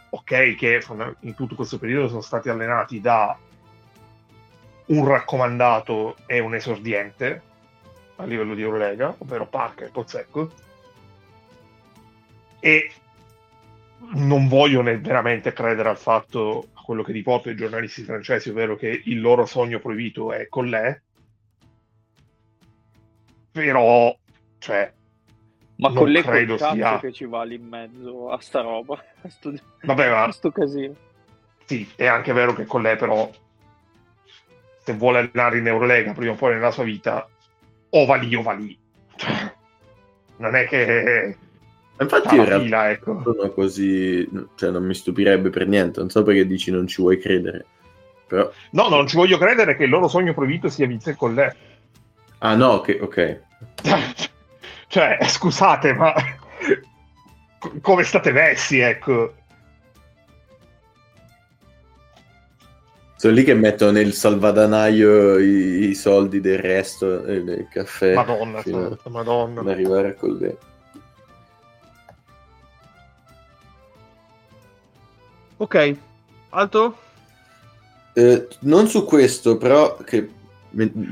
[0.09, 0.83] ok che
[1.21, 3.37] in tutto questo periodo sono stati allenati da
[4.87, 7.41] un raccomandato e un esordiente,
[8.17, 10.51] a livello di Eurolega, ovvero Parker e Pozzecco,
[12.59, 12.91] e
[14.13, 19.01] non voglio veramente credere al fatto, a quello che riportano i giornalisti francesi, ovvero che
[19.05, 20.95] il loro sogno proibito è con lei,
[23.51, 24.15] però,
[24.59, 24.91] cioè,
[25.77, 26.99] ma non con le credo sia...
[26.99, 30.51] che ci va lì in mezzo a sta roba, a sto, Vabbè, ma a sto
[30.51, 30.95] casino.
[31.65, 33.29] sì, è anche vero che con lei però
[34.85, 37.27] se vuole allenare in Eurolega prima o poi nella sua vita,
[37.89, 38.77] o va lì o va lì.
[39.15, 39.53] Cioè,
[40.37, 41.37] non è che
[41.97, 43.21] Infatti, fa in realtà ecco.
[43.23, 45.99] sono così, cioè, non mi stupirebbe per niente.
[46.01, 47.65] Non so perché dici non ci vuoi credere,
[48.27, 51.51] però, No, non ci voglio credere che il loro sogno proibito sia Vince con lei.
[52.39, 53.41] ah, no, ok, ok.
[54.87, 56.13] cioè, scusate, ma
[57.57, 59.33] co- come state messi, ecco.
[63.17, 68.61] Sono lì che mettono nel salvadanaio i, i soldi del resto eh, del caffè Madonna,
[68.61, 69.71] fino santa, ad madonna.
[69.71, 70.57] arrivare a quel
[75.57, 75.95] Ok,
[76.49, 76.97] altro?
[78.13, 80.29] Eh, non su questo, però che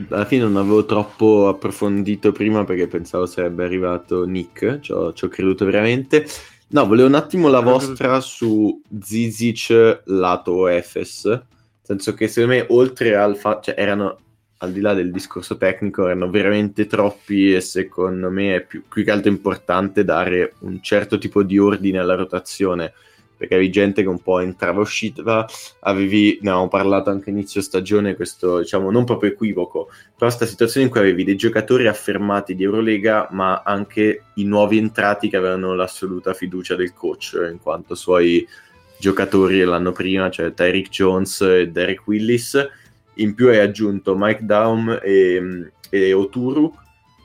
[0.10, 5.24] alla fine non avevo troppo approfondito prima perché pensavo sarebbe arrivato Nick, ci ho, ci
[5.24, 6.28] ho creduto veramente.
[6.70, 11.42] No, volevo un attimo la vostra su Zizic lato Efes,
[11.84, 14.18] senso che secondo me oltre al fatto, cioè erano
[14.64, 19.04] al di là del discorso tecnico, erano veramente troppi e secondo me è più, più
[19.04, 22.94] che altro importante dare un certo tipo di ordine alla rotazione.
[23.36, 25.46] Perché avevi gente che un po' entrava e usciva,
[25.82, 30.86] avevi, ne avevamo parlato anche inizio stagione, questo diciamo non proprio equivoco, però questa situazione
[30.86, 35.74] in cui avevi dei giocatori affermati di Eurolega, ma anche i nuovi entrati che avevano
[35.74, 38.48] l'assoluta fiducia del coach, in quanto suoi
[39.04, 42.70] giocatori l'anno prima, cioè Tyreek Jones e Derek Willis,
[43.16, 46.74] in più hai aggiunto Mike Daum e, e Oturu,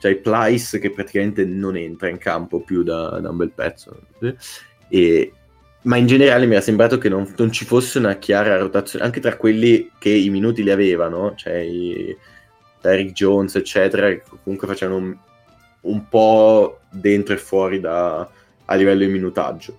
[0.00, 3.96] cioè Plyce che praticamente non entra in campo più da, da un bel pezzo.
[4.88, 5.32] E,
[5.82, 9.20] ma in generale mi era sembrato che non, non, ci fosse una chiara rotazione, anche
[9.20, 12.16] tra quelli che i minuti li avevano, cioè i
[12.80, 15.16] Derrick Jones, eccetera, che comunque facevano un,
[15.82, 18.28] un, po' dentro e fuori da,
[18.64, 19.76] a livello di minutaggio.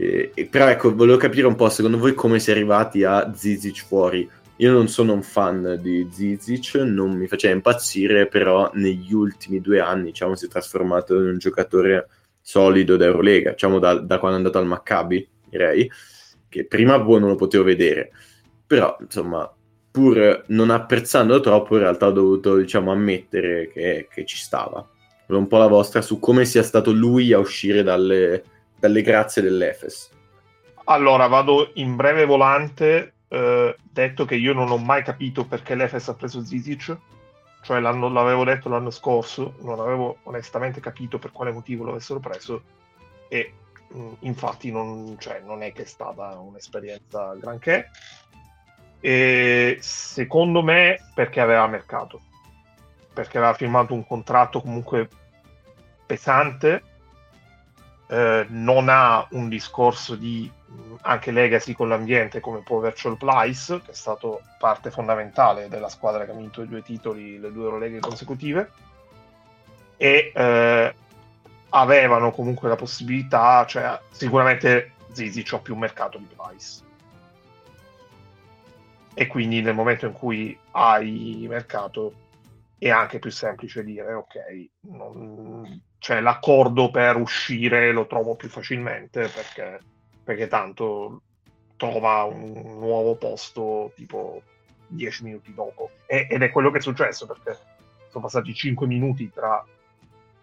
[0.00, 3.30] E, e, però ecco, volevo capire un po', secondo voi come si è arrivati a
[3.34, 4.26] Zizic fuori?
[4.56, 9.80] Io non sono un fan di Zizic, non mi faceva impazzire, però negli ultimi due
[9.80, 12.08] anni diciamo, si è trasformato in un giocatore
[12.40, 15.90] solido d'Eurolega, diciamo da, da quando è andato al Maccabi, direi,
[16.48, 18.10] che prima boh, non lo potevo vedere,
[18.66, 19.50] però insomma,
[19.90, 24.86] pur non apprezzandolo troppo, in realtà ho dovuto diciamo, ammettere che, che ci stava.
[25.26, 28.42] Un po' la vostra su come sia stato lui a uscire dalle,
[28.80, 30.10] dalle grazie dell'Efes.
[30.84, 36.08] Allora, vado in breve volante, eh, detto che io non ho mai capito perché l'Efes
[36.08, 36.96] ha preso Zizic,
[37.62, 42.62] cioè l'avevo detto l'anno scorso, non avevo onestamente capito per quale motivo lo avessero preso
[43.28, 43.52] e
[43.88, 47.90] mh, infatti non, cioè, non, è che è stata un'esperienza granché.
[48.98, 52.20] E secondo me perché aveva mercato,
[53.12, 55.08] perché aveva firmato un contratto comunque
[56.04, 56.82] pesante,
[58.10, 60.50] eh, non ha un discorso di
[61.02, 66.24] anche legacy con l'ambiente come può Virtual Plice, che è stato parte fondamentale della squadra
[66.24, 68.70] che ha vinto i due titoli, le due Euroleghe consecutive,
[69.96, 70.94] e eh,
[71.68, 76.88] avevano comunque la possibilità, cioè sicuramente Zizi c'ha più mercato di Plice.
[79.14, 82.12] E quindi nel momento in cui hai mercato
[82.76, 89.28] è anche più semplice dire ok, non, cioè l'accordo per uscire lo trovo più facilmente
[89.28, 89.78] perché
[90.24, 91.22] perché tanto
[91.76, 94.42] trova un nuovo posto tipo
[94.86, 95.90] 10 minuti dopo.
[96.06, 97.58] E, ed è quello che è successo perché
[98.10, 99.64] sono passati 5 minuti tra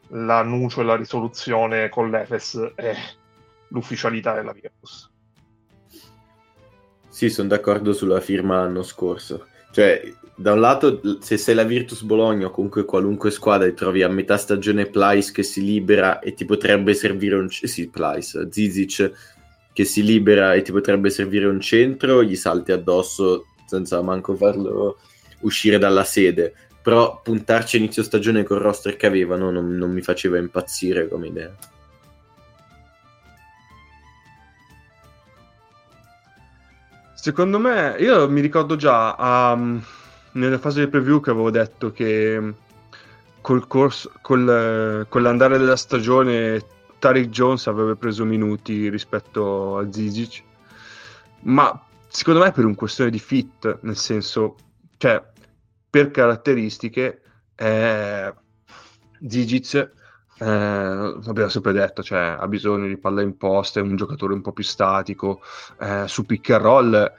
[0.09, 2.95] l'annuncio e la risoluzione con l'Efes e
[3.69, 5.11] l'ufficialità della Virtus.
[7.07, 9.47] Sì, sono d'accordo sulla firma l'anno scorso.
[9.71, 14.03] Cioè, da un lato, se sei la Virtus Bologna o comunque qualunque squadra e trovi
[14.03, 17.49] a metà stagione Plice che si libera e ti potrebbe servire un...
[17.49, 19.11] Sì, Plice, Zizic
[19.73, 24.99] che si libera e ti potrebbe servire un centro, gli salti addosso senza manco farlo
[25.39, 26.53] uscire dalla sede.
[26.83, 31.27] Però puntarci a inizio stagione col roster che avevano non, non mi faceva impazzire come
[31.27, 31.51] idea.
[37.15, 39.83] Secondo me, io mi ricordo già um,
[40.37, 42.53] nella fase di preview che avevo detto che
[43.41, 46.61] col corso, col, con l'andare della stagione
[46.99, 50.43] Tariq Jones avrebbe preso minuti rispetto a Zizic,
[51.41, 54.55] ma secondo me è per un questione di fit, nel senso,
[54.97, 55.23] cioè,
[55.89, 57.21] per caratteristiche
[57.55, 58.33] è,
[59.27, 59.75] Zigic,
[60.39, 64.41] eh, l'abbiamo sempre detto, cioè, ha bisogno di palla in posta, è un giocatore un
[64.41, 65.41] po' più statico,
[65.79, 67.13] eh, su pick and roll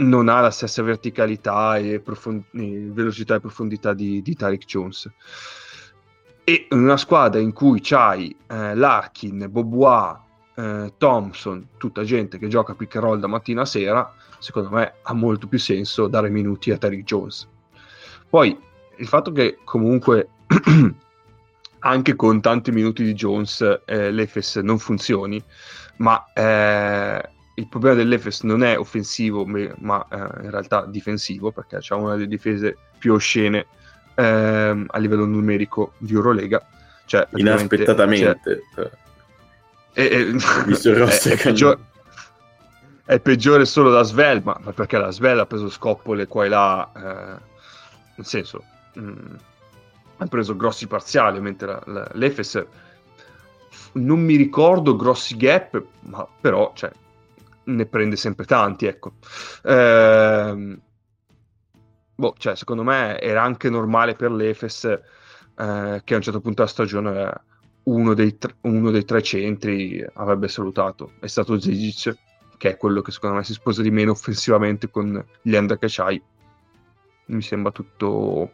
[0.00, 5.10] non ha la stessa verticalità e, profond- velocità e profondità di, di Tarek Jones.
[6.44, 10.18] E una squadra in cui c'hai eh, Larkin, Bobois,
[10.56, 14.94] eh, Thompson, tutta gente che gioca pick and roll da mattina a sera, secondo me
[15.02, 17.46] ha molto più senso dare minuti a Tarek Jones.
[18.28, 18.58] Poi
[18.96, 20.28] il fatto che comunque
[21.80, 25.42] anche con tanti minuti di Jones eh, l'Efes non funzioni,
[25.96, 31.94] ma eh, il problema dell'Efes non è offensivo, ma eh, in realtà difensivo, perché c'è
[31.94, 33.66] una delle difese più oscene
[34.14, 36.64] ehm, a livello numerico di Eurolega.
[37.04, 38.62] Cioè, Inaspettatamente.
[38.74, 38.90] Cioè,
[39.92, 41.78] è, è, è, peggiore,
[43.04, 46.90] è peggiore solo da Svel, ma perché la Svel ha preso scoppole qua e là,
[46.94, 47.40] eh,
[48.14, 48.62] nel senso,
[48.94, 49.34] mh, mm,
[50.18, 52.64] ha preso grossi parziali, mentre la, la, l'Efes
[53.92, 56.90] non mi ricordo grossi gap, ma però cioè,
[57.74, 59.14] ne prende sempre tanti, ecco.
[59.62, 60.78] Eh,
[62.14, 66.62] boh, cioè, secondo me era anche normale per l'Efes eh, che a un certo punto
[66.62, 67.32] della stagione
[67.84, 71.12] uno dei, tre, uno dei tre centri avrebbe salutato.
[71.20, 72.16] È stato Zizic,
[72.56, 75.24] che è quello che secondo me si sposa di meno offensivamente con
[75.78, 76.22] che c'hai.
[77.26, 78.50] Mi sembra tutto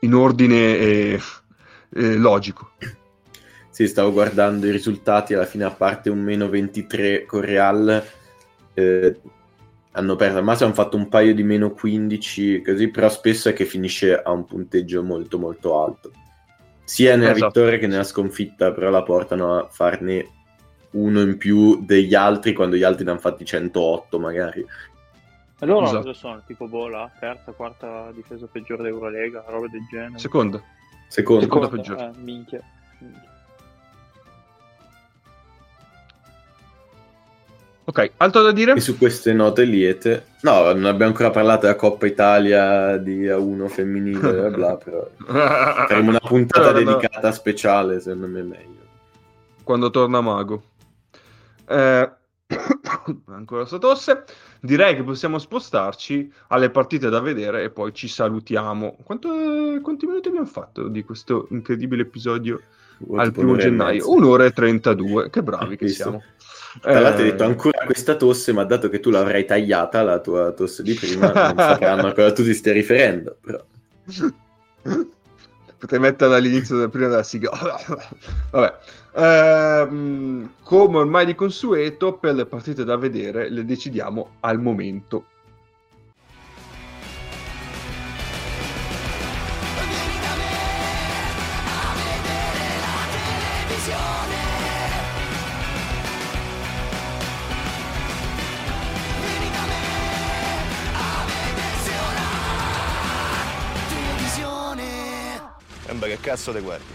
[0.00, 1.20] in ordine e,
[1.90, 2.72] e logico.
[3.70, 8.04] Sì, stavo guardando i risultati, alla fine a parte un meno 23 con Real,
[8.74, 9.20] eh,
[9.92, 13.52] hanno perso, al massimo hanno fatto un paio di meno 15, così, però spesso è
[13.52, 16.10] che finisce a un punteggio molto molto alto.
[16.84, 17.46] Sia nella esatto.
[17.46, 20.30] vittoria che nella sconfitta, però la portano a farne
[20.92, 24.64] uno in più degli altri quando gli altri ne hanno fatti 108 magari.
[25.60, 26.02] Allora esatto.
[26.04, 26.42] cosa sono?
[26.46, 30.18] Tipo bola, terza, quarta difesa peggiore d'Eurolega, roba del genere?
[30.18, 30.62] Seconda.
[31.08, 32.04] Seconda, Seconda peggiore.
[32.04, 32.62] Eh, minchia.
[33.00, 33.27] minchia.
[37.88, 38.74] Ok, altro da dire?
[38.74, 43.66] E su queste note liete, no, non abbiamo ancora parlato della Coppa Italia di A1
[43.68, 45.10] femminile, bla bla, però
[45.88, 47.34] faremo una puntata allora, dedicata no.
[47.34, 48.86] speciale, secondo me è meglio.
[49.62, 50.62] Quando torna Mago.
[51.66, 52.10] Eh,
[53.24, 54.24] ancora sta tosse.
[54.60, 58.98] Direi che possiamo spostarci alle partite da vedere e poi ci salutiamo.
[59.02, 59.30] Quanto,
[59.80, 62.60] quanti minuti abbiamo fatto di questo incredibile episodio
[63.16, 64.10] al primo gennaio?
[64.10, 66.22] Un'ora e 32, che bravi che siamo.
[66.80, 67.46] Tra l'altro hai detto eh.
[67.46, 71.56] ancora questa tosse, ma dato che tu l'avrai tagliata la tua tosse di prima, non
[71.56, 73.36] sapranno a cosa tu ti stai riferendo.
[73.40, 73.64] Però.
[75.78, 77.50] Potrei metterla all'inizio del prima della sigla.
[78.50, 78.74] Vabbè.
[79.14, 85.26] Ehm, come ormai di consueto, per le partite da vedere le decidiamo al momento.
[106.20, 106.92] Che cazzo te guardi?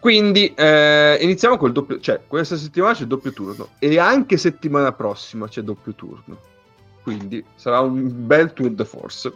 [0.00, 5.46] Quindi eh, iniziamo col doppio, cioè questa settimana c'è doppio turno e anche settimana prossima
[5.46, 6.38] c'è doppio turno.
[7.02, 9.28] Quindi sarà un bel tour de force.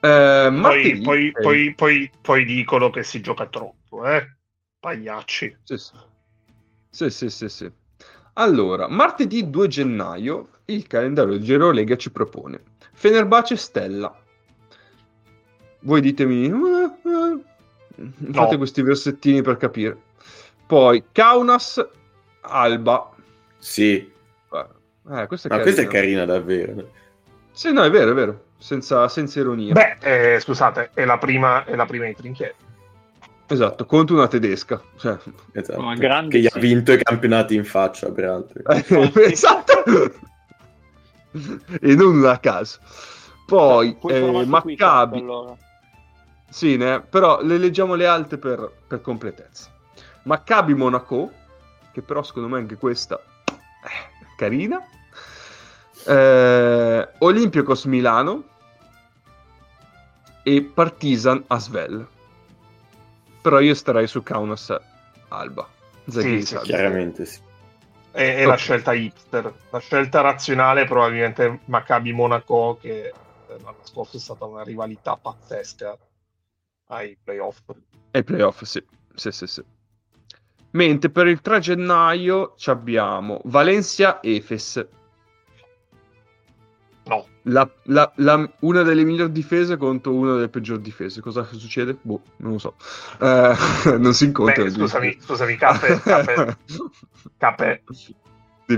[0.00, 1.32] Eh, poi, poi, eh.
[1.42, 4.36] poi, poi, poi, dicono che si gioca troppo, eh?
[4.80, 5.56] Pagliacci.
[5.64, 5.92] Sì sì.
[6.88, 7.70] sì, sì, sì, sì.
[8.34, 12.62] Allora, martedì 2 gennaio il calendario di Giro Lega ci propone
[12.92, 14.16] Fenerbace Stella,
[15.80, 18.56] voi ditemi, eh, eh, fate no.
[18.56, 19.96] questi versettini per capire.
[20.66, 21.86] Poi Kaunas,
[22.40, 23.10] Alba.
[23.58, 23.96] Sì.
[25.10, 26.90] Eh, questa, è Ma questa è carina davvero.
[27.50, 29.72] Sì, no, è vero, è vero, senza, senza ironia.
[29.72, 32.66] Beh, eh, scusate, è la prima, è la prima di trinchete.
[33.50, 34.80] Esatto, contro una tedesca.
[34.96, 35.16] Cioè...
[35.52, 35.80] Esatto.
[35.80, 38.62] Oh, che gli ha vinto i campionati in faccia, peraltro.
[39.22, 39.84] esatto.
[41.80, 42.78] e non a caso.
[43.46, 45.18] Poi, eh, Maccabi...
[45.18, 45.56] Allora.
[46.48, 47.00] Sì, ne...
[47.00, 49.70] però le leggiamo le alte per, per completezza.
[50.22, 51.30] Maccabi Monaco,
[51.92, 53.20] che però secondo me anche questa
[53.82, 54.82] è carina.
[56.06, 58.44] Eh, Olympiacos Milano
[60.42, 62.06] e Partizan Asvel.
[63.40, 64.74] Però io starei su Kaunas
[65.28, 65.68] Alba.
[66.06, 67.40] Sì, sì, chiaramente sì.
[68.10, 68.46] È, è okay.
[68.46, 69.52] la scelta hipster.
[69.70, 73.12] La scelta razionale è probabilmente Maccabi Monaco, che
[73.48, 75.96] l'anno scorso è stata una rivalità pazzesca
[76.88, 77.60] ai playoff.
[78.12, 78.82] Ai playoff, sì.
[79.14, 79.62] sì, sì, sì.
[80.72, 84.86] Mentre per il 3 gennaio abbiamo Valencia Efes.
[87.04, 87.26] No.
[87.44, 91.22] la- la- la- una delle migliori difese contro una delle peggiori difese.
[91.22, 91.96] Cosa succede?
[91.98, 92.74] Boh, non lo so.
[93.18, 93.54] Eh,
[93.98, 94.68] non si incontrano.
[94.68, 96.56] Beh, scusami, scusami, Cappe, Cappe,
[97.38, 97.82] Cappe,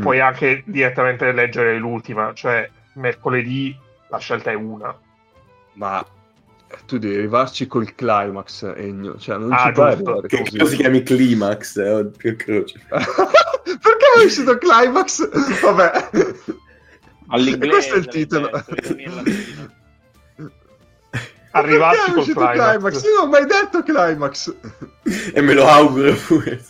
[0.00, 3.76] puoi anche direttamente leggere l'ultima, cioè mercoledì
[4.08, 4.96] la scelta è una.
[5.72, 6.06] Ma
[6.86, 9.16] tu devi arrivarci col climax, Ennio.
[9.18, 10.58] Cioè, non Ah, ci puoi arrivare Che così.
[10.58, 11.76] cosa si chiami Climax?
[11.78, 12.80] Eh, oddio, croce.
[12.88, 15.28] Perché è uscito climax?
[15.60, 16.08] Vabbè.
[17.28, 17.68] All'inglese.
[17.68, 18.50] Questo è il titolo.
[21.52, 23.02] Arrivarci col uscito climax.
[23.02, 24.54] Io non ho mai detto climax.
[25.34, 26.60] E me lo auguro pure.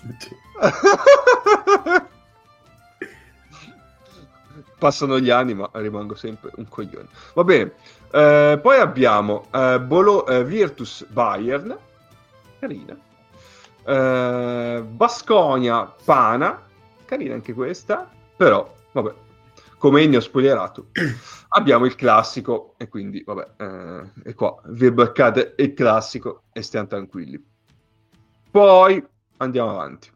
[4.78, 7.08] Passano gli anni, ma rimango sempre un coglione.
[7.34, 7.72] Va bene.
[8.12, 11.76] Eh, poi abbiamo eh, Bolo- eh, Virtus Bayern,
[12.58, 12.98] carina.
[13.84, 16.60] Eh, Basconia Pana,
[17.04, 19.14] carina anche questa, però vabbè.
[19.78, 20.88] Come Ennio spoilerato,
[21.50, 26.88] abbiamo il classico e quindi vabbè, eh, e qua vi beccate il classico e stiamo
[26.88, 27.42] tranquilli.
[28.50, 29.02] Poi
[29.38, 30.10] andiamo avanti.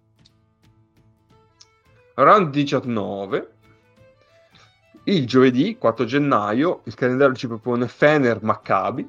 [2.14, 3.53] Round 19.
[5.04, 9.06] Il giovedì 4 gennaio il calendario ci propone Fener Maccabi,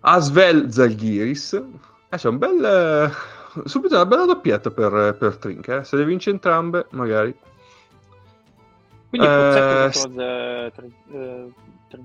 [0.00, 1.52] Asvel Zalgiris.
[2.08, 2.64] Eh, c'è un bel.
[2.64, 5.68] eh, subito una bella doppietta per, per Trink.
[5.68, 5.84] eh.
[5.84, 7.36] Se le vince entrambe, magari.
[9.08, 11.52] Quindi Eh, Pozzetto s- contro eh, Tre- eh.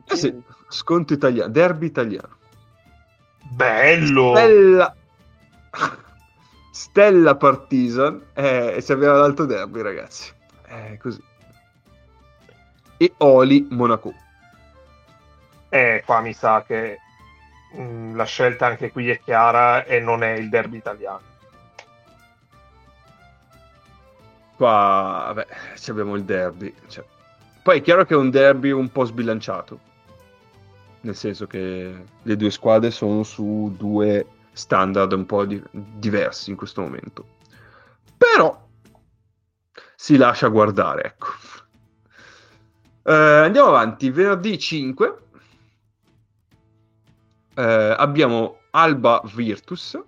[0.08, 0.34] Eh sì,
[0.70, 2.38] sconto italiano, derby italiano.
[3.52, 4.34] Bello!
[4.36, 4.96] Stella.
[6.74, 8.20] Stella Partisan.
[8.34, 10.32] Eh, e se abbiamo l'altro derby, ragazzi.
[10.66, 11.22] Eh, così.
[12.98, 14.12] E Oli Monaco.
[15.70, 16.98] E qua mi sa che
[17.76, 21.22] mh, la scelta anche qui è chiara e non è il derby italiano.
[24.56, 25.48] Qua, vabbè,
[25.78, 26.74] ci abbiamo il derby.
[26.88, 27.06] cioè.
[27.62, 29.80] Poi è chiaro che è un derby un po' sbilanciato.
[31.02, 36.56] Nel senso che le due squadre sono su due standard un po' di- diversi in
[36.56, 37.26] questo momento.
[38.18, 38.62] Però
[39.96, 41.28] si lascia guardare, ecco.
[43.04, 44.10] Eh, andiamo avanti.
[44.10, 45.18] Venerdì 5
[47.56, 50.00] eh, abbiamo Alba Virtus,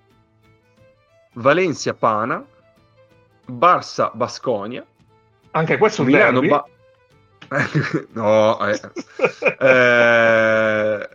[1.33, 2.43] Valencia Pana,
[3.45, 4.85] Barça Basconia,
[5.51, 6.47] Anche questo Milano derby?
[6.49, 6.65] Ba-
[8.13, 8.79] no, eh.
[9.59, 11.09] Eh,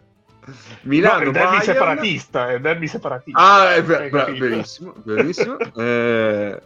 [0.51, 1.62] No, Milano è un derby Bayern.
[1.64, 3.40] separatista, è derby separatista.
[3.40, 4.48] Ah, è bra- capito?
[4.48, 5.56] benissimo, benissimo.
[5.77, 6.60] Eh,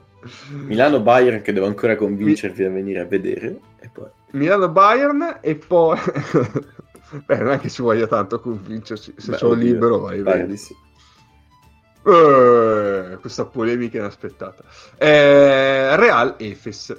[0.49, 3.59] Milano Bayern che devo ancora convincervi a venire a vedere.
[3.81, 4.09] E poi...
[4.33, 5.99] Milano Bayern e poi
[7.27, 10.57] Beh, non è che ci voglia tanto convincerci, se Beh, sono oddio, libero vai di
[10.57, 10.75] sì.
[12.07, 14.65] Eh, questa polemica inaspettata.
[14.99, 16.97] Eh, Real Efes.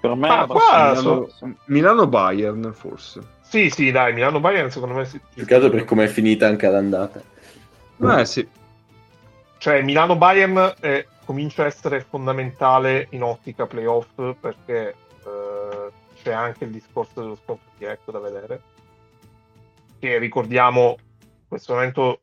[0.00, 1.28] Per me Ah, è qua Milano,
[1.66, 3.20] Milano Bayern, forse.
[3.42, 5.20] Sì, sì, dai, Milano Bayern secondo me sì.
[5.34, 7.20] Più che altro per come è finita anche l'andata.
[7.98, 8.48] Eh sì.
[9.58, 14.08] Cioè, Milano Bayern eh, comincia a essere fondamentale in ottica playoff
[14.40, 15.90] perché eh,
[16.22, 18.62] c'è anche il discorso dello scontro diretto da vedere.
[19.98, 22.20] Che ricordiamo, in questo momento,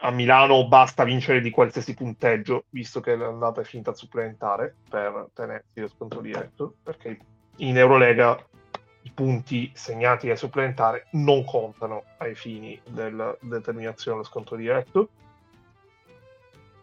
[0.00, 5.80] a Milano basta vincere di qualsiasi punteggio, visto che l'andata è finita supplementare per tenersi
[5.80, 7.18] lo scontro diretto, perché
[7.56, 8.38] in Eurolega
[9.02, 15.08] i punti segnati al supplementare non contano ai fini della determinazione dello scontro diretto.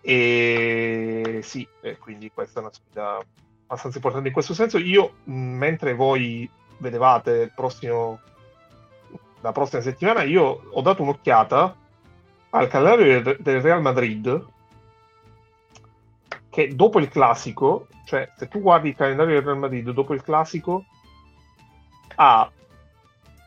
[0.01, 3.19] E sì, e quindi questa è una sfida
[3.65, 4.77] abbastanza importante in questo senso.
[4.77, 8.19] Io, mentre voi vedevate il prossimo,
[9.41, 11.77] la prossima settimana, io ho dato un'occhiata
[12.55, 14.45] al calendario del- Real Madrid
[16.49, 20.21] che dopo il classico, cioè se tu guardi il calendario del Real Madrid dopo il
[20.21, 20.85] classico,
[22.15, 22.51] ha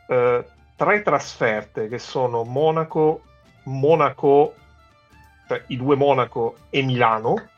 [0.08, 3.22] eh, tre trasferte che sono Monaco,
[3.64, 4.54] Monaco,
[5.46, 7.48] cioè i due Monaco e Milano.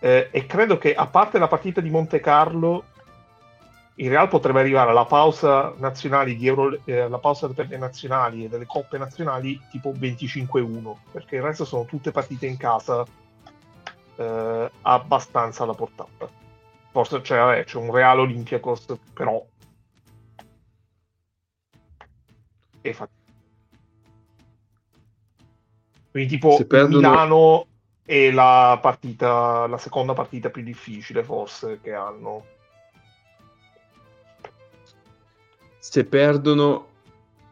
[0.00, 2.84] Eh, e credo che a parte la partita di Monte Carlo,
[3.98, 5.72] il Real potrebbe arrivare alla pausa
[6.40, 11.42] Euro, eh, alla pausa per le nazionali e delle coppe nazionali tipo 25-1, perché il
[11.42, 13.04] resto sono tutte partite in casa
[14.16, 16.28] eh, abbastanza alla portata.
[16.90, 19.44] Forse cioè, vabbè, c'è un Real Olympiacos, però
[22.82, 23.08] e fa-
[26.10, 27.66] Quindi tipo perdono- Milano
[28.04, 32.44] è la partita, la seconda partita più difficile forse che hanno.
[35.88, 36.88] Se perdono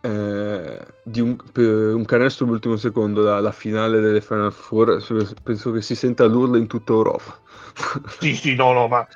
[0.00, 5.00] eh, di un, un, canestro all'ultimo secondo la, la, finale delle Final Four,
[5.40, 7.38] penso che si senta l'urla in tutta Europa.
[8.18, 9.06] Sì, sì, no, no, ma,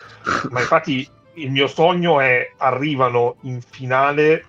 [0.50, 4.44] ma infatti il mio sogno è arrivano in finale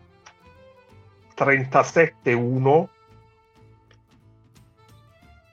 [1.35, 2.85] 37-1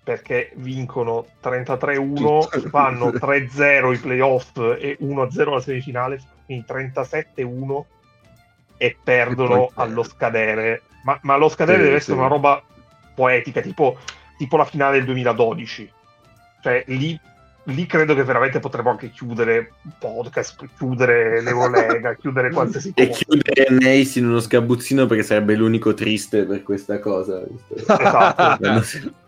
[0.04, 7.84] perché vincono 33-1, fanno 3-0 i playoff e 1-0 la semifinale, quindi 37-1
[8.76, 10.82] e perdono e allo scadere.
[11.04, 12.62] Ma, ma lo scadere sì, deve essere una roba
[13.14, 13.98] poetica, tipo,
[14.36, 15.92] tipo la finale del 2012.
[16.62, 17.18] Cioè, lì
[17.66, 23.08] lì credo che veramente potremmo anche chiudere podcast, chiudere l'Eurolega, chiudere qualsiasi cosa.
[23.08, 27.42] E chiudere Nace in uno sgabuzzino perché sarebbe l'unico triste per questa cosa.
[27.74, 28.64] Esatto.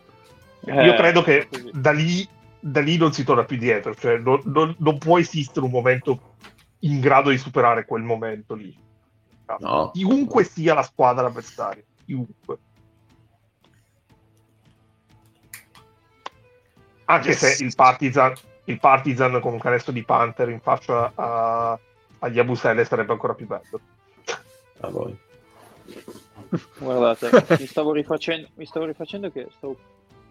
[0.67, 2.27] Io credo che da lì,
[2.61, 6.35] da lì, non si torna più dietro, cioè non, non, non, può esistere un momento
[6.81, 8.77] in grado di superare quel momento lì.
[9.59, 9.91] No.
[9.93, 12.59] Chiunque sia la squadra avversaria, chiunque.
[17.07, 17.39] Anche yes.
[17.39, 18.35] se il Partizan,
[18.65, 21.79] il Partizan con un canestro di Panther in faccia a,
[22.19, 23.81] agli Abuselle sarebbe ancora più bello.
[24.81, 25.19] A voi.
[26.79, 29.77] Guardate, mi stavo rifacendo, mi stavo rifacendo che stavo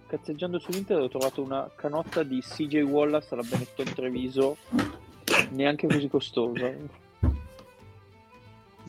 [0.08, 4.58] cazzeggiando su internet ho trovato una canotta di CJ Wallace alla Benetton Treviso
[5.50, 6.72] neanche così costosa.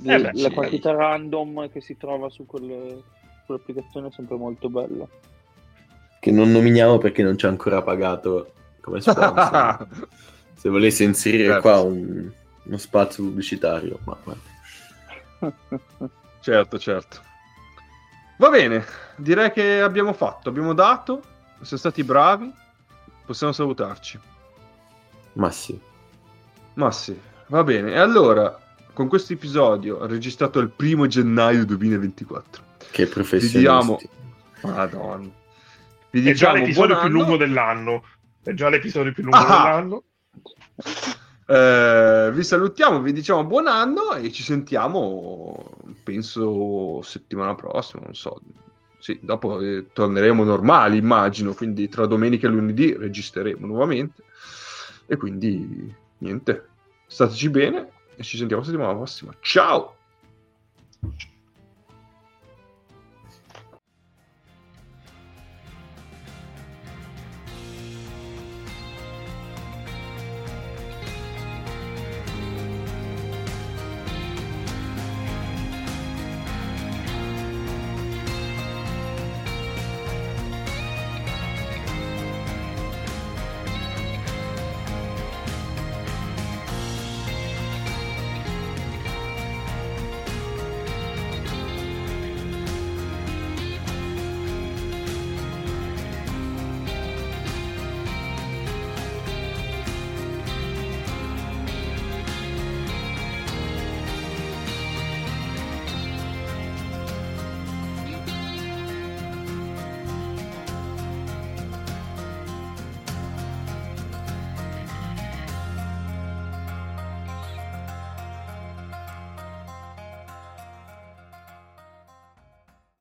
[0.03, 3.03] Eh beh, la sì, quantità random che si trova su quelle,
[3.47, 5.07] quell'applicazione è sempre molto bella
[6.21, 9.87] che non nominiamo perché non ci ha ancora pagato come sponsor.
[10.55, 11.61] Se volesse inserire certo.
[11.61, 12.31] qua un,
[12.65, 14.17] uno spazio pubblicitario, ma...
[16.41, 17.21] certo, certo.
[18.39, 18.85] Va bene,
[19.17, 21.23] direi che abbiamo fatto, abbiamo dato,
[21.61, 22.53] siamo stati bravi,
[23.25, 24.19] possiamo salutarci.
[25.35, 25.81] Ma sì.
[26.75, 27.93] Ma sì, va bene.
[27.93, 28.59] E allora,
[28.99, 32.65] con questo episodio registrato il primo gennaio 2024.
[32.91, 34.09] Che professionisti.
[34.63, 35.31] Madonna.
[36.11, 38.03] Vi è già l'episodio più lungo dell'anno.
[38.43, 39.47] È già l'episodio più lungo ah.
[39.47, 40.03] dell'anno.
[41.47, 45.71] Eh, vi salutiamo, vi diciamo buon anno e ci sentiamo,
[46.03, 48.41] penso, settimana prossima, non so.
[48.99, 54.25] Sì, dopo eh, torneremo normali, immagino, quindi tra domenica e lunedì registreremo nuovamente.
[55.07, 56.69] E quindi, niente,
[57.07, 59.33] stateci bene e ci sentiamo settimana prossima.
[59.41, 59.95] Ciao!